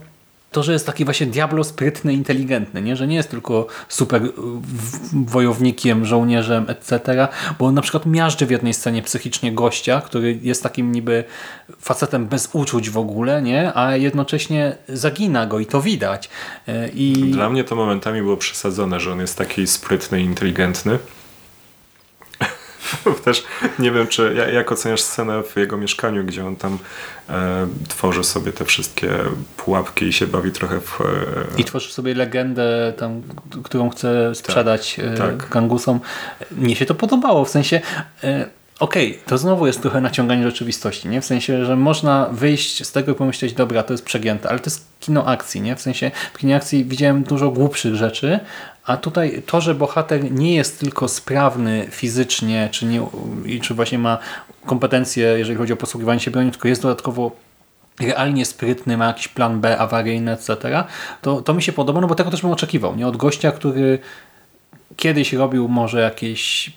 to, 0.54 0.64
że 0.64 0.74
jest 0.74 0.86
taki 0.86 1.06
właśnie 1.06 1.28
diablo 1.28 1.64
sprytny, 1.64 2.14
inteligentny, 2.14 2.82
nie? 2.82 2.96
że 2.96 3.08
nie 3.08 3.16
jest 3.16 3.30
tylko 3.30 3.68
super 3.88 4.22
wojownikiem, 5.14 6.06
żołnierzem, 6.06 6.66
etc., 6.68 7.28
bo 7.60 7.66
on 7.66 7.74
na 7.76 7.82
przykład 7.82 8.06
miażdży 8.06 8.46
w 8.46 8.52
jednej 8.52 8.74
scenie 8.74 9.02
psychicznie 9.02 9.52
gościa, 9.52 10.02
który 10.02 10.40
jest 10.42 10.64
takim 10.64 10.92
niby 10.92 11.24
facetem 11.80 12.26
bez 12.26 12.50
uczuć 12.54 12.90
w 12.90 12.98
ogóle, 12.98 13.42
nie? 13.42 13.78
a 13.78 13.96
jednocześnie 13.96 14.76
zagina 14.88 15.46
go 15.46 15.60
i 15.60 15.66
to 15.66 15.82
widać. 15.82 16.30
E, 16.68 16.90
I 16.90 17.32
Dla 17.32 17.50
mnie 17.50 17.64
to 17.64 17.76
momentami 17.76 18.22
było 18.22 18.38
przesadzone, 18.38 19.00
że 19.00 19.12
on 19.12 19.20
jest 19.20 19.38
taki 19.38 19.68
sprytny 19.68 20.22
inteligentny. 20.22 21.00
Też 23.26 23.44
nie 23.80 23.92
wiem, 23.92 24.08
czy 24.08 24.34
ja- 24.38 24.50
jak 24.50 24.72
oceniasz 24.72 25.02
scenę 25.02 25.44
w 25.44 25.56
jego 25.56 25.78
mieszkaniu, 25.78 26.24
gdzie 26.24 26.46
on 26.46 26.56
tam 26.56 26.78
e, 27.30 27.68
tworzy 27.88 28.24
sobie 28.24 28.52
te 28.52 28.66
wszystkie 28.66 29.10
pułapki 29.58 30.06
i 30.06 30.14
się 30.14 30.28
bawi 30.28 30.52
trochę 30.52 30.80
w... 30.80 31.02
E, 31.02 31.06
I 31.58 31.64
tworzysz 31.64 31.94
sobie 31.94 32.14
legendę, 32.14 32.94
tam, 32.98 33.22
którą 33.64 33.90
chce 33.90 34.36
sprzedać 34.36 35.00
e, 35.00 35.18
tak. 35.18 35.50
gangusom. 35.50 36.00
Mnie 36.52 36.76
się 36.76 36.86
to 36.86 36.96
podobało, 36.96 37.46
w 37.46 37.50
sensie 37.50 37.82
e, 38.24 38.46
okej, 38.80 39.20
to 39.26 39.38
znowu 39.38 39.68
jest 39.68 39.82
trochę 39.82 40.02
naciąganie 40.02 40.44
rzeczywistości, 40.44 41.10
nie? 41.10 41.22
W 41.22 41.26
sensie, 41.26 41.66
że 41.66 41.76
można 41.76 42.30
wyjść 42.32 42.88
z 42.88 42.92
tego 42.92 43.12
i 43.12 43.16
pomyśleć, 43.16 43.54
dobra, 43.54 43.84
to 43.84 43.94
jest 43.94 44.06
przegięte, 44.06 44.50
ale 44.50 44.60
to 44.60 44.66
jest 44.66 44.86
kino 45.00 45.26
akcji, 45.26 45.62
nie? 45.62 45.76
W 45.76 45.82
sensie 45.82 46.12
w 46.34 46.38
kinie 46.38 46.56
akcji 46.56 46.86
widziałem 46.86 47.24
dużo 47.24 47.50
głupszych 47.50 47.96
rzeczy, 47.96 48.40
a 48.86 48.98
tutaj 48.98 49.44
to, 49.46 49.62
że 49.62 49.76
bohater 49.76 50.32
nie 50.32 50.56
jest 50.56 50.80
tylko 50.80 51.08
sprawny 51.08 51.88
fizycznie, 51.92 52.70
czy, 52.72 52.86
nie, 52.86 53.02
czy 53.62 53.74
właśnie 53.74 54.00
ma 54.00 54.18
kompetencje, 54.66 55.26
jeżeli 55.38 55.58
chodzi 55.58 55.74
o 55.74 55.78
posługiwanie 55.78 56.20
się 56.20 56.32
bronią, 56.32 56.52
tylko 56.52 56.68
jest 56.68 56.82
dodatkowo 56.82 57.32
realnie 58.00 58.46
sprytny, 58.46 58.98
ma 58.98 59.06
jakiś 59.06 59.28
plan 59.28 59.62
B 59.62 59.78
awaryjny, 59.78 60.32
etc., 60.32 60.84
to, 61.22 61.42
to 61.42 61.54
mi 61.54 61.64
się 61.64 61.72
podoba, 61.72 62.02
no 62.02 62.08
bo 62.08 62.16
tego 62.16 62.32
też 62.32 62.42
bym 62.42 62.52
oczekiwał. 62.52 62.96
Nie 62.96 63.08
od 63.08 63.18
gościa, 63.18 63.52
który 63.52 64.00
kiedyś 64.96 65.34
robił 65.34 65.68
może 65.68 66.02
jakieś 66.02 66.72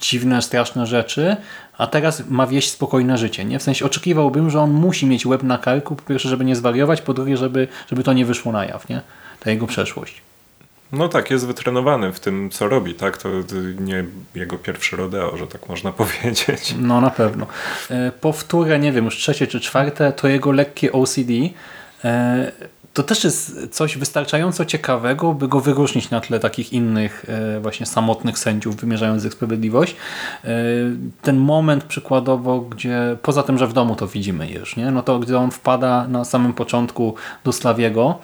dziwne, 0.00 0.42
straszne 0.42 0.86
rzeczy, 0.86 1.36
a 1.78 1.86
teraz 1.86 2.22
ma 2.28 2.46
wieść 2.46 2.70
spokojne 2.70 3.18
życie. 3.18 3.44
Nie? 3.44 3.58
W 3.58 3.62
sensie 3.62 3.84
oczekiwałbym, 3.84 4.50
że 4.50 4.60
on 4.60 4.70
musi 4.70 5.06
mieć 5.06 5.26
łeb 5.26 5.42
na 5.42 5.58
karku, 5.58 5.96
po 5.96 6.02
pierwsze, 6.02 6.28
żeby 6.28 6.44
nie 6.44 6.56
zwariować, 6.56 7.02
po 7.02 7.14
drugie, 7.14 7.36
żeby, 7.36 7.68
żeby 7.88 8.02
to 8.02 8.12
nie 8.12 8.26
wyszło 8.26 8.52
na 8.52 8.64
jaw, 8.64 8.88
nie? 8.88 9.00
ta 9.40 9.50
jego 9.50 9.66
przeszłość. 9.66 10.22
No 10.92 11.08
tak, 11.08 11.30
jest 11.30 11.46
wytrenowany 11.46 12.12
w 12.12 12.20
tym, 12.20 12.50
co 12.50 12.68
robi, 12.68 12.94
tak? 12.94 13.16
To 13.18 13.28
nie 13.80 14.04
jego 14.34 14.58
pierwszy 14.58 14.96
rodeo, 14.96 15.36
że 15.36 15.46
tak 15.46 15.68
można 15.68 15.92
powiedzieć. 16.02 16.74
No 16.78 17.00
na 17.00 17.10
pewno. 17.10 17.46
E, 17.90 18.12
Powtórę, 18.20 18.78
nie 18.78 18.92
wiem, 18.92 19.04
już 19.04 19.16
trzecie 19.16 19.46
czy 19.46 19.60
czwarte, 19.60 20.12
to 20.12 20.28
jego 20.28 20.52
lekkie 20.52 20.92
OCD. 20.92 21.32
E, 22.04 22.52
To 22.92 23.02
też 23.02 23.24
jest 23.24 23.68
coś 23.70 23.98
wystarczająco 23.98 24.64
ciekawego, 24.64 25.32
by 25.34 25.48
go 25.48 25.60
wyróżnić 25.60 26.10
na 26.10 26.20
tle 26.20 26.40
takich 26.40 26.72
innych 26.72 27.24
e, 27.28 27.60
właśnie 27.60 27.86
samotnych 27.86 28.38
sędziów 28.38 28.76
wymierzających 28.76 29.32
sprawiedliwość. 29.32 29.96
Ten 31.22 31.36
moment 31.36 31.84
przykładowo, 31.84 32.60
gdzie 32.60 33.16
poza 33.22 33.42
tym, 33.42 33.58
że 33.58 33.66
w 33.66 33.72
domu 33.72 33.96
to 33.96 34.06
widzimy 34.08 34.50
już, 34.50 34.76
nie? 34.76 34.90
no 34.90 35.02
to 35.02 35.18
gdy 35.18 35.38
on 35.38 35.50
wpada 35.50 36.08
na 36.08 36.24
samym 36.24 36.52
początku 36.52 37.14
do 37.44 37.52
Slawiego 37.52 38.18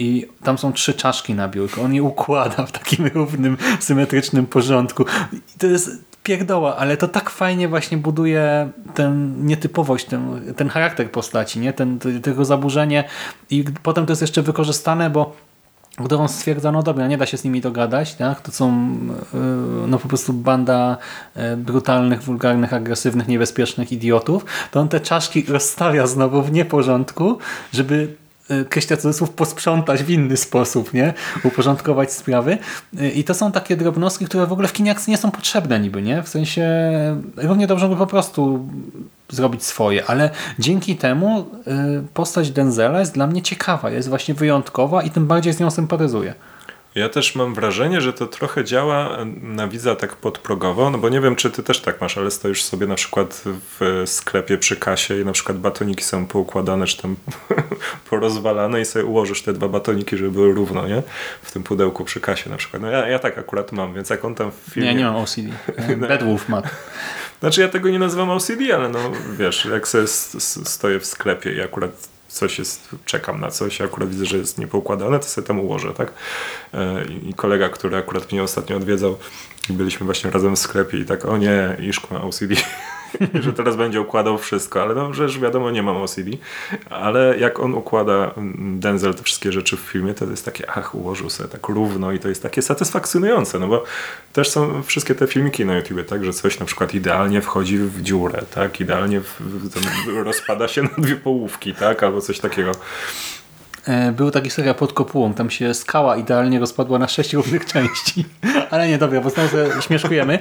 i 0.00 0.26
tam 0.44 0.58
są 0.58 0.72
trzy 0.72 0.94
czaszki 0.94 1.34
na 1.34 1.48
biurku. 1.48 1.82
On 1.82 1.94
je 1.94 2.02
układa 2.02 2.66
w 2.66 2.72
takim 2.72 3.06
równym, 3.06 3.56
symetrycznym 3.80 4.46
porządku. 4.46 5.04
I 5.32 5.58
to 5.58 5.66
jest 5.66 5.90
pierdoła, 6.22 6.76
ale 6.76 6.96
to 6.96 7.08
tak 7.08 7.30
fajnie 7.30 7.68
właśnie 7.68 7.98
buduje 7.98 8.70
tę 8.94 9.14
nietypowość, 9.36 10.04
ten, 10.04 10.54
ten 10.56 10.68
charakter 10.68 11.10
postaci, 11.10 11.60
nie? 11.60 11.72
Ten, 11.72 11.98
te- 11.98 12.20
tego 12.20 12.44
zaburzenie 12.44 13.04
i 13.50 13.64
potem 13.82 14.06
to 14.06 14.12
jest 14.12 14.20
jeszcze 14.20 14.42
wykorzystane, 14.42 15.10
bo 15.10 15.36
gdy 15.98 16.16
on 16.16 16.28
stwierdza, 16.28 16.72
no 16.72 16.82
dobra, 16.82 17.06
nie 17.06 17.18
da 17.18 17.26
się 17.26 17.36
z 17.36 17.44
nimi 17.44 17.60
dogadać, 17.60 18.14
tak? 18.14 18.40
to 18.40 18.52
są 18.52 18.96
yy, 19.34 19.40
no 19.86 19.98
po 19.98 20.08
prostu 20.08 20.32
banda 20.32 20.96
yy, 21.36 21.56
brutalnych, 21.56 22.22
wulgarnych, 22.22 22.74
agresywnych, 22.74 23.28
niebezpiecznych 23.28 23.92
idiotów, 23.92 24.44
to 24.70 24.80
on 24.80 24.88
te 24.88 25.00
czaszki 25.00 25.44
rozstawia 25.48 26.06
znowu 26.06 26.42
w 26.42 26.52
nieporządku, 26.52 27.38
żeby 27.72 28.16
kreśla 28.68 28.96
cudzysłów 28.96 29.30
posprzątać 29.30 30.02
w 30.02 30.10
inny 30.10 30.36
sposób, 30.36 30.94
nie? 30.94 31.14
uporządkować 31.44 32.12
sprawy 32.12 32.58
Yy, 32.92 33.10
i 33.10 33.24
to 33.24 33.34
są 33.34 33.52
takie 33.52 33.76
drobnostki, 33.76 34.24
które 34.24 34.46
w 34.46 34.52
ogóle 34.52 34.68
w 34.68 34.72
kinie 34.72 34.94
nie 35.08 35.16
są 35.16 35.30
potrzebne 35.30 35.80
niby, 35.80 36.02
nie? 36.02 36.22
w 36.22 36.28
sensie 36.28 36.66
równie 37.36 37.66
dobrze 37.66 37.88
by 37.88 37.96
po 37.96 38.06
prostu 38.06 38.68
zrobić 39.28 39.64
swoje, 39.64 40.06
ale 40.06 40.30
dzięki 40.58 40.96
temu 40.96 41.40
y, 41.40 41.44
postać 42.14 42.50
Denzela 42.50 43.00
jest 43.00 43.14
dla 43.14 43.26
mnie 43.26 43.42
ciekawa, 43.42 43.90
jest 43.90 44.08
właśnie 44.08 44.34
wyjątkowa 44.34 45.02
i 45.02 45.10
tym 45.10 45.26
bardziej 45.26 45.52
z 45.52 45.60
nią 45.60 45.70
sympatyzuję. 45.70 46.34
Ja 46.94 47.08
też 47.08 47.34
mam 47.34 47.54
wrażenie, 47.54 48.00
że 48.00 48.12
to 48.12 48.26
trochę 48.26 48.64
działa 48.64 49.18
na 49.42 49.68
widza 49.68 49.96
tak 49.96 50.16
podprogowo, 50.16 50.90
no 50.90 50.98
bo 50.98 51.08
nie 51.08 51.20
wiem, 51.20 51.36
czy 51.36 51.50
ty 51.50 51.62
też 51.62 51.80
tak 51.80 52.00
masz, 52.00 52.18
ale 52.18 52.30
stoisz 52.30 52.62
sobie 52.62 52.86
na 52.86 52.94
przykład 52.94 53.44
w 53.78 54.02
sklepie 54.06 54.58
przy 54.58 54.76
kasie 54.76 55.20
i 55.20 55.24
na 55.24 55.32
przykład 55.32 55.58
batoniki 55.58 56.04
są 56.04 56.26
poukładane, 56.26 56.86
czy 56.86 57.02
tam 57.02 57.16
porozwalane 58.10 58.80
i 58.80 58.84
sobie 58.84 59.04
ułożysz 59.04 59.42
te 59.42 59.52
dwa 59.52 59.68
batoniki, 59.68 60.16
żeby 60.16 60.30
były 60.30 60.54
równo, 60.54 60.88
nie? 60.88 61.02
W 61.42 61.52
tym 61.52 61.62
pudełku 61.62 62.04
przy 62.04 62.20
kasie 62.20 62.50
na 62.50 62.56
przykład. 62.56 62.82
No 62.82 62.90
ja, 62.90 63.08
ja 63.08 63.18
tak 63.18 63.38
akurat 63.38 63.72
mam, 63.72 63.94
więc 63.94 64.10
jak 64.10 64.24
on 64.24 64.34
tam 64.34 64.50
w 64.50 64.72
filmie... 64.72 64.88
Nie, 64.88 64.94
nie 64.94 65.04
mam 65.04 65.16
OCD. 65.16 65.48
Bad 66.08 66.22
Wolf 66.22 66.48
ma. 66.48 66.62
Znaczy 67.40 67.60
ja 67.60 67.68
tego 67.68 67.90
nie 67.90 67.98
nazywam 67.98 68.30
OCD, 68.30 68.74
ale 68.74 68.88
no 68.88 68.98
wiesz, 69.38 69.64
jak 69.64 69.88
sobie 69.88 70.06
stoję 70.64 71.00
w 71.00 71.06
sklepie 71.06 71.52
i 71.52 71.60
akurat 71.60 71.90
coś 72.30 72.58
jest, 72.58 72.88
czekam 73.04 73.40
na 73.40 73.50
coś, 73.50 73.80
akurat 73.80 74.08
widzę, 74.08 74.26
że 74.26 74.36
jest 74.36 74.58
niepoukładane, 74.58 75.18
to 75.18 75.24
sobie 75.24 75.46
tam 75.46 75.60
ułożę, 75.60 75.94
tak? 75.94 76.12
E, 76.74 77.04
I 77.04 77.34
kolega, 77.34 77.68
który 77.68 77.96
akurat 77.96 78.32
mnie 78.32 78.42
ostatnio 78.42 78.76
odwiedzał, 78.76 79.18
byliśmy 79.68 80.06
właśnie 80.06 80.30
razem 80.30 80.56
w 80.56 80.58
sklepie 80.58 80.98
i 80.98 81.04
tak, 81.04 81.24
o 81.24 81.36
nie, 81.36 81.76
Iszku 81.80 82.14
ma 82.14 82.22
OCD. 82.22 82.54
że 83.44 83.52
teraz 83.52 83.76
będzie 83.76 84.00
układał 84.00 84.38
wszystko, 84.38 84.82
ale 84.82 84.94
no, 84.94 85.14
że 85.14 85.28
wiadomo, 85.28 85.70
nie 85.70 85.82
mam 85.82 85.96
OCD, 85.96 86.30
ale 86.90 87.38
jak 87.38 87.60
on 87.60 87.74
układa 87.74 88.30
mm, 88.36 88.80
Denzel 88.80 89.14
te 89.14 89.22
wszystkie 89.22 89.52
rzeczy 89.52 89.76
w 89.76 89.80
filmie, 89.80 90.14
to 90.14 90.24
jest 90.24 90.44
takie, 90.44 90.70
ach, 90.70 90.94
ułożył 90.94 91.30
sobie 91.30 91.48
tak 91.48 91.68
równo 91.68 92.12
i 92.12 92.18
to 92.18 92.28
jest 92.28 92.42
takie 92.42 92.62
satysfakcjonujące, 92.62 93.58
no 93.58 93.66
bo 93.66 93.84
też 94.32 94.50
są 94.50 94.82
wszystkie 94.82 95.14
te 95.14 95.26
filmiki 95.26 95.64
na 95.64 95.76
YouTubie, 95.76 96.04
tak, 96.04 96.24
że 96.24 96.32
coś 96.32 96.60
na 96.60 96.66
przykład 96.66 96.94
idealnie 96.94 97.40
wchodzi 97.40 97.78
w 97.78 98.02
dziurę, 98.02 98.42
tak, 98.54 98.80
idealnie 98.80 99.20
w, 99.20 99.40
w, 99.40 100.24
rozpada 100.24 100.68
się 100.68 100.82
na 100.82 100.88
dwie 100.98 101.16
połówki, 101.16 101.74
tak, 101.74 102.02
albo 102.02 102.20
coś 102.20 102.40
takiego. 102.40 102.72
E, 103.86 104.12
Był 104.12 104.30
taki 104.30 104.50
serial 104.50 104.74
pod 104.74 104.92
kopułą, 104.92 105.34
tam 105.34 105.50
się 105.50 105.74
skała 105.74 106.16
idealnie 106.16 106.60
rozpadła 106.60 106.98
na 106.98 107.08
sześć 107.08 107.32
równych 107.32 107.66
części. 107.72 108.24
Ale 108.70 108.88
nie, 108.88 108.98
dobra, 108.98 109.20
bo 109.20 109.30
znowu 109.30 109.56
śmieszkujemy. 109.80 110.38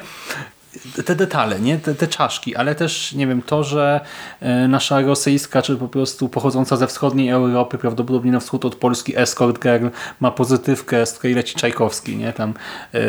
Te 1.06 1.16
detale, 1.16 1.60
nie? 1.60 1.78
Te, 1.78 1.96
te 1.96 2.08
czaszki, 2.08 2.56
ale 2.56 2.76
też, 2.76 3.14
nie 3.14 3.28
wiem, 3.28 3.42
to, 3.42 3.64
że 3.64 4.02
e, 4.40 4.68
nasza 4.68 5.02
rosyjska, 5.02 5.62
czy 5.62 5.76
po 5.76 5.88
prostu 5.88 6.30
pochodząca 6.30 6.78
ze 6.78 6.88
wschodniej 6.88 7.30
Europy, 7.30 7.78
prawdopodobnie 7.78 8.32
na 8.32 8.40
wschód 8.40 8.66
od 8.66 8.76
Polski, 8.76 9.18
escort 9.18 9.64
girl 9.64 9.88
ma 10.20 10.32
pozytywkę, 10.32 11.06
z 11.06 11.14
której 11.14 11.36
leci 11.36 11.56
Czajkowski, 11.56 12.18
nie? 12.18 12.34
Tam... 12.34 12.54
e, 12.94 13.00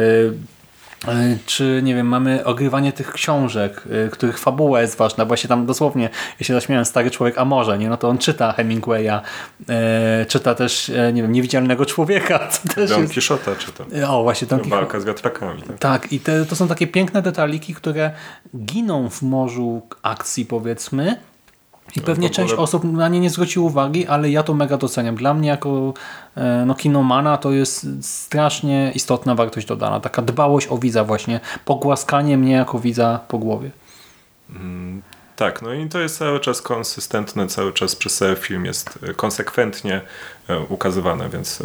Czy, 1.47 1.81
nie 1.83 1.95
wiem, 1.95 2.07
mamy 2.07 2.45
ogrywanie 2.45 2.93
tych 2.93 3.13
książek, 3.13 3.83
e, 4.07 4.09
których 4.09 4.39
fabuła 4.39 4.81
jest 4.81 4.97
ważna. 4.97 5.25
Właśnie 5.25 5.49
tam 5.49 5.67
dosłownie, 5.67 6.11
ja 6.41 6.47
się 6.47 6.55
zaśmiałem, 6.55 6.85
stary 6.85 7.11
człowiek, 7.11 7.39
a 7.39 7.45
może, 7.45 7.79
nie? 7.79 7.89
No 7.89 7.97
to 7.97 8.09
on 8.09 8.19
czyta 8.19 8.53
Hemingwaya, 8.53 9.21
e, 9.69 10.27
czyta 10.29 10.55
też, 10.55 10.91
e, 10.91 11.13
nie 11.13 11.23
wiem, 11.23 11.33
Niewidzialnego 11.33 11.87
Człowieka, 11.87 12.41
co 12.53 12.75
też 12.75 12.91
Don 12.91 13.01
jest... 13.01 13.13
Quixota 13.13 13.57
czytam. 13.57 13.87
E, 13.97 14.09
O, 14.09 14.23
właśnie 14.23 14.49
Don 14.49 14.59
Quixote. 14.59 14.81
Walka 14.81 15.01
z 15.01 15.05
wiatrakami. 15.05 15.63
Tak? 15.63 15.79
Tak, 15.79 16.13
i 16.13 16.21
te, 16.21 16.47
to 16.47 16.57
są 16.57 16.69
takie 16.69 16.87
piękne 16.87 17.23
detaliki, 17.23 17.75
które 17.75 18.11
giną 18.65 19.11
w 19.11 19.23
morzu 19.23 19.83
akcji, 20.03 20.47
powiedzmy. 20.47 21.17
I 21.97 22.01
pewnie 22.01 22.27
ogóle- 22.27 22.31
część 22.49 22.55
osób 22.55 22.85
na 22.85 23.09
nie 23.09 23.21
nie 23.21 23.31
zwróci 23.31 23.61
uwagi, 23.61 24.07
ale 24.07 24.31
ja 24.31 24.43
to 24.43 24.55
mega 24.55 24.77
doceniam. 24.77 25.17
Dla 25.17 25.35
mnie 25.35 25.49
jako 25.49 25.95
e, 26.37 26.65
no, 26.67 26.75
kinomana 26.75 27.37
to 27.37 27.53
jest 27.53 27.87
strasznie 28.01 28.93
istotna 28.95 29.35
wartość 29.35 29.67
dodana. 29.67 30.01
Taka 30.01 30.23
dbałość 30.23 30.67
o 30.71 30.79
widza 30.79 31.05
właśnie. 31.05 31.41
Pogłaskanie 31.65 32.39
mnie 32.39 32.53
jako 32.53 32.79
widza 32.79 33.21
po 33.29 33.39
głowie. 33.39 33.71
Tak, 35.37 35.63
no 35.63 35.73
i 35.73 35.89
to 35.89 35.99
jest 35.99 36.19
cały 36.19 36.41
czas 36.41 36.63
konsystentne, 36.63 37.47
cały 37.47 37.73
czas 37.73 37.97
przez 37.97 38.17
cały 38.17 38.37
film 38.37 38.65
jest 38.65 38.99
e, 39.03 39.15
konsekwentnie 39.15 40.01
e, 40.49 40.61
ukazywane, 40.61 41.29
więc 41.29 41.63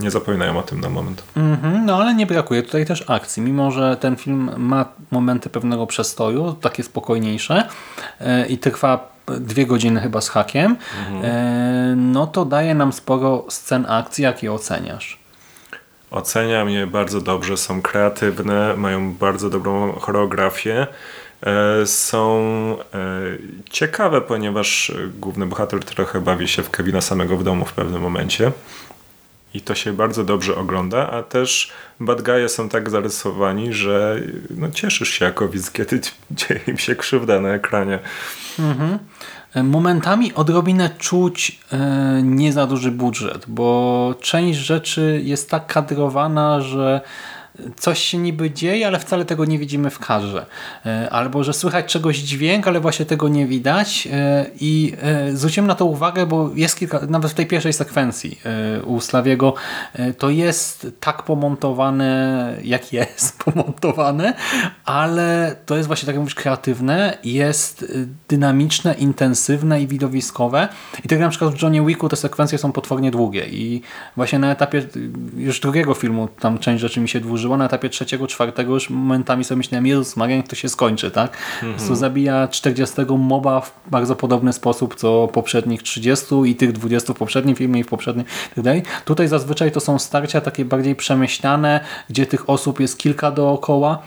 nie 0.00 0.10
zapominają 0.10 0.58
o 0.58 0.62
tym 0.62 0.80
na 0.80 0.88
moment. 0.88 1.22
Mhm, 1.36 1.86
no 1.86 1.96
ale 1.96 2.14
nie 2.14 2.26
brakuje 2.26 2.62
tutaj 2.62 2.86
też 2.86 3.04
akcji. 3.10 3.42
Mimo, 3.42 3.70
że 3.70 3.96
ten 3.96 4.16
film 4.16 4.50
ma 4.56 4.84
momenty 5.10 5.50
pewnego 5.50 5.86
przestoju, 5.86 6.52
takie 6.52 6.82
spokojniejsze 6.82 7.68
i 8.48 8.58
trwa 8.58 9.17
dwie 9.40 9.66
godziny 9.66 10.00
chyba 10.00 10.20
z 10.20 10.28
hakiem, 10.28 10.76
e, 11.22 11.94
no 11.96 12.26
to 12.26 12.44
daje 12.44 12.74
nam 12.74 12.92
sporo 12.92 13.44
scen 13.48 13.86
akcji. 13.88 14.24
Jak 14.24 14.42
je 14.42 14.52
oceniasz? 14.52 15.18
Oceniam 16.10 16.70
je 16.70 16.86
bardzo 16.86 17.20
dobrze, 17.20 17.56
są 17.56 17.82
kreatywne, 17.82 18.74
mają 18.76 19.14
bardzo 19.14 19.50
dobrą 19.50 19.92
choreografię, 19.92 20.86
e, 21.42 21.86
są 21.86 22.40
e, 22.94 23.08
ciekawe, 23.70 24.20
ponieważ 24.20 24.92
główny 25.20 25.46
bohater 25.46 25.84
trochę 25.84 26.20
bawi 26.20 26.48
się 26.48 26.62
w 26.62 26.70
Kevina 26.70 27.00
samego 27.00 27.36
w 27.36 27.44
domu 27.44 27.64
w 27.64 27.72
pewnym 27.72 28.02
momencie. 28.02 28.52
I 29.54 29.60
to 29.60 29.74
się 29.74 29.92
bardzo 29.92 30.24
dobrze 30.24 30.56
ogląda, 30.56 31.10
a 31.10 31.22
też 31.22 31.72
bad 32.00 32.22
guy'e 32.22 32.48
są 32.48 32.68
tak 32.68 32.90
zarysowani, 32.90 33.72
że 33.72 34.22
no, 34.50 34.70
cieszysz 34.70 35.08
się 35.08 35.24
jako 35.24 35.48
widz, 35.48 35.70
kiedy 35.70 36.00
dzieje 36.30 36.60
im 36.66 36.78
się 36.78 36.96
krzywda 36.96 37.40
na 37.40 37.48
ekranie. 37.48 37.98
E, 39.54 39.62
Momentami 39.62 40.34
odrobinę 40.34 40.90
czuć 40.98 41.60
e, 41.72 42.20
nie 42.22 42.52
za 42.52 42.66
duży 42.66 42.90
budżet, 42.90 43.44
bo 43.48 44.14
część 44.20 44.58
rzeczy 44.58 45.20
jest 45.24 45.50
tak 45.50 45.66
kadrowana, 45.66 46.60
że 46.60 47.00
coś 47.76 47.98
się 47.98 48.18
niby 48.18 48.50
dzieje, 48.50 48.86
ale 48.86 48.98
wcale 48.98 49.24
tego 49.24 49.44
nie 49.44 49.58
widzimy 49.58 49.90
w 49.90 49.98
kadrze. 49.98 50.46
E, 50.86 51.10
Albo, 51.10 51.44
że 51.44 51.52
słychać 51.52 51.86
czegoś 51.86 52.18
dźwięk, 52.18 52.68
ale 52.68 52.80
właśnie 52.80 53.06
tego 53.06 53.28
nie 53.28 53.46
widać 53.46 54.08
E, 54.12 54.46
i 54.60 54.94
e, 55.02 55.36
zwróciłem 55.36 55.66
na 55.66 55.74
to 55.74 55.84
uwagę, 55.84 56.26
bo 56.26 56.50
jest 56.54 56.78
kilka, 56.78 57.00
nawet 57.08 57.30
w 57.30 57.34
tej 57.34 57.46
pierwszej 57.46 57.72
sekwencji 57.72 58.40
u 58.84 59.00
Slawiego 59.00 59.54
to 60.18 60.30
jest 60.30 60.86
tak 61.00 61.22
pomontowane, 61.22 62.54
jak 62.64 62.92
jest 62.92 63.38
pomontowane, 63.44 64.34
ale 64.84 65.56
to 65.66 65.76
jest 65.76 65.86
właśnie, 65.86 66.06
tak 66.06 66.14
jak 66.14 66.20
mówisz, 66.20 66.34
kreatywne, 66.34 67.18
jest 67.24 67.92
dynamiczne, 68.28 68.94
intensywne 68.94 69.82
i 69.82 69.86
widowiskowe. 69.86 70.68
I 71.04 71.08
tak 71.08 71.18
na 71.18 71.28
przykład 71.28 71.54
w 71.54 71.62
Johnny 71.62 71.86
Wicku 71.86 72.08
te 72.08 72.16
sekwencje 72.16 72.58
są 72.58 72.72
potwornie 72.72 73.10
długie 73.10 73.46
i 73.46 73.82
właśnie 74.16 74.38
na 74.38 74.52
etapie 74.52 74.82
już 75.36 75.60
drugiego 75.60 75.94
filmu 75.94 76.28
tam 76.40 76.58
część 76.58 76.80
rzeczy 76.80 77.00
mi 77.00 77.08
się 77.08 77.20
dłużyła, 77.20 77.47
na 77.56 77.66
etapie 77.66 77.88
trzeciego, 77.88 78.26
czwartego 78.26 78.74
już 78.74 78.90
momentami 78.90 79.44
sobie 79.44 79.56
myślałem, 79.56 79.86
Jezus 79.86 80.16
Maria, 80.16 80.36
niech 80.36 80.48
to 80.48 80.56
się 80.56 80.68
skończy, 80.68 81.10
tak? 81.10 81.36
Prostu 81.60 81.94
zabija 81.94 82.48
40 82.48 82.96
moba 83.18 83.60
w 83.60 83.72
bardzo 83.90 84.16
podobny 84.16 84.52
sposób, 84.52 84.94
co 84.94 85.28
poprzednich 85.32 85.82
30 85.82 86.26
i 86.46 86.54
tych 86.56 86.72
20 86.72 87.14
w 87.14 87.16
poprzednim 87.16 87.56
filmie 87.56 87.80
i 87.80 87.84
w 87.84 87.88
poprzednim 87.88 88.26
i 88.56 88.62
tak. 88.62 89.04
Tutaj 89.04 89.28
zazwyczaj 89.28 89.72
to 89.72 89.80
są 89.80 89.98
starcia 89.98 90.40
takie 90.40 90.64
bardziej 90.64 90.96
przemyślane, 90.96 91.80
gdzie 92.10 92.26
tych 92.26 92.50
osób 92.50 92.80
jest 92.80 92.98
kilka 92.98 93.30
dookoła, 93.30 94.02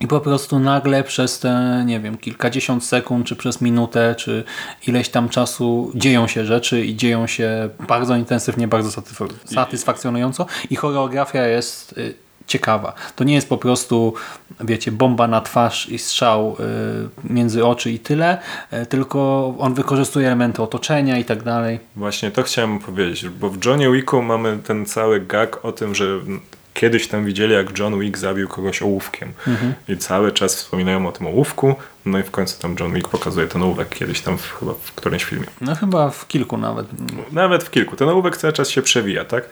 i 0.00 0.06
po 0.06 0.20
prostu 0.20 0.58
nagle 0.58 1.04
przez 1.04 1.38
te, 1.38 1.82
nie 1.86 2.00
wiem, 2.00 2.16
kilkadziesiąt 2.16 2.84
sekund, 2.84 3.26
czy 3.26 3.36
przez 3.36 3.60
minutę, 3.60 4.14
czy 4.18 4.44
ileś 4.86 5.08
tam 5.08 5.28
czasu 5.28 5.92
dzieją 5.94 6.26
się 6.26 6.44
rzeczy 6.44 6.84
i 6.86 6.96
dzieją 6.96 7.26
się 7.26 7.68
bardzo 7.88 8.16
intensywnie, 8.16 8.68
bardzo 8.68 9.00
satysfak- 9.00 9.54
satysfakcjonująco 9.54 10.46
i 10.70 10.76
choreografia 10.76 11.46
jest 11.46 11.98
y, 11.98 12.14
ciekawa. 12.46 12.92
To 13.16 13.24
nie 13.24 13.34
jest 13.34 13.48
po 13.48 13.58
prostu, 13.58 14.14
wiecie, 14.60 14.92
bomba 14.92 15.28
na 15.28 15.40
twarz 15.40 15.88
i 15.88 15.98
strzał 15.98 16.56
y, 17.28 17.32
między 17.32 17.66
oczy 17.66 17.90
i 17.90 17.98
tyle, 17.98 18.38
y, 18.72 18.86
tylko 18.86 19.54
on 19.58 19.74
wykorzystuje 19.74 20.26
elementy 20.26 20.62
otoczenia 20.62 21.18
i 21.18 21.24
tak 21.24 21.42
dalej. 21.42 21.80
Właśnie 21.96 22.30
to 22.30 22.42
chciałem 22.42 22.78
powiedzieć, 22.78 23.28
bo 23.28 23.50
w 23.50 23.64
Johnie 23.64 23.90
Wicku 23.90 24.22
mamy 24.22 24.58
ten 24.58 24.86
cały 24.86 25.20
gag 25.20 25.64
o 25.64 25.72
tym, 25.72 25.94
że 25.94 26.04
kiedyś 26.74 27.08
tam 27.08 27.24
widzieli, 27.24 27.52
jak 27.52 27.78
John 27.78 28.00
Wick 28.00 28.18
zabił 28.18 28.48
kogoś 28.48 28.82
ołówkiem. 28.82 29.32
I 29.88 29.96
cały 29.96 30.32
czas 30.32 30.56
wspominają 30.56 31.08
o 31.08 31.12
tym 31.12 31.26
ołówku, 31.26 31.74
no 32.06 32.18
i 32.18 32.22
w 32.22 32.30
końcu 32.30 32.62
tam 32.62 32.76
John 32.80 32.92
Wick 32.92 33.08
pokazuje 33.08 33.46
ten 33.46 33.62
ołówek 33.62 33.88
kiedyś 33.88 34.20
tam 34.20 34.38
w, 34.38 34.52
chyba 34.52 34.72
w 34.82 34.92
którymś 34.92 35.24
filmie. 35.24 35.46
No 35.60 35.74
chyba 35.74 36.10
w 36.10 36.28
kilku 36.28 36.56
nawet. 36.56 36.86
Nawet 37.32 37.64
w 37.64 37.70
kilku. 37.70 37.96
Ten 37.96 38.08
ołówek 38.08 38.36
cały 38.36 38.52
czas 38.52 38.68
się 38.68 38.82
przewija, 38.82 39.24
tak? 39.24 39.48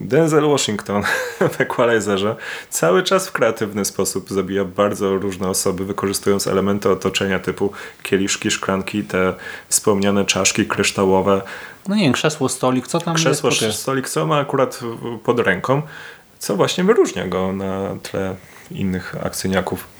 Denzel 0.00 0.48
Washington 0.48 1.02
w 1.52 1.60
Equalizerze 1.60 2.36
cały 2.70 3.02
czas 3.02 3.28
w 3.28 3.32
kreatywny 3.32 3.84
sposób 3.84 4.30
zabija 4.30 4.64
bardzo 4.64 5.16
różne 5.18 5.48
osoby, 5.48 5.84
wykorzystując 5.84 6.46
elementy 6.46 6.90
otoczenia 6.90 7.38
typu 7.38 7.72
kieliszki, 8.02 8.50
szklanki, 8.50 9.04
te 9.04 9.34
wspomniane 9.68 10.24
czaszki 10.24 10.66
kryształowe, 10.66 11.42
No 11.88 11.94
nie 11.96 12.02
wiem, 12.02 12.12
krzesło, 12.12 12.48
stolik, 12.48 12.86
co 12.86 13.00
tam 13.00 13.14
krzesło, 13.14 13.50
jest? 13.50 13.62
okej. 13.62 13.72
stolik, 13.72 14.08
co 14.08 14.26
ma 14.26 14.38
akurat 14.38 14.80
pod 15.24 15.40
ręką, 15.40 15.82
co 16.38 16.56
właśnie 16.56 16.84
wyróżnia 16.84 17.26
go 17.26 17.52
na 17.52 17.96
tle 18.02 18.34
innych 18.70 19.14
akcyjniaków. 19.22 19.93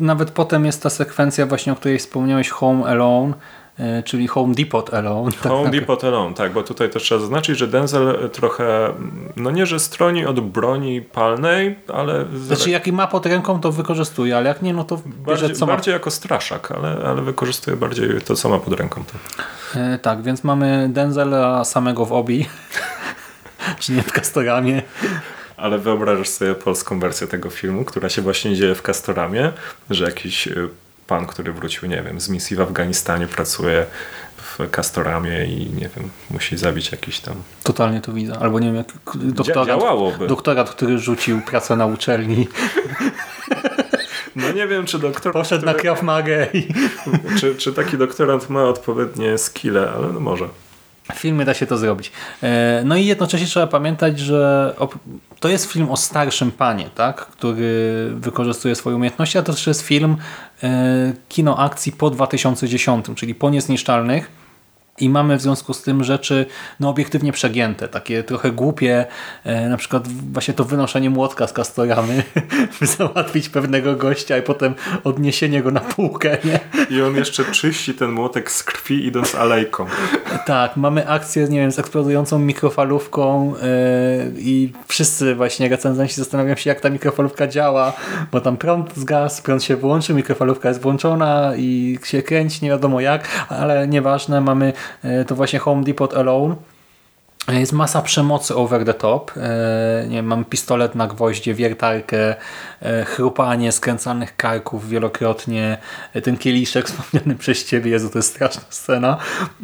Nawet 0.00 0.30
potem 0.30 0.66
jest 0.66 0.82
ta 0.82 0.90
sekwencja 0.90 1.46
właśnie, 1.46 1.72
o 1.72 1.76
której 1.76 1.98
wspomniałeś, 1.98 2.48
Home 2.50 2.86
Alone, 2.86 3.34
y, 3.80 4.02
czyli 4.02 4.28
Home 4.28 4.54
Depot 4.54 4.94
Alone. 4.94 5.32
tak 5.32 5.42
Home 5.42 5.54
naprawdę. 5.54 5.80
Depot 5.80 6.04
Alone, 6.04 6.34
tak, 6.34 6.52
bo 6.52 6.62
tutaj 6.62 6.90
też 6.90 7.02
trzeba 7.02 7.20
zaznaczyć, 7.20 7.58
że 7.58 7.68
Denzel 7.68 8.30
trochę, 8.32 8.92
no 9.36 9.50
nie, 9.50 9.66
że 9.66 9.80
stroni 9.80 10.26
od 10.26 10.40
broni 10.40 11.02
palnej, 11.02 11.78
ale 11.94 12.24
Znaczy 12.46 12.70
jak 12.70 12.86
ma 12.86 13.06
pod 13.06 13.26
ręką, 13.26 13.60
to 13.60 13.72
wykorzystuje, 13.72 14.36
ale 14.36 14.48
jak 14.48 14.62
nie, 14.62 14.72
no 14.74 14.84
to 14.84 14.96
bierze 14.96 15.12
bardziej, 15.26 15.56
co 15.56 15.66
ma. 15.66 15.72
bardziej 15.72 15.92
jako 15.92 16.10
straszak, 16.10 16.72
ale, 16.72 16.96
ale 17.06 17.22
wykorzystuje 17.22 17.76
bardziej 17.76 18.20
to, 18.20 18.36
co 18.36 18.48
ma 18.48 18.58
pod 18.58 18.80
ręką. 18.80 19.04
To. 19.04 19.80
E, 19.80 19.98
tak, 19.98 20.22
więc 20.22 20.44
mamy 20.44 20.88
Denzela 20.92 21.64
samego 21.64 22.06
w 22.06 22.12
obi, 22.12 22.46
czy 23.80 23.92
nie 23.92 24.02
w 24.02 24.12
Castoramie. 24.12 24.82
Ale 25.60 25.78
wyobrażasz 25.78 26.28
sobie 26.28 26.54
polską 26.54 27.00
wersję 27.00 27.26
tego 27.26 27.50
filmu, 27.50 27.84
która 27.84 28.08
się 28.08 28.22
właśnie 28.22 28.56
dzieje 28.56 28.74
w 28.74 28.82
Castoramie, 28.82 29.52
że 29.90 30.04
jakiś 30.04 30.46
y, 30.46 30.68
pan, 31.06 31.26
który 31.26 31.52
wrócił, 31.52 31.88
nie 31.88 32.02
wiem, 32.02 32.20
z 32.20 32.28
misji 32.28 32.56
w 32.56 32.60
Afganistanie, 32.60 33.26
pracuje 33.26 33.86
w 34.36 34.70
Castoramie 34.70 35.44
i 35.44 35.70
nie 35.70 35.88
wiem, 35.96 36.10
musi 36.30 36.56
zabić 36.56 36.92
jakiś 36.92 37.20
tam... 37.20 37.34
Totalnie 37.62 38.00
to 38.00 38.12
widzę. 38.12 38.38
Albo 38.38 38.60
nie 38.60 38.66
wiem, 38.66 38.76
jak 38.76 38.86
doktorat, 39.14 39.66
działałoby. 39.66 40.26
doktorat 40.26 40.70
który 40.70 40.98
rzucił 40.98 41.40
pracę 41.40 41.76
na 41.76 41.86
uczelni, 41.86 42.48
No 44.36 44.52
nie 44.52 44.66
wiem, 44.66 44.86
czy 44.86 44.98
doktor... 44.98 45.32
poszedł 45.32 45.66
na 45.66 45.74
Krav 45.74 46.02
Magę 46.02 46.46
czy, 47.38 47.54
czy 47.54 47.72
taki 47.72 47.98
doktorant 47.98 48.50
ma 48.50 48.64
odpowiednie 48.64 49.38
skille, 49.38 49.90
ale 49.96 50.12
no 50.12 50.20
może. 50.20 50.48
W 51.10 51.18
filmie 51.18 51.44
da 51.44 51.54
się 51.54 51.66
to 51.66 51.78
zrobić. 51.78 52.12
E, 52.42 52.82
No 52.84 52.96
i 52.96 53.06
jednocześnie 53.06 53.46
trzeba 53.46 53.66
pamiętać, 53.66 54.18
że 54.18 54.74
to 55.40 55.48
jest 55.48 55.72
film 55.72 55.90
o 55.90 55.96
starszym 55.96 56.52
panie, 56.52 56.90
tak? 56.94 57.26
który 57.26 58.10
wykorzystuje 58.14 58.74
swoje 58.74 58.96
umiejętności, 58.96 59.38
a 59.38 59.42
to 59.42 59.52
też 59.52 59.66
jest 59.66 59.82
film 59.82 60.16
e, 60.62 61.12
kino 61.28 61.58
akcji 61.58 61.92
po 61.92 62.10
2010, 62.10 63.06
czyli 63.14 63.34
po 63.34 63.50
Niezniszczalnych. 63.50 64.39
I 65.00 65.08
mamy 65.08 65.36
w 65.36 65.42
związku 65.42 65.74
z 65.74 65.82
tym 65.82 66.04
rzeczy 66.04 66.46
no, 66.80 66.88
obiektywnie 66.88 67.32
przegięte, 67.32 67.88
takie 67.88 68.22
trochę 68.22 68.52
głupie, 68.52 69.06
e, 69.44 69.68
na 69.68 69.76
przykład 69.76 70.08
właśnie 70.08 70.54
to 70.54 70.64
wynoszenie 70.64 71.10
młotka 71.10 71.46
z 71.46 71.52
kastoramy, 71.52 72.22
by 72.80 72.86
załatwić 72.86 73.48
pewnego 73.48 73.96
gościa 73.96 74.38
i 74.38 74.42
potem 74.42 74.74
odniesienie 75.04 75.62
go 75.62 75.70
na 75.70 75.80
półkę, 75.80 76.38
nie? 76.44 76.60
I 76.90 77.02
on 77.02 77.16
jeszcze 77.16 77.44
czyści 77.44 77.94
ten 77.94 78.10
młotek 78.10 78.50
z 78.50 78.62
krwi 78.62 79.06
idąc 79.06 79.34
alejką. 79.34 79.86
Tak, 80.46 80.76
mamy 80.76 81.08
akcję, 81.08 81.48
nie 81.48 81.60
wiem, 81.60 81.72
z 81.72 81.78
eksplodującą 81.78 82.38
mikrofalówką 82.38 83.54
yy, 83.54 83.60
i 84.38 84.72
wszyscy 84.86 85.34
właśnie 85.34 85.68
recenzenci 85.68 86.14
zastanawiają 86.14 86.56
się, 86.56 86.70
jak 86.70 86.80
ta 86.80 86.90
mikrofalówka 86.90 87.46
działa, 87.46 87.92
bo 88.32 88.40
tam 88.40 88.56
prąd 88.56 88.96
zgasł, 88.96 89.42
prąd 89.42 89.64
się 89.64 89.76
wyłączył, 89.76 90.16
mikrofalówka 90.16 90.68
jest 90.68 90.80
włączona 90.80 91.52
i 91.56 91.98
się 92.04 92.22
kręci, 92.22 92.58
nie 92.62 92.70
wiadomo 92.70 93.00
jak, 93.00 93.28
ale 93.48 93.88
nieważne, 93.88 94.40
mamy 94.40 94.72
to 95.26 95.34
właśnie 95.34 95.58
Home 95.58 95.84
Depot 95.84 96.14
Alone. 96.14 96.56
Jest 97.48 97.72
masa 97.72 98.02
przemocy 98.02 98.56
over 98.56 98.84
the 98.84 98.94
top. 98.94 99.32
E, 99.36 100.04
nie 100.08 100.16
wiem, 100.16 100.26
mam 100.26 100.44
pistolet 100.44 100.94
na 100.94 101.06
gwoździe, 101.06 101.54
wiertarkę, 101.54 102.34
e, 102.82 103.04
chrupanie 103.04 103.72
skręcanych 103.72 104.36
karków 104.36 104.88
wielokrotnie, 104.88 105.78
e, 106.14 106.20
ten 106.20 106.36
kieliszek 106.36 106.86
wspomniany 106.88 107.34
przez 107.38 107.64
Ciebie, 107.64 107.90
Jezu, 107.90 108.10
to 108.10 108.18
jest 108.18 108.30
straszna 108.30 108.62
scena. 108.70 109.18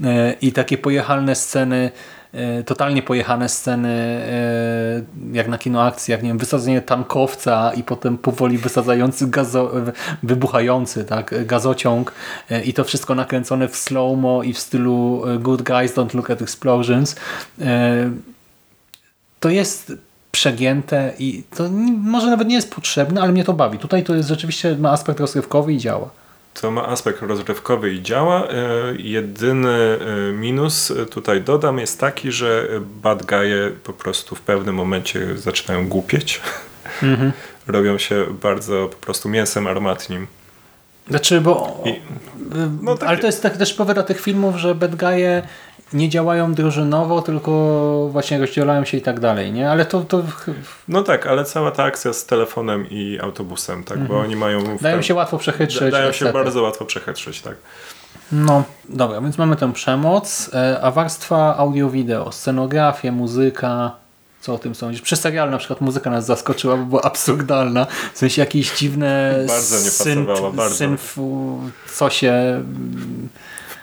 E, 0.04 0.32
I 0.32 0.52
takie 0.52 0.78
pojechalne 0.78 1.34
sceny, 1.34 1.90
e, 1.94 2.15
totalnie 2.66 3.02
pojechane 3.02 3.48
sceny, 3.48 3.88
e, 3.88 5.02
jak 5.32 5.48
na 5.48 5.58
kino 5.58 5.82
akcji, 5.82 6.12
jak 6.12 6.22
nie 6.22 6.28
wiem, 6.28 6.38
wysadzenie 6.38 6.82
tankowca 6.82 7.72
i 7.72 7.82
potem 7.82 8.18
powoli 8.18 8.58
wysadzający, 8.58 9.26
gazo, 9.26 9.72
wybuchający 10.22 11.04
tak, 11.04 11.46
gazociąg 11.46 12.12
e, 12.50 12.62
i 12.64 12.72
to 12.72 12.84
wszystko 12.84 13.14
nakręcone 13.14 13.68
w 13.68 13.76
slow-mo 13.76 14.42
i 14.42 14.52
w 14.52 14.58
stylu 14.58 15.22
e, 15.26 15.38
good 15.38 15.62
guys 15.62 15.94
don't 15.94 16.14
look 16.14 16.30
at 16.30 16.42
explosions. 16.42 17.16
E, 17.60 18.10
To 19.40 19.50
jest 19.50 19.92
przegięte 20.32 21.12
i 21.18 21.42
to 21.56 21.68
może 22.02 22.30
nawet 22.30 22.48
nie 22.48 22.54
jest 22.54 22.74
potrzebne, 22.74 23.20
ale 23.22 23.32
mnie 23.32 23.44
to 23.44 23.52
bawi. 23.52 23.78
Tutaj 23.78 24.04
to 24.04 24.14
jest 24.14 24.28
rzeczywiście 24.28 24.76
ma 24.76 24.90
aspekt 24.90 25.20
rozrywkowy 25.20 25.72
i 25.72 25.78
działa. 25.78 26.10
To 26.60 26.70
ma 26.70 26.86
aspekt 26.88 27.22
rozrywkowy 27.22 27.92
i 27.92 28.02
działa. 28.02 28.48
E, 28.48 28.52
Jedyny 28.98 29.68
e, 30.28 30.32
minus 30.32 30.92
tutaj 31.10 31.40
dodam 31.42 31.78
jest 31.78 32.00
taki, 32.00 32.32
że 32.32 32.68
bad 33.02 33.22
guy'e 33.26 33.70
po 33.84 33.92
prostu 33.92 34.34
w 34.34 34.40
pewnym 34.40 34.74
momencie 34.74 35.36
zaczynają 35.38 35.88
głupieć. 35.88 36.40
Robią 37.66 37.98
się 37.98 38.26
bardzo 38.42 38.88
po 38.88 38.96
prostu 38.96 39.28
mięsem 39.28 39.66
armatnim. 39.66 40.26
Znaczy, 41.08 41.40
bo 41.40 41.82
I- 41.84 42.00
no 42.82 42.94
takie- 42.94 43.08
ale 43.08 43.18
to 43.18 43.26
jest 43.26 43.42
tak 43.42 43.56
też 43.56 43.74
powód 43.74 44.06
tych 44.06 44.20
filmów, 44.20 44.56
że 44.56 44.74
bad 44.74 44.90
guy'e 44.94 45.42
nie 45.92 46.08
działają 46.08 46.54
drużynowo, 46.54 47.22
tylko 47.22 48.08
właśnie 48.12 48.38
rozdzielają 48.38 48.84
się 48.84 48.96
i 48.96 49.00
tak 49.00 49.20
dalej, 49.20 49.52
nie? 49.52 49.70
Ale 49.70 49.86
to, 49.86 50.00
to 50.00 50.22
No 50.88 51.02
tak, 51.02 51.26
ale 51.26 51.44
cała 51.44 51.70
ta 51.70 51.84
akcja 51.84 52.12
z 52.12 52.26
telefonem 52.26 52.86
i 52.90 53.18
autobusem, 53.22 53.84
tak, 53.84 53.98
bo 53.98 54.20
oni 54.20 54.36
mają... 54.36 54.58
Mhm. 54.58 54.78
dają 54.78 55.02
się 55.02 55.14
łatwo 55.14 55.38
przechytrzyć. 55.38 55.92
Dają 55.92 56.12
się 56.12 56.24
etc. 56.24 56.32
bardzo 56.32 56.62
łatwo 56.62 56.84
przechytrzyć, 56.84 57.40
tak. 57.40 57.56
No, 58.32 58.64
dobra, 58.88 59.20
więc 59.20 59.38
mamy 59.38 59.56
tę 59.56 59.72
przemoc, 59.72 60.50
e, 60.54 60.80
a 60.82 60.90
warstwa 60.90 61.56
audio-wideo, 61.56 62.32
scenografię, 62.32 63.12
muzyka, 63.12 63.92
co 64.40 64.54
o 64.54 64.58
tym 64.58 64.74
sądzisz? 64.74 65.02
Przy 65.02 65.16
serialu 65.16 65.50
na 65.50 65.58
przykład 65.58 65.80
muzyka 65.80 66.10
nas 66.10 66.26
zaskoczyła, 66.26 66.76
bo 66.76 66.84
była 66.84 67.02
absurdalna, 67.02 67.86
w 68.14 68.18
sensie 68.18 68.42
jakieś 68.42 68.78
dziwne 68.78 69.38
Bardzo 69.48 69.76
nie 69.78 70.24
pasowała, 70.24 70.52
bardzo. 70.52 70.74
synf, 70.74 71.16
co 71.94 72.10
się... 72.10 72.62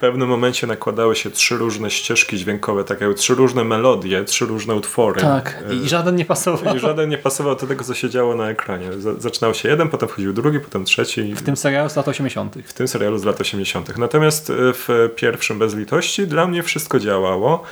W 0.03 0.05
pewnym 0.05 0.29
momencie 0.29 0.67
nakładały 0.67 1.15
się 1.15 1.31
trzy 1.31 1.57
różne 1.57 1.91
ścieżki 1.91 2.37
dźwiękowe, 2.37 2.83
tak 2.83 3.01
jakby 3.01 3.15
trzy 3.15 3.35
różne 3.35 3.63
melodie, 3.63 4.23
trzy 4.23 4.45
różne 4.45 4.75
utwory. 4.75 5.21
Tak, 5.21 5.63
E, 5.69 5.73
i 5.73 5.89
żaden 5.89 6.15
nie 6.15 6.25
pasował. 6.25 6.75
I 6.75 6.79
żaden 6.79 7.09
nie 7.09 7.17
pasował 7.17 7.55
do 7.55 7.67
tego, 7.67 7.83
co 7.83 7.93
się 7.93 8.09
działo 8.09 8.35
na 8.35 8.49
ekranie. 8.49 8.89
Zaczynał 9.17 9.53
się 9.53 9.69
jeden, 9.69 9.89
potem 9.89 10.09
wchodził 10.09 10.33
drugi, 10.33 10.59
potem 10.59 10.85
trzeci. 10.85 11.35
W 11.35 11.41
tym 11.41 11.57
serialu 11.57 11.89
z 11.89 11.95
lat 11.95 12.07
80. 12.07 12.55
w 12.65 12.73
tym 12.73 12.87
serialu 12.87 13.17
z 13.17 13.23
lat 13.23 13.41
80. 13.41 13.97
Natomiast 13.97 14.49
e, 14.49 14.53
w 14.57 15.09
pierwszym 15.15 15.59
Bez 15.59 15.75
Litości 15.75 16.27
dla 16.27 16.47
mnie 16.47 16.63
wszystko 16.63 16.99
działało. 16.99 17.63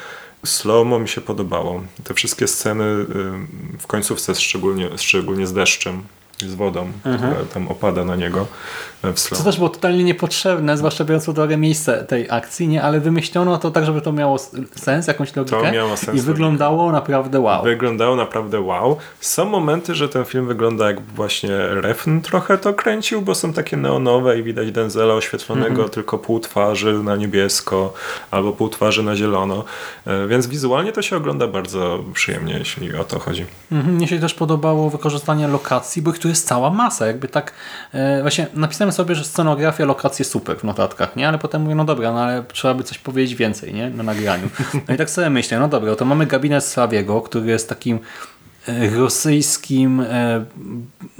Slow-mo 0.46 1.00
mi 1.00 1.08
się 1.08 1.22
podobało. 1.22 1.84
Te 2.04 2.14
wszystkie 2.14 2.48
sceny 2.48 2.84
e, 2.84 3.06
w 3.80 3.88
końcówce, 3.88 4.36
szczególnie, 4.36 4.90
szczególnie 4.98 5.48
z 5.48 5.54
deszczem, 5.54 6.04
z 6.50 6.56
wodą, 6.56 6.92
która 7.00 7.36
tam 7.54 7.68
opada 7.68 8.06
na 8.06 8.16
niego 8.16 8.48
e, 9.04 9.14
w 9.14 9.20
slow. 9.20 9.38
Co 9.38 9.46
też 9.46 9.58
było 9.58 9.70
totalnie 9.70 10.04
niepotrzebne, 10.04 10.78
zwłaszcza 10.78 11.04
biorąc 11.04 11.26
pod 11.26 11.38
uwagę 11.38 11.58
miejsce 11.58 12.06
tej 12.06 12.28
akcji, 12.32 12.68
nie? 12.68 12.84
ale 12.84 13.00
wymyślono 13.00 13.58
to 13.58 13.72
tak, 13.72 13.86
żeby 13.86 14.02
to 14.02 14.12
miało 14.12 14.38
sens, 14.76 15.08
jakąś 15.08 15.36
logikę 15.36 15.72
miało 15.72 15.98
sens, 15.98 16.18
i 16.18 16.22
wyglądało 16.22 16.92
naprawdę 16.92 17.40
wow. 17.40 17.64
Wyglądało 17.64 18.16
naprawdę 18.16 18.62
wow. 18.62 18.98
Są 19.20 19.46
momenty, 19.46 19.96
że 19.96 20.10
ten 20.10 20.26
film 20.26 20.48
wygląda 20.48 20.88
jak 20.88 21.02
właśnie 21.02 21.58
Refn 21.58 22.22
trochę 22.22 22.58
to 22.58 22.74
kręcił, 22.74 23.22
bo 23.22 23.36
są 23.36 23.54
takie 23.54 23.78
neonowe 23.78 24.40
i 24.40 24.44
widać 24.44 24.72
Denzela 24.72 25.14
oświetlonego 25.14 25.90
tylko 25.90 26.18
pół 26.18 26.40
twarzy 26.40 26.94
na 27.04 27.16
niebiesko 27.16 27.94
albo 28.32 28.52
pół 28.52 28.70
twarzy 28.70 29.04
na 29.04 29.16
zielono. 29.16 29.64
E, 30.08 30.28
Więc 30.28 30.48
wizualnie 30.48 30.92
to 30.92 31.02
się 31.02 31.18
ogląda 31.18 31.48
bardzo 31.48 32.00
przyjemnie, 32.14 32.54
jeśli 32.60 32.96
o 32.96 33.04
to 33.04 33.20
chodzi. 33.20 33.46
Mhm, 33.72 33.96
Mnie 33.96 34.08
się 34.08 34.20
też 34.20 34.34
podobało 34.34 34.90
wykorzystanie 34.90 35.48
lokacji, 35.48 36.02
bo 36.02 36.12
ich 36.12 36.20
tu 36.20 36.28
jest 36.32 36.48
cała 36.48 36.70
masa. 36.70 37.08
Jakby 37.08 37.28
tak, 37.28 37.54
e, 37.94 38.22
właśnie 38.22 38.48
napisałem 38.54 38.92
sobie, 38.92 39.16
że 39.16 39.24
scenografia, 39.24 39.86
lokacje 39.86 40.26
super 40.26 40.58
w 40.58 40.64
notatkach, 40.64 41.16
nie? 41.16 41.28
Ale 41.28 41.38
potem 41.38 41.62
mówię, 41.62 41.76
no 41.76 41.86
dobra, 41.86 42.14
no 42.14 42.20
ale 42.20 42.44
trzeba 42.54 42.74
by 42.74 42.84
coś 42.84 42.98
powiedzieć 42.98 43.36
więcej, 43.36 43.74
nie? 43.74 43.90
Na 43.90 44.04
nagraniu. 44.04 44.50
No 44.88 44.94
i 44.94 44.98
tak 44.98 45.10
sobie 45.10 45.30
myślę, 45.30 45.60
no 45.60 45.68
dobra, 45.68 45.96
to 45.96 46.06
mamy 46.06 46.26
gabinet 46.26 46.64
Slawiego, 46.64 47.22
który 47.22 47.52
jest 47.52 47.70
takim 47.70 48.00
e, 48.68 48.90
rosyjskim 48.90 50.00
e, 50.00 50.46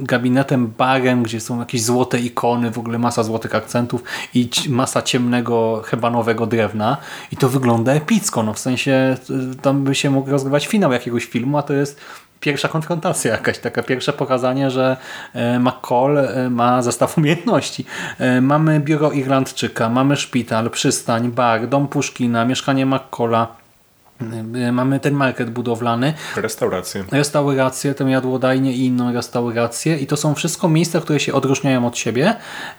gabinetem 0.00 0.66
barem, 0.66 1.22
gdzie 1.22 1.40
są 1.40 1.58
jakieś 1.58 1.82
złote 1.82 2.18
ikony, 2.18 2.70
w 2.70 2.78
ogóle 2.78 2.98
masa 2.98 3.22
złotych 3.22 3.54
akcentów 3.54 4.02
i 4.34 4.50
masa 4.68 5.02
ciemnego, 5.02 5.82
hebanowego 5.84 6.46
drewna 6.46 6.96
i 7.32 7.36
to 7.36 7.48
wygląda 7.48 7.92
epicko, 7.92 8.42
no 8.42 8.54
w 8.54 8.58
sensie 8.58 8.92
e, 8.92 9.16
tam 9.62 9.84
by 9.84 9.94
się 9.94 10.10
mógł 10.10 10.30
rozgrywać 10.30 10.66
finał 10.66 10.92
jakiegoś 10.92 11.24
filmu, 11.24 11.58
a 11.58 11.62
to 11.62 11.72
jest 11.72 12.00
pierwsza 12.42 12.68
konfrontacja 12.68 13.32
jakaś, 13.32 13.58
taka 13.58 13.82
pierwsze 13.82 14.12
pokazanie, 14.12 14.70
że 14.70 14.96
e, 15.34 15.58
McCall 15.58 16.18
e, 16.18 16.50
ma 16.50 16.82
zestaw 16.82 17.16
umiejętności. 17.18 17.84
E, 18.18 18.40
Mamy 18.40 18.80
biuro 18.80 19.12
Irlandczyka, 19.12 19.88
mamy 19.88 20.16
szpital, 20.16 20.70
przystań, 20.70 21.30
bar, 21.30 21.68
dom 21.68 21.88
Puszkina, 21.88 22.44
mieszkanie 22.44 22.86
McCalla, 22.86 23.61
mamy 24.72 25.00
ten 25.00 25.14
market 25.14 25.50
budowlany, 25.50 26.14
Restauracje. 26.36 27.04
restaurację, 27.12 27.94
tę 27.94 28.04
jadłodajnię 28.04 28.72
i 28.72 28.86
inną 28.86 29.12
restaurację 29.12 29.96
i 29.98 30.06
to 30.06 30.16
są 30.16 30.34
wszystko 30.34 30.68
miejsca, 30.68 31.00
które 31.00 31.20
się 31.20 31.32
odróżniają 31.32 31.86
od 31.86 31.98
siebie 31.98 32.34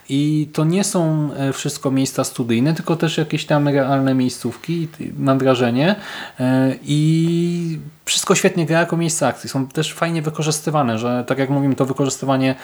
i 0.08 0.48
to 0.52 0.64
nie 0.64 0.84
są 0.84 1.30
e, 1.36 1.52
wszystko 1.52 1.90
miejsca 1.90 2.24
studyjne, 2.24 2.74
tylko 2.74 2.96
też 2.96 3.18
jakieś 3.18 3.46
tam 3.46 3.68
realne 3.68 4.14
miejscówki, 4.14 4.88
mam 5.18 5.38
wrażenie 5.38 5.94
E, 6.40 6.74
i 6.84 7.78
wszystko 8.04 8.34
świetnie 8.34 8.66
gra 8.66 8.80
jako 8.80 8.96
miejsce 8.96 9.26
akcji. 9.26 9.50
Są 9.50 9.66
też 9.66 9.94
fajnie 9.94 10.22
wykorzystywane, 10.22 10.98
że 10.98 11.24
tak 11.26 11.38
jak 11.38 11.50
mówimy, 11.50 11.74
to 11.74 11.86
wykorzystywanie 11.86 12.54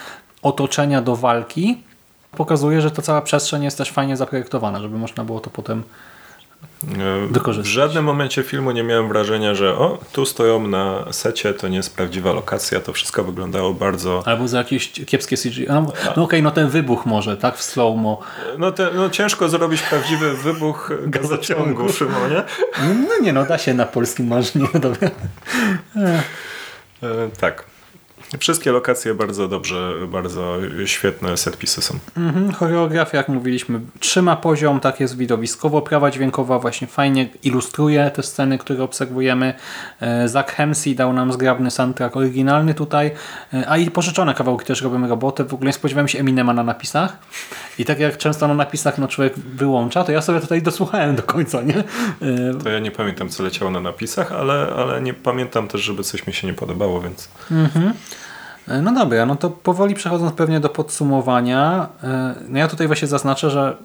otoczenia 0.41 1.01
do 1.01 1.15
walki 1.15 1.77
pokazuje, 2.31 2.81
że 2.81 2.91
ta 2.91 3.01
cała 3.01 3.21
przestrzeń 3.21 3.63
jest 3.63 3.77
też 3.77 3.91
fajnie 3.91 4.17
zaprojektowana, 4.17 4.79
żeby 4.79 4.97
można 4.97 5.23
było 5.23 5.39
to 5.39 5.49
potem 5.49 5.83
W 7.61 7.65
żadnym 7.65 8.05
momencie 8.05 8.43
filmu 8.43 8.71
nie 8.71 8.83
miałem 8.83 9.07
wrażenia, 9.07 9.55
że 9.55 9.75
o, 9.75 9.99
tu 10.11 10.25
stoją 10.25 10.67
na 10.67 11.13
secie, 11.13 11.53
to 11.53 11.67
nie 11.67 11.77
jest 11.77 11.95
prawdziwa 11.95 12.33
lokacja, 12.33 12.79
to 12.79 12.93
wszystko 12.93 13.23
wyglądało 13.23 13.73
bardzo... 13.73 14.23
Albo 14.25 14.47
za 14.47 14.57
jakieś 14.57 14.91
kiepskie 14.91 15.37
CGI. 15.37 15.65
No, 15.69 15.93
no 16.17 16.23
okej, 16.23 16.43
no 16.43 16.51
ten 16.51 16.69
wybuch 16.69 17.05
może, 17.05 17.37
tak? 17.37 17.57
W 17.57 17.63
slow-mo. 17.63 18.19
No, 18.57 18.71
te, 18.71 18.89
no 18.95 19.09
ciężko 19.09 19.49
zrobić 19.49 19.81
prawdziwy 19.81 20.33
wybuch 20.33 20.91
gazociągu, 21.05 21.89
Szymonie. 21.89 22.43
No 22.79 23.19
nie 23.21 23.33
no, 23.33 23.45
da 23.45 23.57
się 23.57 23.73
na 23.73 23.85
polskim 23.85 24.27
marzynie, 24.27 24.67
dobra. 24.73 25.09
E, 27.03 27.29
tak. 27.39 27.70
Wszystkie 28.39 28.71
lokacje 28.71 29.13
bardzo 29.13 29.47
dobrze, 29.47 29.93
bardzo 30.07 30.57
świetne 30.85 31.37
setpisy 31.37 31.81
są. 31.81 31.99
Mhm, 32.17 32.51
choreografia, 32.53 33.17
jak 33.17 33.29
mówiliśmy, 33.29 33.79
trzyma 33.99 34.35
poziom, 34.35 34.79
tak 34.79 34.99
jest 34.99 35.17
widowiskowo. 35.17 35.81
Prawa 35.81 36.11
dźwiękowa 36.11 36.59
właśnie 36.59 36.87
fajnie 36.87 37.29
ilustruje 37.43 38.11
te 38.11 38.23
sceny, 38.23 38.57
które 38.57 38.83
obserwujemy. 38.83 39.53
E, 39.99 40.27
Zach 40.27 40.55
Hemsey 40.55 40.95
dał 40.95 41.13
nam 41.13 41.33
zgrabny 41.33 41.71
soundtrack 41.71 42.17
oryginalny 42.17 42.73
tutaj, 42.73 43.11
e, 43.53 43.69
a 43.69 43.77
i 43.77 43.91
pożyczone 43.91 44.33
kawałki 44.33 44.65
też 44.65 44.81
robią 44.81 45.07
robotę. 45.07 45.43
W 45.43 45.53
ogóle 45.53 45.67
nie 45.67 45.73
spodziewałem 45.73 46.07
się 46.07 46.19
Eminema 46.19 46.53
na 46.53 46.63
napisach 46.63 47.17
i 47.79 47.85
tak 47.85 47.99
jak 47.99 48.17
często 48.17 48.47
na 48.47 48.53
napisach 48.53 48.97
no, 48.97 49.07
człowiek 49.07 49.33
wyłącza, 49.39 50.03
to 50.03 50.11
ja 50.11 50.21
sobie 50.21 50.39
tutaj 50.39 50.61
dosłuchałem 50.61 51.15
do 51.15 51.23
końca, 51.23 51.61
nie? 51.61 51.77
E, 51.77 51.83
To 52.63 52.69
ja 52.69 52.79
nie 52.79 52.91
pamiętam, 52.91 53.29
co 53.29 53.43
leciało 53.43 53.71
na 53.71 53.79
napisach, 53.79 54.31
ale, 54.31 54.67
ale 54.77 55.01
nie 55.01 55.13
pamiętam 55.13 55.67
też, 55.67 55.81
żeby 55.81 56.03
coś 56.03 56.27
mi 56.27 56.33
się 56.33 56.47
nie 56.47 56.53
podobało, 56.53 57.01
więc 57.01 57.29
No 58.67 58.91
dobra, 58.93 59.25
no 59.25 59.35
to 59.35 59.49
powoli 59.49 59.95
przechodząc 59.95 60.33
pewnie 60.33 60.59
do 60.59 60.69
podsumowania, 60.69 61.89
e, 62.03 62.35
no 62.47 62.59
ja 62.59 62.67
tutaj 62.67 62.87
właśnie 62.87 63.07
zaznaczę, 63.07 63.49
że 63.49 63.77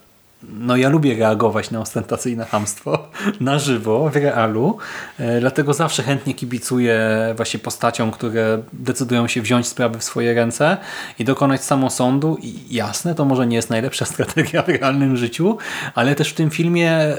no 0.42 0.76
ja 0.76 0.88
lubię 0.88 1.14
reagować 1.14 1.70
na 1.70 1.80
ostentacyjne 1.80 2.44
hamstwo 2.44 3.08
na 3.40 3.58
żywo, 3.58 4.10
w 4.10 4.16
realu, 4.16 4.78
e, 5.18 5.40
dlatego 5.40 5.74
zawsze 5.74 6.02
chętnie 6.02 6.34
kibicuję 6.34 7.00
właśnie 7.36 7.60
postaciom, 7.60 8.10
które 8.10 8.62
decydują 8.72 9.28
się 9.28 9.42
wziąć 9.42 9.66
sprawy 9.66 9.98
w 9.98 10.04
swoje 10.04 10.34
ręce 10.34 10.76
i 11.18 11.24
dokonać 11.24 11.64
samosądu 11.64 12.38
i 12.42 12.74
jasne, 12.74 13.14
to 13.14 13.24
może 13.24 13.46
nie 13.46 13.56
jest 13.56 13.70
najlepsza 13.70 14.04
strategia 14.14 14.62
w 14.62 14.68
realnym 14.68 15.16
życiu, 15.16 15.58
ale 15.94 16.14
też 16.14 16.30
w 16.30 16.34
tym 16.34 16.50
filmie 16.50 16.90
e, 16.92 17.16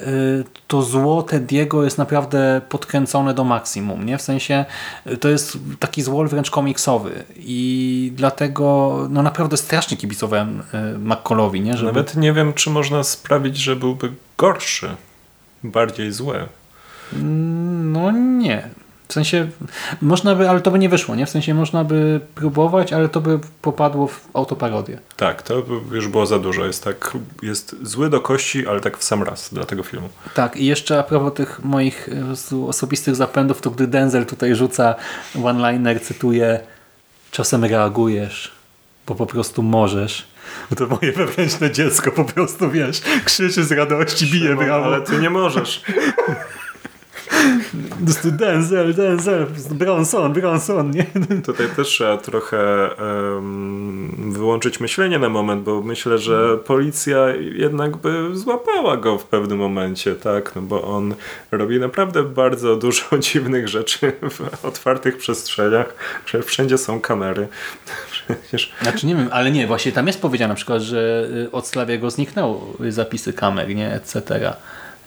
to 0.67 0.81
zło 0.81 1.23
Tediego 1.23 1.83
jest 1.83 1.97
naprawdę 1.97 2.61
podkręcone 2.69 3.33
do 3.33 3.43
maksimum, 3.43 4.05
nie? 4.05 4.17
W 4.17 4.21
sensie 4.21 4.65
e, 5.05 5.17
to 5.17 5.29
jest 5.29 5.57
taki 5.79 6.01
złol 6.01 6.27
wręcz 6.27 6.51
komiksowy 6.51 7.23
i 7.35 8.11
dlatego 8.15 8.97
no 9.09 9.21
naprawdę 9.23 9.57
strasznie 9.57 9.97
kibicowałem 9.97 10.63
McCallowi, 10.99 11.61
nie? 11.61 11.77
Żeby... 11.77 11.85
nawet 11.85 12.15
nie 12.15 12.33
wiem, 12.33 12.53
czy 12.53 12.69
można 12.69 13.03
sprawić, 13.09 13.57
że 13.57 13.75
byłby 13.75 14.11
gorszy, 14.37 14.89
bardziej 15.63 16.11
zły. 16.11 16.45
No 17.93 18.11
nie. 18.11 18.69
W 19.07 19.13
sensie 19.13 19.47
można 20.01 20.35
by, 20.35 20.49
ale 20.49 20.61
to 20.61 20.71
by 20.71 20.79
nie 20.79 20.89
wyszło, 20.89 21.15
nie? 21.15 21.25
W 21.25 21.29
sensie 21.29 21.53
można 21.53 21.83
by 21.83 22.21
próbować, 22.35 22.93
ale 22.93 23.09
to 23.09 23.21
by 23.21 23.39
popadło 23.61 24.07
w 24.07 24.27
autoparodię. 24.33 24.99
Tak, 25.15 25.41
to 25.41 25.63
już 25.91 26.07
było 26.07 26.25
za 26.25 26.39
dużo. 26.39 26.65
Jest 26.65 26.83
tak, 26.83 27.17
jest 27.41 27.75
zły 27.81 28.09
do 28.09 28.21
kości, 28.21 28.67
ale 28.67 28.79
tak 28.79 28.97
w 28.97 29.03
sam 29.03 29.23
raz 29.23 29.53
dla 29.53 29.65
tego 29.65 29.83
filmu. 29.83 30.09
Tak, 30.33 30.57
i 30.57 30.65
jeszcze 30.65 30.99
a 30.99 31.03
propos 31.03 31.33
tych 31.33 31.63
moich 31.63 32.09
e, 32.53 32.65
osobistych 32.67 33.15
zapędów, 33.15 33.61
to 33.61 33.71
gdy 33.71 33.87
Denzel 33.87 34.25
tutaj 34.25 34.55
rzuca 34.55 34.95
one-liner, 35.43 36.01
cytuję 36.01 36.59
czasem 37.31 37.65
reagujesz, 37.65 38.51
bo 39.07 39.15
po 39.15 39.25
prostu 39.25 39.63
możesz. 39.63 40.27
Bo 40.69 40.75
to 40.75 40.87
moje 40.87 41.11
wewnętrzne 41.11 41.71
dziecko 41.71 42.11
po 42.11 42.23
prostu, 42.23 42.71
wiesz, 42.71 43.01
krzyczy 43.25 43.63
z 43.63 43.71
radości, 43.71 44.25
bije 44.25 44.55
brawo. 44.55 44.85
Ale 44.85 45.01
ty 45.01 45.17
nie 45.19 45.29
możesz. 45.29 45.81
Po 47.89 48.05
prostu 48.05 48.31
Denzel, 48.31 48.93
Denzel, 48.93 49.45
Bronson, 49.71 50.33
Bronson, 50.33 50.91
nie? 50.91 51.05
Tutaj 51.45 51.67
też 51.75 51.87
trzeba 51.87 52.17
trochę 52.17 52.89
em, 53.37 54.33
wyłączyć 54.33 54.79
myślenie 54.79 55.19
na 55.19 55.29
moment, 55.29 55.63
bo 55.63 55.81
myślę, 55.81 56.17
że 56.17 56.57
policja 56.57 57.17
jednak 57.55 57.97
by 57.97 58.29
złapała 58.33 58.97
go 58.97 59.17
w 59.17 59.25
pewnym 59.25 59.57
momencie, 59.57 60.15
tak? 60.15 60.55
No 60.55 60.61
bo 60.61 60.83
on 60.83 61.15
robi 61.51 61.79
naprawdę 61.79 62.23
bardzo 62.23 62.75
dużo 62.75 63.17
dziwnych 63.31 63.67
rzeczy 63.67 64.11
w 64.29 64.65
otwartych 64.65 65.17
przestrzeniach, 65.17 65.95
że 66.25 66.43
wszędzie 66.43 66.77
są 66.77 67.01
kamery. 67.01 67.47
Przecież 68.11 68.73
Znaczy 68.81 69.07
nie 69.07 69.15
wiem, 69.15 69.29
ale 69.31 69.51
nie, 69.51 69.67
właśnie 69.67 69.91
tam 69.91 70.07
jest 70.07 70.21
powiedziane 70.21 70.49
na 70.49 70.55
przykład, 70.55 70.81
że 70.81 71.29
y, 71.45 71.51
od 71.51 71.67
Slawiego 71.67 72.11
zniknęły 72.11 72.91
zapisy 72.91 73.33
kamer, 73.33 73.75
nie, 73.75 73.93
etc. 73.93 74.55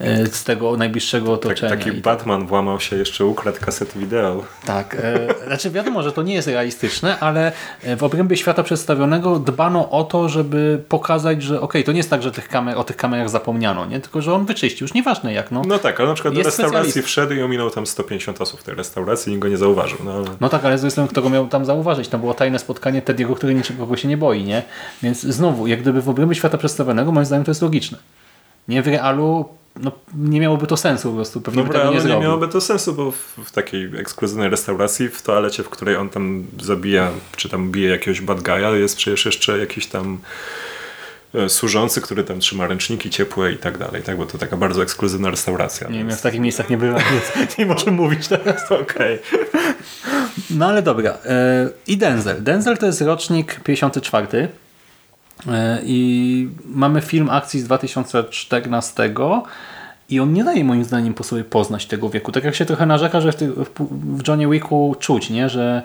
y, 0.00 0.26
Z 0.26 0.44
tego 0.44 0.76
najbliższego 0.76 1.36
tak, 1.36 1.46
otoczenia. 1.52 1.76
taki 1.76 1.90
I- 1.90 2.00
Batman 2.00 2.46
włamał 2.46 2.80
się, 2.80 2.96
jeszcze 2.96 3.24
ukradł 3.24 3.58
kasety 3.60 3.98
wideo. 3.98 4.44
Tak, 4.66 4.96
e, 5.02 5.46
znaczy 5.46 5.70
wiadomo, 5.70 6.02
że 6.02 6.12
to 6.12 6.22
nie 6.22 6.34
jest 6.34 6.48
realistyczne, 6.48 7.18
ale 7.20 7.52
e, 7.82 7.96
w 7.96 8.04
obrębie 8.04 8.36
świata 8.36 8.62
przedstawionego 8.62 9.38
dbano 9.38 9.90
o 9.90 10.04
to, 10.04 10.28
żeby 10.28 10.82
pokazać, 10.88 11.42
że 11.42 11.60
okej, 11.60 11.84
to 11.84 11.92
nie 11.92 11.98
jest 11.98 12.10
tak, 12.10 12.22
że 12.22 12.32
tych 12.32 12.48
kamer, 12.48 12.78
o 12.78 12.84
tych 12.84 12.96
kamerach 12.96 13.30
zapomniano, 13.30 13.86
nie? 13.86 14.00
tylko 14.00 14.22
że 14.22 14.34
on 14.34 14.46
wyczyścił, 14.46 14.84
już 14.84 14.94
nieważne 14.94 15.32
jak. 15.32 15.50
No, 15.50 15.62
No 15.66 15.78
tak, 15.78 16.00
ale 16.00 16.08
na 16.08 16.14
przykład 16.14 16.34
do 16.34 16.42
restauracji 16.42 17.02
wszedł 17.02 17.34
i 17.34 17.42
ominął 17.42 17.70
tam 17.70 17.86
150 17.86 18.40
osób 18.40 18.60
w 18.60 18.62
tej 18.62 18.74
restauracji 18.74 19.30
i 19.30 19.32
nikt 19.32 19.42
go 19.42 19.48
nie 19.48 19.56
zauważył. 19.56 19.98
No, 20.04 20.12
ale... 20.12 20.24
no 20.40 20.48
tak, 20.48 20.64
ale 20.64 20.78
z 20.78 21.10
kto 21.10 21.22
go 21.22 21.30
miał 21.30 21.48
tam 21.48 21.64
zauważyć? 21.64 22.08
To 22.08 22.18
było 22.18 22.34
tajne 22.34 22.58
spotkanie 22.58 23.02
Tediego, 23.02 23.34
który 23.34 23.54
niczego 23.54 23.96
się 23.96 24.08
nie 24.08 24.16
boi, 24.16 24.44
nie? 24.44 24.62
Więc 25.02 25.20
znowu, 25.20 25.66
jak 25.66 25.80
gdyby 25.80 26.02
w 26.02 26.08
obrębie 26.08 26.34
świata 26.34 26.58
przedstawionego, 26.58 27.12
moim 27.12 27.26
zdaniem 27.26 27.44
to 27.44 27.50
jest 27.50 27.62
logiczne. 27.62 27.98
Nie 28.68 28.82
w 28.82 28.86
realu, 28.86 29.48
no 29.76 29.92
nie 30.14 30.40
miałoby 30.40 30.66
to 30.66 30.76
sensu 30.76 31.08
po 31.10 31.14
prostu, 31.14 31.40
pewnie 31.40 31.62
by 31.62 31.68
Dobra, 31.68 31.80
tego 31.90 32.04
nie 32.04 32.14
nie 32.14 32.20
miałoby 32.20 32.48
to 32.48 32.60
sensu, 32.60 32.94
bo 32.94 33.10
w, 33.10 33.36
w 33.44 33.50
takiej 33.50 33.90
ekskluzywnej 33.98 34.48
restauracji, 34.50 35.08
w 35.08 35.22
toalecie, 35.22 35.62
w 35.62 35.68
której 35.68 35.96
on 35.96 36.08
tam 36.08 36.46
zabija, 36.60 37.10
czy 37.36 37.48
tam 37.48 37.70
bije 37.70 37.90
jakiegoś 37.90 38.20
bad 38.20 38.40
guy'a, 38.40 38.74
jest 38.74 38.96
przecież 38.96 39.26
jeszcze 39.26 39.58
jakiś 39.58 39.86
tam 39.86 40.18
e, 41.34 41.48
służący, 41.48 42.00
który 42.00 42.24
tam 42.24 42.40
trzyma 42.40 42.66
ręczniki 42.66 43.10
ciepłe 43.10 43.52
i 43.52 43.56
tak 43.56 43.78
dalej, 43.78 44.02
tak? 44.02 44.16
Bo 44.16 44.26
to 44.26 44.38
taka 44.38 44.56
bardzo 44.56 44.82
ekskluzywna 44.82 45.30
restauracja. 45.30 45.88
Nie 45.88 45.92
wiem, 45.92 46.02
ja 46.02 46.08
więc- 46.08 46.20
w 46.20 46.22
takich 46.22 46.40
miejscach 46.40 46.70
nie 46.70 46.76
byłem, 46.76 47.02
więc 47.12 47.58
nie 47.58 47.66
możemy 47.66 47.92
mówić 47.92 48.28
teraz. 48.28 48.72
Okej. 48.72 49.18
No 50.50 50.66
ale 50.66 50.82
dobra. 50.82 51.18
E, 51.24 51.68
I 51.86 51.96
Denzel. 51.96 52.42
Denzel 52.42 52.78
to 52.78 52.86
jest 52.86 53.00
rocznik 53.00 53.60
54. 53.64 54.48
E, 55.48 55.78
I 55.84 56.48
mamy 56.64 57.00
film 57.00 57.30
akcji 57.30 57.60
z 57.60 57.64
2014 57.64 59.14
i 60.10 60.20
on 60.20 60.32
nie 60.32 60.44
daje 60.44 60.64
moim 60.64 60.84
zdaniem 60.84 61.14
po 61.14 61.24
sobie 61.24 61.44
poznać 61.44 61.86
tego 61.86 62.10
wieku. 62.10 62.32
Tak 62.32 62.44
jak 62.44 62.54
się 62.54 62.64
trochę 62.64 62.86
narzeka, 62.86 63.20
że 63.20 63.32
w, 63.32 63.36
ty, 63.36 63.48
w, 63.48 63.70
w 64.18 64.28
Johnie 64.28 64.48
Wicku 64.48 64.96
czuć, 64.98 65.30
nie? 65.30 65.48
że 65.48 65.82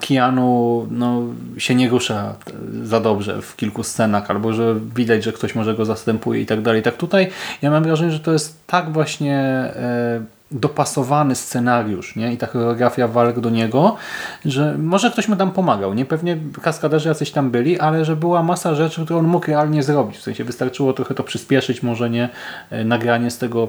Keanu 0.00 0.86
no, 0.90 1.22
się 1.58 1.74
nie 1.74 1.88
rusza 1.88 2.34
za 2.82 3.00
dobrze 3.00 3.42
w 3.42 3.56
kilku 3.56 3.82
scenach, 3.82 4.30
albo 4.30 4.52
że 4.52 4.74
widać, 4.96 5.24
że 5.24 5.32
ktoś 5.32 5.54
może 5.54 5.74
go 5.74 5.84
zastępuje 5.84 6.40
i 6.40 6.46
tak 6.46 6.62
dalej. 6.62 6.82
Tak 6.82 6.96
tutaj 6.96 7.30
ja 7.62 7.70
mam 7.70 7.82
wrażenie, 7.82 8.12
że 8.12 8.20
to 8.20 8.32
jest 8.32 8.66
tak 8.66 8.92
właśnie 8.92 9.36
e, 9.36 10.20
dopasowany 10.52 11.34
scenariusz 11.34 12.16
nie? 12.16 12.32
i 12.32 12.36
ta 12.36 12.46
choreografia 12.46 13.08
walk 13.08 13.40
do 13.40 13.50
niego, 13.50 13.96
że 14.44 14.78
może 14.78 15.10
ktoś 15.10 15.28
mu 15.28 15.36
tam 15.36 15.50
pomagał, 15.50 15.94
nie? 15.94 16.04
Pewnie 16.04 16.36
kaskaderzy 16.62 17.08
jacyś 17.08 17.30
tam 17.30 17.50
byli, 17.50 17.80
ale 17.80 18.04
że 18.04 18.16
była 18.16 18.42
masa 18.42 18.74
rzeczy, 18.74 19.04
które 19.04 19.18
on 19.18 19.26
mógł 19.26 19.46
realnie 19.46 19.82
zrobić. 19.82 20.18
W 20.18 20.22
sensie 20.22 20.44
wystarczyło 20.44 20.92
trochę 20.92 21.14
to 21.14 21.24
przyspieszyć, 21.24 21.82
może 21.82 22.10
nie 22.10 22.28
e, 22.70 22.84
nagranie 22.84 23.30
z 23.30 23.38
tego 23.38 23.68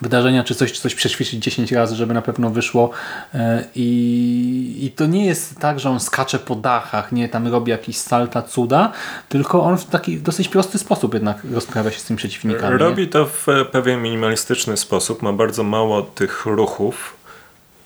wydarzenia, 0.00 0.44
czy 0.44 0.54
coś, 0.54 0.72
czy 0.72 0.80
coś 0.80 0.94
przećwiczyć 0.94 1.44
10 1.44 1.72
razy, 1.72 1.96
żeby 1.96 2.14
na 2.14 2.22
pewno 2.22 2.50
wyszło 2.50 2.90
E, 3.34 3.64
I, 3.74 4.78
i 4.82 4.90
to 4.90 5.06
nie 5.06 5.26
jest 5.26 5.58
tak, 5.58 5.80
że 5.80 5.90
on 5.90 6.00
skacze 6.00 6.38
po 6.38 6.54
dachach, 6.54 7.12
nie 7.12 7.28
tam 7.28 7.46
robi 7.46 7.70
jakieś 7.70 7.96
salta, 7.96 8.42
cuda, 8.42 8.92
tylko 9.28 9.62
on 9.62 9.78
w 9.78 9.84
taki 9.84 10.20
dosyć 10.20 10.48
prosty 10.48 10.78
sposób 10.78 11.14
jednak 11.14 11.36
rozprawia 11.52 11.90
się 11.90 11.98
z 11.98 12.04
tymi 12.04 12.16
przeciwnikami. 12.16 12.78
Robi 12.78 13.08
to 13.08 13.26
w 13.26 13.46
pewien 13.72 14.02
minimalistyczny 14.02 14.76
sposób, 14.76 15.22
ma 15.22 15.32
bardzo 15.32 15.62
mało 15.62 16.02
tych 16.02 16.46
ruchów. 16.46 17.16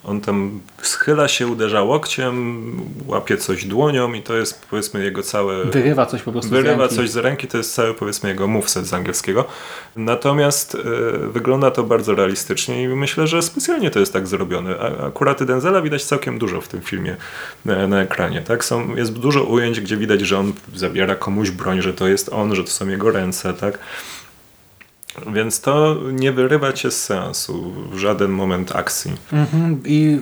On 0.09 0.21
tam 0.21 0.61
schyla 0.83 1.29
się, 1.29 1.47
uderza 1.47 1.83
łokciem, 1.83 2.73
łapie 3.07 3.37
coś 3.37 3.65
dłonią 3.65 4.13
i 4.13 4.23
to 4.23 4.37
jest 4.37 4.67
powiedzmy 4.71 5.05
jego 5.05 5.23
całe... 5.23 5.65
Wyrywa 5.65 6.07
coś 6.07 6.23
po 6.23 6.33
prostu 6.33 6.49
z 6.49 6.53
Wyrywa 6.53 6.83
ręki. 6.83 6.97
coś 6.97 7.11
z 7.11 7.17
ręki, 7.17 7.47
to 7.47 7.59
jest 7.59 7.75
cały 7.75 7.95
powiedzmy 7.95 8.29
jego 8.29 8.47
moveset 8.47 8.87
z 8.87 8.95
angielskiego. 8.95 9.45
Natomiast 9.97 10.75
e, 10.75 10.79
wygląda 11.29 11.71
to 11.71 11.85
bardzo 11.85 12.15
realistycznie 12.15 12.83
i 12.83 12.89
myślę, 12.89 13.27
że 13.27 13.43
specjalnie 13.43 13.91
to 13.91 14.01
jest 14.01 14.13
tak 14.13 14.27
zrobione. 14.27 14.77
A, 14.79 15.07
akurat 15.07 15.45
Denzela 15.45 15.83
widać 15.83 16.05
całkiem 16.05 16.39
dużo 16.39 16.61
w 16.61 16.69
tym 16.69 16.81
filmie 16.81 17.17
na, 17.65 17.87
na 17.87 18.03
ekranie. 18.03 18.41
Tak? 18.41 18.65
Są, 18.65 18.97
jest 18.97 19.13
dużo 19.13 19.45
ujęć, 19.45 19.81
gdzie 19.81 19.97
widać, 19.97 20.21
że 20.21 20.39
on 20.39 20.53
zabiera 20.75 21.15
komuś 21.15 21.51
broń, 21.51 21.83
że 21.83 21.95
to 21.95 22.09
jest 22.09 22.29
on, 22.33 22.55
że 22.55 22.65
to 22.65 22.71
są 22.71 22.89
jego 22.89 23.11
ręce. 23.11 23.55
Tak? 23.55 23.79
Więc 25.27 25.61
to 25.61 25.97
nie 26.13 26.33
wyrywa 26.33 26.73
cię 26.73 26.91
z 26.91 27.05
seansu 27.05 27.73
w 27.91 27.99
żaden 27.99 28.31
moment 28.31 28.77
akcji. 28.77 29.13
Mhm. 29.33 29.81
I, 29.85 30.21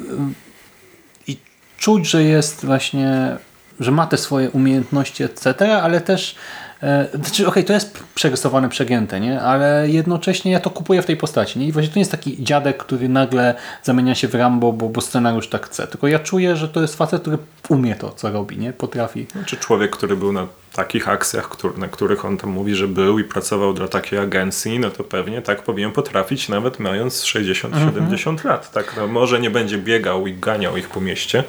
I 1.27 1.37
czuć, 1.79 2.11
że 2.11 2.23
jest 2.23 2.67
właśnie, 2.67 3.37
że 3.81 3.91
ma 3.91 4.07
te 4.07 4.17
swoje 4.17 4.51
umiejętności, 4.51 5.23
etc., 5.23 5.77
ale 5.83 6.01
też 6.01 6.37
e, 6.83 7.07
znaczy, 7.15 7.47
okej, 7.47 7.65
to 7.65 7.73
jest 7.73 8.05
przerysowane, 8.15 8.69
przegięte, 8.69 9.21
nie? 9.21 9.41
ale 9.41 9.89
jednocześnie 9.89 10.53
ja 10.53 10.61
to 10.61 10.71
kupuję 10.71 11.03
w 11.03 11.07
tej 11.07 11.17
postaci. 11.17 11.59
Nie? 11.59 11.67
I 11.67 11.73
właśnie 11.73 11.91
to 11.91 11.97
nie 11.97 12.01
jest 12.01 12.11
taki 12.11 12.45
dziadek, 12.45 12.77
który 12.77 13.09
nagle 13.09 13.55
zamienia 13.83 14.15
się 14.15 14.29
w 14.29 14.35
Rambo, 14.35 14.73
bo, 14.73 14.89
bo 14.89 15.01
scenariusz 15.01 15.49
tak 15.49 15.67
chce. 15.67 15.87
Tylko 15.87 16.09
ja 16.09 16.19
czuję, 16.19 16.57
że 16.57 16.69
to 16.69 16.83
jest 16.83 16.97
facet, 16.97 17.23
który 17.23 17.39
umie 17.69 17.95
to, 17.95 18.11
co 18.11 18.31
robi, 18.31 18.59
nie? 18.59 18.73
Potrafi. 18.73 19.27
Czy 19.47 19.57
człowiek, 19.57 19.91
który 19.91 20.17
był 20.17 20.33
na 20.33 20.47
takich 20.77 21.09
akcjach, 21.09 21.49
który, 21.49 21.79
na 21.79 21.89
których 21.89 22.25
on 22.25 22.37
tam 22.37 22.51
mówi, 22.51 22.75
że 22.75 22.89
był 22.89 23.19
i 23.19 23.25
pracował 23.25 23.73
dla 23.73 23.89
takiej 23.89 24.19
agencji, 24.19 24.79
no 24.79 24.91
to 24.91 25.05
pewnie 25.05 25.43
tak 25.43 25.63
powinien 25.63 25.93
potrafić, 25.93 26.49
nawet 26.49 26.79
mając 26.79 27.23
60-70 27.23 28.45
lat. 28.45 28.73
Tak, 28.73 28.95
no 28.97 29.07
może 29.07 29.41
nie 29.41 29.51
będzie 29.51 29.79
biegał 29.79 30.27
i 30.27 30.35
ganiał 30.35 30.77
ich 30.77 30.89
po 30.89 31.01
mieście. 31.01 31.45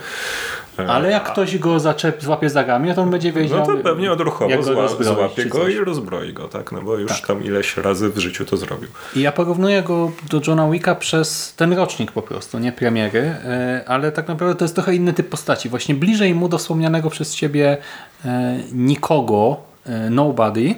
E, 0.79 0.87
Ale 0.87 1.11
jak 1.11 1.31
ktoś 1.31 1.57
go 1.57 1.79
zaczep, 1.79 2.23
złapie 2.23 2.49
za 2.49 2.63
ramię, 2.63 2.93
to 2.93 3.01
on 3.01 3.09
będzie 3.11 3.31
wiedział, 3.31 3.59
No 3.59 3.65
to 3.65 3.77
pewnie 3.77 4.11
odruchowo 4.11 4.55
go 4.55 4.63
zła, 4.63 4.87
złapie 4.87 5.45
go 5.45 5.67
i 5.67 5.77
rozbroi 5.77 6.33
go, 6.33 6.47
tak? 6.47 6.71
No 6.71 6.81
bo 6.81 6.97
już 6.97 7.11
Tak. 7.11 7.27
tam 7.27 7.43
ileś 7.43 7.77
razy 7.77 8.09
w 8.09 8.17
życiu 8.17 8.45
to 8.45 8.57
zrobił. 8.57 8.87
I 9.15 9.21
ja 9.21 9.31
porównuję 9.31 9.83
go 9.83 10.11
do 10.29 10.41
Johna 10.47 10.69
Wicka 10.71 10.95
przez 10.95 11.53
ten 11.55 11.73
rocznik 11.73 12.11
po 12.11 12.21
prostu, 12.21 12.59
nie 12.59 12.71
premiery, 12.71 13.19
e, 13.19 13.83
ale 13.87 14.11
tak 14.11 14.27
naprawdę 14.27 14.55
to 14.55 14.65
jest 14.65 14.75
trochę 14.75 14.95
inny 14.95 15.13
typ 15.13 15.29
postaci. 15.29 15.69
Właśnie 15.69 15.95
bliżej 15.95 16.35
mu 16.35 16.49
do 16.49 16.57
wspomnianego 16.57 17.09
przez 17.09 17.35
Ciebie 17.35 17.77
e, 18.25 18.57
nikogo, 18.73 19.67
Nobody. 20.09 20.75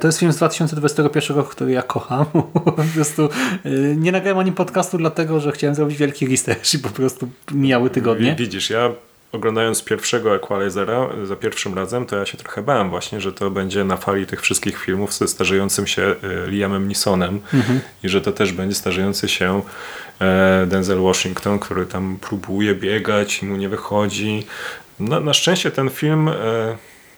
To 0.00 0.08
jest 0.08 0.18
film 0.18 0.32
z 0.32 0.36
2021 0.36 1.36
roku, 1.36 1.50
który 1.50 1.72
ja 1.72 1.82
kocham. 1.82 2.24
po 2.64 2.72
prostu 2.94 3.28
nie 3.96 4.12
nagrałem 4.12 4.38
o 4.38 4.42
nim 4.42 4.54
podcastu, 4.54 4.98
dlatego 4.98 5.40
że 5.40 5.52
chciałem 5.52 5.74
zrobić 5.74 5.98
wielki 5.98 6.26
research 6.26 6.74
i 6.74 6.78
po 6.78 6.88
prostu 6.88 7.28
mijały 7.52 7.90
tygodnie. 7.90 8.30
Wi- 8.30 8.36
Widzisz, 8.44 8.70
ja 8.70 8.90
oglądając 9.32 9.84
pierwszego 9.84 10.36
Equalizera 10.36 11.08
za 11.24 11.36
pierwszym 11.36 11.74
razem, 11.74 12.06
to 12.06 12.16
ja 12.16 12.26
się 12.26 12.38
trochę 12.38 12.62
bałem 12.62 12.90
właśnie, 12.90 13.20
że 13.20 13.32
to 13.32 13.50
będzie 13.50 13.84
na 13.84 13.96
fali 13.96 14.26
tych 14.26 14.42
wszystkich 14.42 14.78
filmów 14.78 15.14
ze 15.14 15.28
starzejącym 15.28 15.86
się 15.86 16.02
y, 16.02 16.50
Liamem 16.50 16.88
Neesonem 16.88 17.40
i 18.02 18.08
że 18.08 18.20
to 18.20 18.32
też 18.32 18.52
będzie 18.52 18.74
starzejący 18.74 19.28
się 19.28 19.62
e, 20.20 20.66
Denzel 20.66 21.00
Washington, 21.00 21.58
który 21.58 21.86
tam 21.86 22.18
próbuje 22.20 22.74
biegać 22.74 23.42
i 23.42 23.46
mu 23.46 23.56
nie 23.56 23.68
wychodzi. 23.68 24.46
No, 25.00 25.20
na 25.20 25.34
szczęście 25.34 25.70
ten 25.70 25.90
film 25.90 26.28
e, 26.28 26.32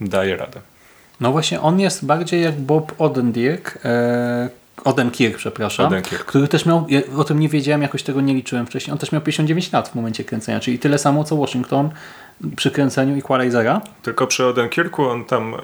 daje 0.01 0.37
radę. 0.37 0.61
No 1.21 1.33
właśnie, 1.33 1.61
on 1.61 1.81
jest 1.81 2.05
bardziej 2.05 2.43
jak 2.43 2.61
Bob 2.61 2.95
Odenkirk, 2.99 3.79
Odenkirk, 4.85 5.37
przepraszam, 5.37 5.93
który 6.27 6.49
też 6.49 6.67
miał, 6.67 6.87
ja 6.89 7.01
o 7.17 7.25
tym 7.25 7.41
nie 7.41 7.49
wiedziałem, 7.49 7.83
jakoś 7.83 8.03
tego 8.03 8.21
nie 8.21 8.35
liczyłem 8.35 8.67
wcześniej, 8.67 8.93
on 8.93 8.99
też 8.99 9.13
miał 9.13 9.23
59 9.23 9.73
lat 9.73 9.89
w 9.89 9.95
momencie 9.95 10.25
kręcenia, 10.25 10.61
czyli 10.61 10.79
tyle 10.79 10.99
samo 10.99 11.25
co 11.25 11.37
Washington 11.37 11.91
przy 12.57 12.71
kręceniu 12.71 13.19
Equalizera. 13.19 13.81
Tylko 14.03 14.27
przy 14.27 14.47
Odenkirku 14.47 15.09
on 15.09 15.25
tam 15.25 15.55
e, 15.55 15.59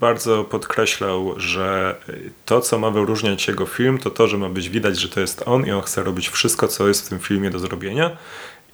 bardzo 0.00 0.44
podkreślał, 0.44 1.40
że 1.40 1.96
to, 2.44 2.60
co 2.60 2.78
ma 2.78 2.90
wyróżniać 2.90 3.48
jego 3.48 3.66
film, 3.66 3.98
to 3.98 4.10
to, 4.10 4.28
że 4.28 4.38
ma 4.38 4.48
być 4.48 4.68
widać, 4.68 5.00
że 5.00 5.08
to 5.08 5.20
jest 5.20 5.42
on 5.46 5.66
i 5.66 5.70
on 5.70 5.82
chce 5.82 6.02
robić 6.02 6.28
wszystko, 6.28 6.68
co 6.68 6.88
jest 6.88 7.06
w 7.06 7.08
tym 7.08 7.18
filmie 7.18 7.50
do 7.50 7.58
zrobienia. 7.58 8.10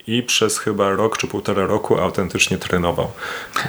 I 0.07 0.23
przez 0.23 0.59
chyba 0.59 0.91
rok 0.91 1.19
czy 1.19 1.27
półtora 1.27 1.67
roku 1.67 1.99
autentycznie 1.99 2.59
trenował. 2.59 3.11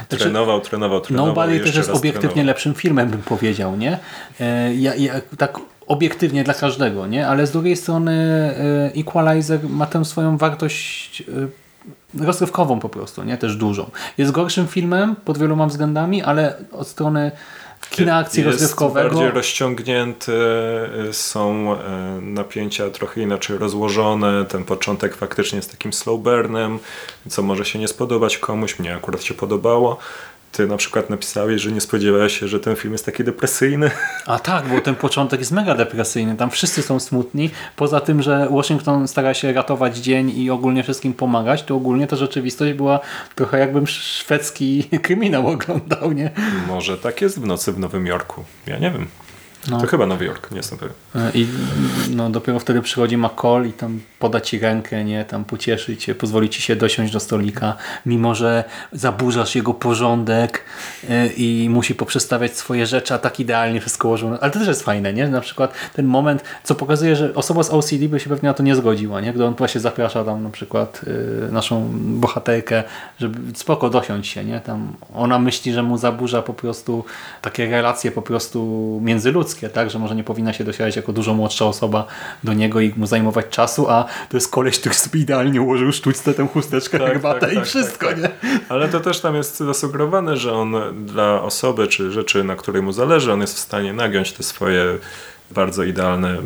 Trenował, 0.08 0.60
trenował, 0.60 1.00
trenował. 1.00 1.26
i 1.26 1.36
Nobody 1.36 1.60
też 1.60 1.76
jest 1.76 1.90
obiektywnie 1.90 2.20
trenował. 2.20 2.46
lepszym 2.46 2.74
filmem, 2.74 3.08
bym 3.08 3.22
powiedział, 3.22 3.76
nie? 3.76 3.98
E, 4.40 4.74
ja, 4.74 4.94
ja, 4.94 5.14
tak 5.38 5.58
obiektywnie 5.86 6.44
dla 6.44 6.54
każdego, 6.54 7.06
nie? 7.06 7.28
Ale 7.28 7.46
z 7.46 7.50
drugiej 7.50 7.76
strony 7.76 8.12
e, 8.94 9.00
Equalizer 9.00 9.60
ma 9.68 9.86
tę 9.86 10.04
swoją 10.04 10.36
wartość 10.36 11.22
e, 12.18 12.24
rozrywkową 12.24 12.80
po 12.80 12.88
prostu, 12.88 13.24
nie? 13.24 13.38
Też 13.38 13.56
dużą. 13.56 13.90
Jest 14.18 14.32
gorszym 14.32 14.66
filmem 14.66 15.16
pod 15.16 15.38
wieloma 15.38 15.66
względami, 15.66 16.22
ale 16.22 16.56
od 16.72 16.88
strony 16.88 17.30
kina 17.90 18.16
akcji 18.16 18.44
jest 18.44 18.52
rozrywkowego 18.52 19.08
bardziej 19.08 19.30
rozciągnięty, 19.30 20.32
y, 21.08 21.12
są 21.12 21.76
napięcia 22.20 22.90
trochę 22.90 23.20
inaczej 23.20 23.58
rozłożone, 23.58 24.44
ten 24.44 24.64
początek 24.64 25.16
faktycznie 25.16 25.56
jest 25.56 25.70
takim 25.70 25.92
slow 25.92 26.20
burnem, 26.20 26.78
co 27.28 27.42
może 27.42 27.64
się 27.64 27.78
nie 27.78 27.88
spodobać 27.88 28.38
komuś, 28.38 28.78
mnie 28.78 28.94
akurat 28.94 29.22
się 29.22 29.34
podobało. 29.34 29.98
Ty 30.56 30.66
na 30.66 30.76
przykład 30.76 31.10
napisałeś, 31.10 31.62
że 31.62 31.72
nie 31.72 31.80
spodziewałeś 31.80 32.40
się, 32.40 32.48
że 32.48 32.60
ten 32.60 32.76
film 32.76 32.92
jest 32.92 33.06
taki 33.06 33.24
depresyjny. 33.24 33.90
A 34.26 34.38
tak, 34.38 34.68
bo 34.68 34.80
ten 34.80 34.94
początek 34.94 35.40
jest 35.40 35.52
mega 35.52 35.74
depresyjny. 35.74 36.36
Tam 36.36 36.50
wszyscy 36.50 36.82
są 36.82 37.00
smutni. 37.00 37.50
Poza 37.76 38.00
tym, 38.00 38.22
że 38.22 38.48
Washington 38.50 39.08
stara 39.08 39.34
się 39.34 39.52
ratować 39.52 39.98
dzień 39.98 40.30
i 40.38 40.50
ogólnie 40.50 40.82
wszystkim 40.82 41.14
pomagać, 41.14 41.62
to 41.62 41.74
ogólnie 41.76 42.06
ta 42.06 42.16
rzeczywistość 42.16 42.72
była 42.72 43.00
trochę 43.34 43.58
jakbym 43.58 43.86
szwedzki 43.86 44.84
kryminał 45.02 45.48
oglądał, 45.48 46.12
nie? 46.12 46.30
Może 46.68 46.98
tak 46.98 47.20
jest 47.20 47.40
w 47.40 47.46
nocy 47.46 47.72
w 47.72 47.78
Nowym 47.78 48.06
Jorku. 48.06 48.44
Ja 48.66 48.78
nie 48.78 48.90
wiem. 48.90 49.06
No. 49.70 49.80
To 49.80 49.86
chyba 49.86 50.06
Nowy 50.06 50.24
Jork, 50.24 50.50
nie 50.50 50.56
jestem 50.56 50.78
pewien. 50.78 50.94
I 51.34 51.46
no, 52.10 52.30
dopiero 52.30 52.60
wtedy 52.60 52.82
przychodzi 52.82 53.16
McCall 53.16 53.66
i 53.66 53.72
tam 53.72 54.00
poda 54.18 54.40
ci 54.40 54.58
rękę, 54.58 55.04
nie? 55.04 55.24
Tam 55.24 55.44
pocieszy 55.44 55.96
cię, 55.96 56.14
pozwoli 56.14 56.48
ci 56.48 56.62
się 56.62 56.76
dosiąść 56.76 57.12
do 57.12 57.20
stolika, 57.20 57.76
mimo 58.06 58.34
że 58.34 58.64
zaburzasz 58.92 59.54
jego 59.54 59.74
porządek 59.74 60.64
y, 61.04 61.32
i 61.36 61.68
musi 61.68 61.94
poprzestawiać 61.94 62.56
swoje 62.56 62.86
rzeczy, 62.86 63.14
a 63.14 63.18
tak 63.18 63.40
idealnie 63.40 63.80
wszystko 63.80 64.08
ułożone. 64.08 64.38
Ale 64.40 64.50
to 64.50 64.58
też 64.58 64.68
jest 64.68 64.82
fajne, 64.82 65.12
nie? 65.12 65.28
Na 65.28 65.40
przykład 65.40 65.72
ten 65.94 66.06
moment, 66.06 66.44
co 66.64 66.74
pokazuje, 66.74 67.16
że 67.16 67.34
osoba 67.34 67.62
z 67.62 67.70
OCD 67.70 68.08
by 68.08 68.20
się 68.20 68.30
pewnie 68.30 68.48
na 68.48 68.54
to 68.54 68.62
nie 68.62 68.76
zgodziła, 68.76 69.20
nie? 69.20 69.32
Gdy 69.32 69.44
on 69.44 69.54
właśnie 69.54 69.80
zaprasza 69.80 70.24
tam 70.24 70.42
na 70.42 70.50
przykład 70.50 71.00
y, 71.48 71.52
naszą 71.52 71.90
bohaterkę, 71.94 72.82
żeby 73.18 73.58
spoko 73.58 73.90
dosiąść 73.90 74.32
się, 74.32 74.44
nie? 74.44 74.60
Tam 74.60 74.92
ona 75.14 75.38
myśli, 75.38 75.72
że 75.72 75.82
mu 75.82 75.98
zaburza 75.98 76.42
po 76.42 76.54
prostu 76.54 77.04
takie 77.42 77.70
relacje 77.70 78.10
po 78.10 78.22
prostu 78.22 79.00
międzyludzkie, 79.02 79.53
tak? 79.72 79.90
Że 79.90 79.98
może 79.98 80.14
nie 80.14 80.24
powinna 80.24 80.52
się 80.52 80.64
dosiadać 80.64 80.96
jako 80.96 81.12
dużo 81.12 81.34
młodsza 81.34 81.64
osoba 81.64 82.06
do 82.44 82.52
niego 82.52 82.80
i 82.80 82.92
mu 82.96 83.06
zajmować 83.06 83.46
czasu, 83.50 83.90
a 83.90 84.04
to 84.28 84.36
jest 84.36 84.50
koleś, 84.50 84.80
który 84.80 84.94
sobie 84.94 85.20
idealnie 85.20 85.62
ułożył 85.62 85.92
sztućce 85.92 86.34
tę 86.34 86.48
chusteczkę, 86.48 86.98
Tak, 86.98 87.08
herbatę 87.08 87.40
tak, 87.40 87.52
i 87.52 87.56
tak, 87.56 87.66
wszystko, 87.66 88.06
tak, 88.06 88.22
nie? 88.22 88.28
Ale 88.68 88.88
to 88.88 89.00
też 89.00 89.20
tam 89.20 89.34
jest 89.34 89.58
zasugerowane, 89.58 90.36
że 90.36 90.52
on 90.52 90.74
dla 91.06 91.42
osoby 91.42 91.88
czy 91.88 92.12
rzeczy, 92.12 92.44
na 92.44 92.56
której 92.56 92.82
mu 92.82 92.92
zależy, 92.92 93.32
on 93.32 93.40
jest 93.40 93.54
w 93.54 93.58
stanie 93.58 93.92
nagiąć 93.92 94.32
te 94.32 94.42
swoje 94.42 94.98
bardzo 95.50 95.84
idealne 95.84 96.36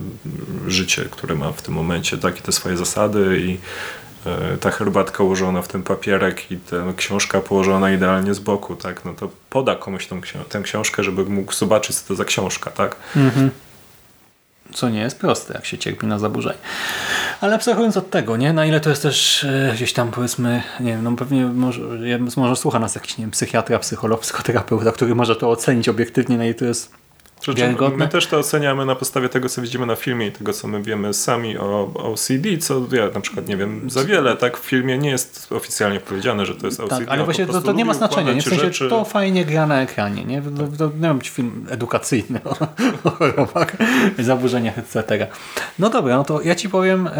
życie, 0.66 1.04
które 1.10 1.34
ma 1.34 1.52
w 1.52 1.62
tym 1.62 1.74
momencie, 1.74 2.18
takie 2.18 2.40
te 2.40 2.52
swoje 2.52 2.76
zasady 2.76 3.40
i 3.40 3.58
ta 4.60 4.70
herbatka 4.70 5.24
ułożona 5.24 5.62
w 5.62 5.68
ten 5.68 5.82
papierek 5.82 6.50
i 6.52 6.56
ta 6.56 6.76
książka 6.96 7.40
położona 7.40 7.90
idealnie 7.90 8.34
z 8.34 8.38
boku, 8.38 8.76
tak, 8.76 9.04
no 9.04 9.14
to 9.14 9.30
poda 9.50 9.76
komuś 9.76 10.06
tą, 10.06 10.20
tę 10.48 10.62
książkę, 10.62 11.04
żeby 11.04 11.24
mógł 11.24 11.52
zobaczyć, 11.52 11.96
co 11.96 12.08
to 12.08 12.14
za 12.14 12.24
książka, 12.24 12.70
tak. 12.70 12.96
Co 14.72 14.88
nie 14.88 15.00
jest 15.00 15.18
proste, 15.20 15.54
jak 15.54 15.66
się 15.66 15.78
cierpi 15.78 16.06
na 16.06 16.18
zaburzenie. 16.18 16.58
Ale 17.40 17.54
abstrahując 17.54 17.96
od 17.96 18.10
tego, 18.10 18.36
nie? 18.36 18.52
Na 18.52 18.66
ile 18.66 18.80
to 18.80 18.90
jest 18.90 19.02
też 19.02 19.44
e, 19.44 19.72
gdzieś 19.74 19.92
tam 19.92 20.10
powiedzmy, 20.10 20.62
nie 20.80 20.92
wiem, 20.92 21.04
no 21.04 21.12
pewnie 21.12 21.46
może, 21.46 21.80
może 22.36 22.56
słucha 22.56 22.78
nas 22.78 22.94
jakiś, 22.94 23.18
nie 23.18 23.24
wiem, 23.24 23.30
psychiatra, 23.30 23.78
psycholog, 23.78 24.20
psychoterapeuta, 24.20 24.92
który 24.92 25.14
może 25.14 25.36
to 25.36 25.50
ocenić 25.50 25.88
obiektywnie, 25.88 26.38
na 26.38 26.44
ile 26.44 26.54
to 26.54 26.64
jest. 26.64 26.92
My 27.96 28.08
też 28.08 28.26
to 28.26 28.38
oceniamy 28.38 28.86
na 28.86 28.94
podstawie 28.94 29.28
tego, 29.28 29.48
co 29.48 29.62
widzimy 29.62 29.86
na 29.86 29.96
filmie 29.96 30.26
i 30.26 30.32
tego, 30.32 30.52
co 30.52 30.68
my 30.68 30.82
wiemy 30.82 31.14
sami 31.14 31.58
o 31.58 31.90
OCD, 31.94 32.58
co 32.60 32.86
ja 32.92 33.08
na 33.14 33.20
przykład 33.20 33.48
nie 33.48 33.56
wiem 33.56 33.90
za 33.90 34.04
wiele, 34.04 34.36
tak? 34.36 34.58
W 34.58 34.64
filmie 34.64 34.98
nie 34.98 35.10
jest 35.10 35.52
oficjalnie 35.52 36.00
powiedziane, 36.00 36.46
że 36.46 36.54
to 36.54 36.66
jest 36.66 36.80
OCD. 36.80 36.98
Tak, 36.98 37.08
ale 37.08 37.24
właśnie 37.24 37.46
to, 37.46 37.60
to 37.60 37.72
nie 37.72 37.84
ma 37.84 37.94
znaczenia. 37.94 38.32
Nie? 38.32 38.40
W 38.40 38.44
sensie 38.44 38.60
rzeczy. 38.60 38.88
to 38.88 39.04
fajnie 39.04 39.44
gra 39.44 39.66
na 39.66 39.82
ekranie. 39.82 40.24
Nie, 40.24 40.42
to, 40.42 40.50
to, 40.78 40.84
nie 40.94 41.08
wiem, 41.08 41.18
być 41.18 41.30
film 41.30 41.66
edukacyjny 41.70 42.40
o, 42.44 42.56
o 43.04 43.10
chorobach, 43.10 43.76
zaburzeniach, 44.18 44.78
etc. 44.78 45.26
No 45.78 45.90
dobra, 45.90 46.16
no 46.16 46.24
to 46.24 46.42
ja 46.42 46.54
ci 46.54 46.68
powiem, 46.68 47.06
e, 47.06 47.12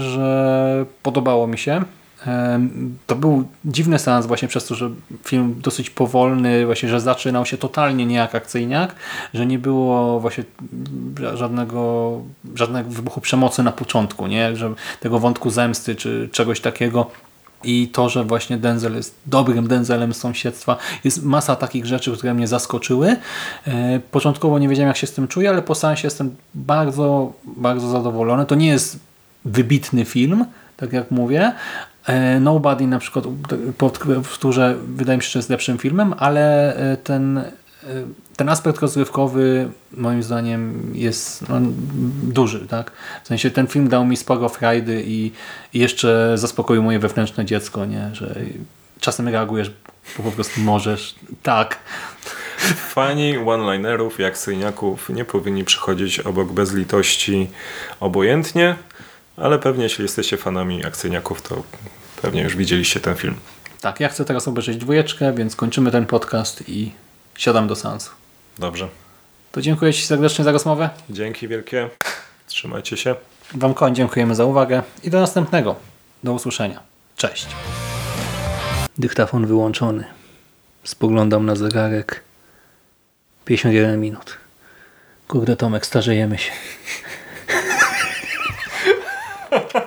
że 0.00 0.86
podobało 1.02 1.46
mi 1.46 1.58
się. 1.58 1.84
To 3.06 3.16
był 3.16 3.44
dziwny 3.64 3.98
seans 3.98 4.26
właśnie 4.26 4.48
przez 4.48 4.66
to, 4.66 4.74
że 4.74 4.90
film 5.24 5.54
dosyć 5.62 5.90
powolny, 5.90 6.66
właśnie, 6.66 6.88
że 6.88 7.00
zaczynał 7.00 7.46
się 7.46 7.58
totalnie 7.58 8.06
nie 8.06 8.16
jak 8.16 8.34
akcyjniak, 8.34 8.94
że 9.34 9.46
nie 9.46 9.58
było 9.58 10.20
właśnie 10.20 10.44
żadnego, 11.34 12.20
żadnego 12.54 12.90
wybuchu 12.90 13.20
przemocy 13.20 13.62
na 13.62 13.72
początku, 13.72 14.26
nie? 14.26 14.56
Że 14.56 14.74
tego 15.00 15.18
wątku 15.18 15.50
zemsty 15.50 15.94
czy 15.94 16.28
czegoś 16.32 16.60
takiego 16.60 17.10
i 17.64 17.88
to, 17.88 18.08
że 18.08 18.24
właśnie 18.24 18.56
Denzel 18.56 18.94
jest 18.94 19.14
dobrym 19.26 19.68
Denzelem 19.68 20.14
z 20.14 20.16
sąsiedztwa. 20.16 20.76
Jest 21.04 21.22
masa 21.22 21.56
takich 21.56 21.86
rzeczy, 21.86 22.12
które 22.16 22.34
mnie 22.34 22.48
zaskoczyły. 22.48 23.16
E, 23.66 24.00
Początkowo 24.10 24.58
nie 24.58 24.68
wiedziałem, 24.68 24.88
jak 24.88 24.96
się 24.96 25.06
z 25.06 25.12
tym 25.12 25.28
czuję, 25.28 25.48
ale 25.50 25.62
po 25.62 25.74
seansie 25.74 26.06
jestem 26.06 26.36
bardzo, 26.54 27.32
bardzo 27.44 27.88
zadowolony. 27.88 28.46
To 28.46 28.54
nie 28.54 28.66
jest 28.66 28.98
wybitny 29.44 30.04
film, 30.04 30.44
tak 30.76 30.92
jak 30.92 31.10
mówię. 31.10 31.52
E, 32.06 32.40
Nobody 32.40 32.86
na 32.86 32.98
przykład, 32.98 33.24
pod 33.78 33.98
które 34.32 34.74
wydaje 34.96 35.16
mi 35.16 35.22
się, 35.22 35.30
że 35.30 35.38
jest 35.38 35.50
lepszym 35.50 35.78
filmem, 35.78 36.14
ale 36.18 36.76
e, 36.76 36.96
ten, 36.96 37.38
e, 37.38 37.44
ten 38.36 38.48
aspekt 38.48 38.80
rozrywkowy 38.80 39.68
moim 39.92 40.22
zdaniem 40.22 40.90
jest 40.94 41.48
no, 41.48 41.56
duży. 42.22 42.66
Tak? 42.66 42.92
W 43.24 43.26
sensie 43.26 43.50
ten 43.50 43.66
film 43.66 43.88
dał 43.88 44.06
mi 44.06 44.16
sporo 44.16 44.48
frajdy 44.48 45.02
i, 45.06 45.32
i 45.74 45.78
jeszcze 45.78 46.38
zaspokoił 46.38 46.82
moje 46.82 46.98
wewnętrzne 46.98 47.44
dziecko, 47.44 47.84
nie? 47.84 48.10
że 48.12 48.34
czasem 49.00 49.28
reagujesz, 49.28 49.70
bo 50.16 50.22
po 50.22 50.32
prostu 50.32 50.60
możesz. 50.60 51.14
Tak. 51.42 51.78
Fani 52.76 53.38
one-linerów 53.38 54.20
i 54.20 54.24
akcyjniaków 54.24 55.08
nie 55.08 55.24
powinni 55.24 55.64
przychodzić 55.64 56.20
obok 56.20 56.52
bez 56.52 56.74
litości 56.74 57.50
obojętnie, 58.00 58.76
ale 59.36 59.58
pewnie 59.58 59.84
jeśli 59.84 60.02
jesteście 60.02 60.36
fanami 60.36 60.84
akcyjniaków, 60.84 61.42
to 61.42 61.62
pewnie 62.22 62.42
już 62.42 62.56
widzieliście 62.56 63.00
ten 63.00 63.14
film. 63.14 63.34
Tak, 63.80 64.00
ja 64.00 64.08
chcę 64.08 64.24
teraz 64.24 64.48
obejrzeć 64.48 64.76
dwójeczkę, 64.76 65.32
więc 65.32 65.56
kończymy 65.56 65.90
ten 65.90 66.06
podcast 66.06 66.68
i 66.68 66.92
siadam 67.36 67.68
do 67.68 67.76
seansu. 67.76 68.10
Dobrze. 68.58 68.88
To 69.52 69.62
dziękuję 69.62 69.92
Ci 69.92 70.06
serdecznie 70.06 70.44
za 70.44 70.52
rozmowę. 70.52 70.90
Dzięki 71.10 71.48
wielkie. 71.48 71.90
Trzymajcie 72.46 72.96
się. 72.96 73.14
Wam 73.54 73.74
koń 73.74 73.94
dziękujemy 73.94 74.34
za 74.34 74.44
uwagę 74.44 74.82
i 75.04 75.10
do 75.10 75.20
następnego. 75.20 75.76
Do 76.24 76.32
usłyszenia. 76.32 76.80
Cześć. 77.16 77.46
Dyktafon 78.98 79.46
wyłączony. 79.46 80.04
Spoglądam 80.84 81.46
na 81.46 81.56
zegarek. 81.56 82.22
51 83.44 84.00
minut. 84.00 84.36
Kurde 85.28 85.56
Tomek, 85.56 85.86
starzejemy 85.86 86.38
się. 86.38 86.52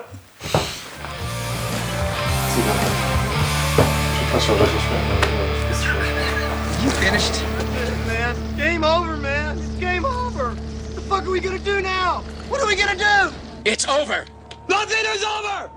over, 8.99 9.17
man. 9.17 9.57
It's 9.57 9.67
game 9.75 10.05
over. 10.05 10.49
What 10.49 10.95
the 10.95 11.01
fuck 11.01 11.25
are 11.25 11.31
we 11.31 11.39
gonna 11.39 11.59
do 11.59 11.81
now? 11.81 12.21
What 12.49 12.61
are 12.61 12.67
we 12.67 12.75
gonna 12.75 12.97
do? 12.97 13.33
It's 13.63 13.87
over. 13.87 14.25
Nothing 14.67 15.05
is 15.15 15.23
over. 15.23 15.69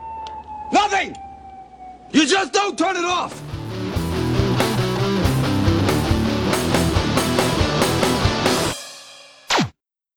Nothing. 0.72 1.16
You 2.10 2.26
just 2.26 2.52
don't 2.52 2.76
turn 2.76 2.96
it 2.96 3.04
off. 3.04 3.40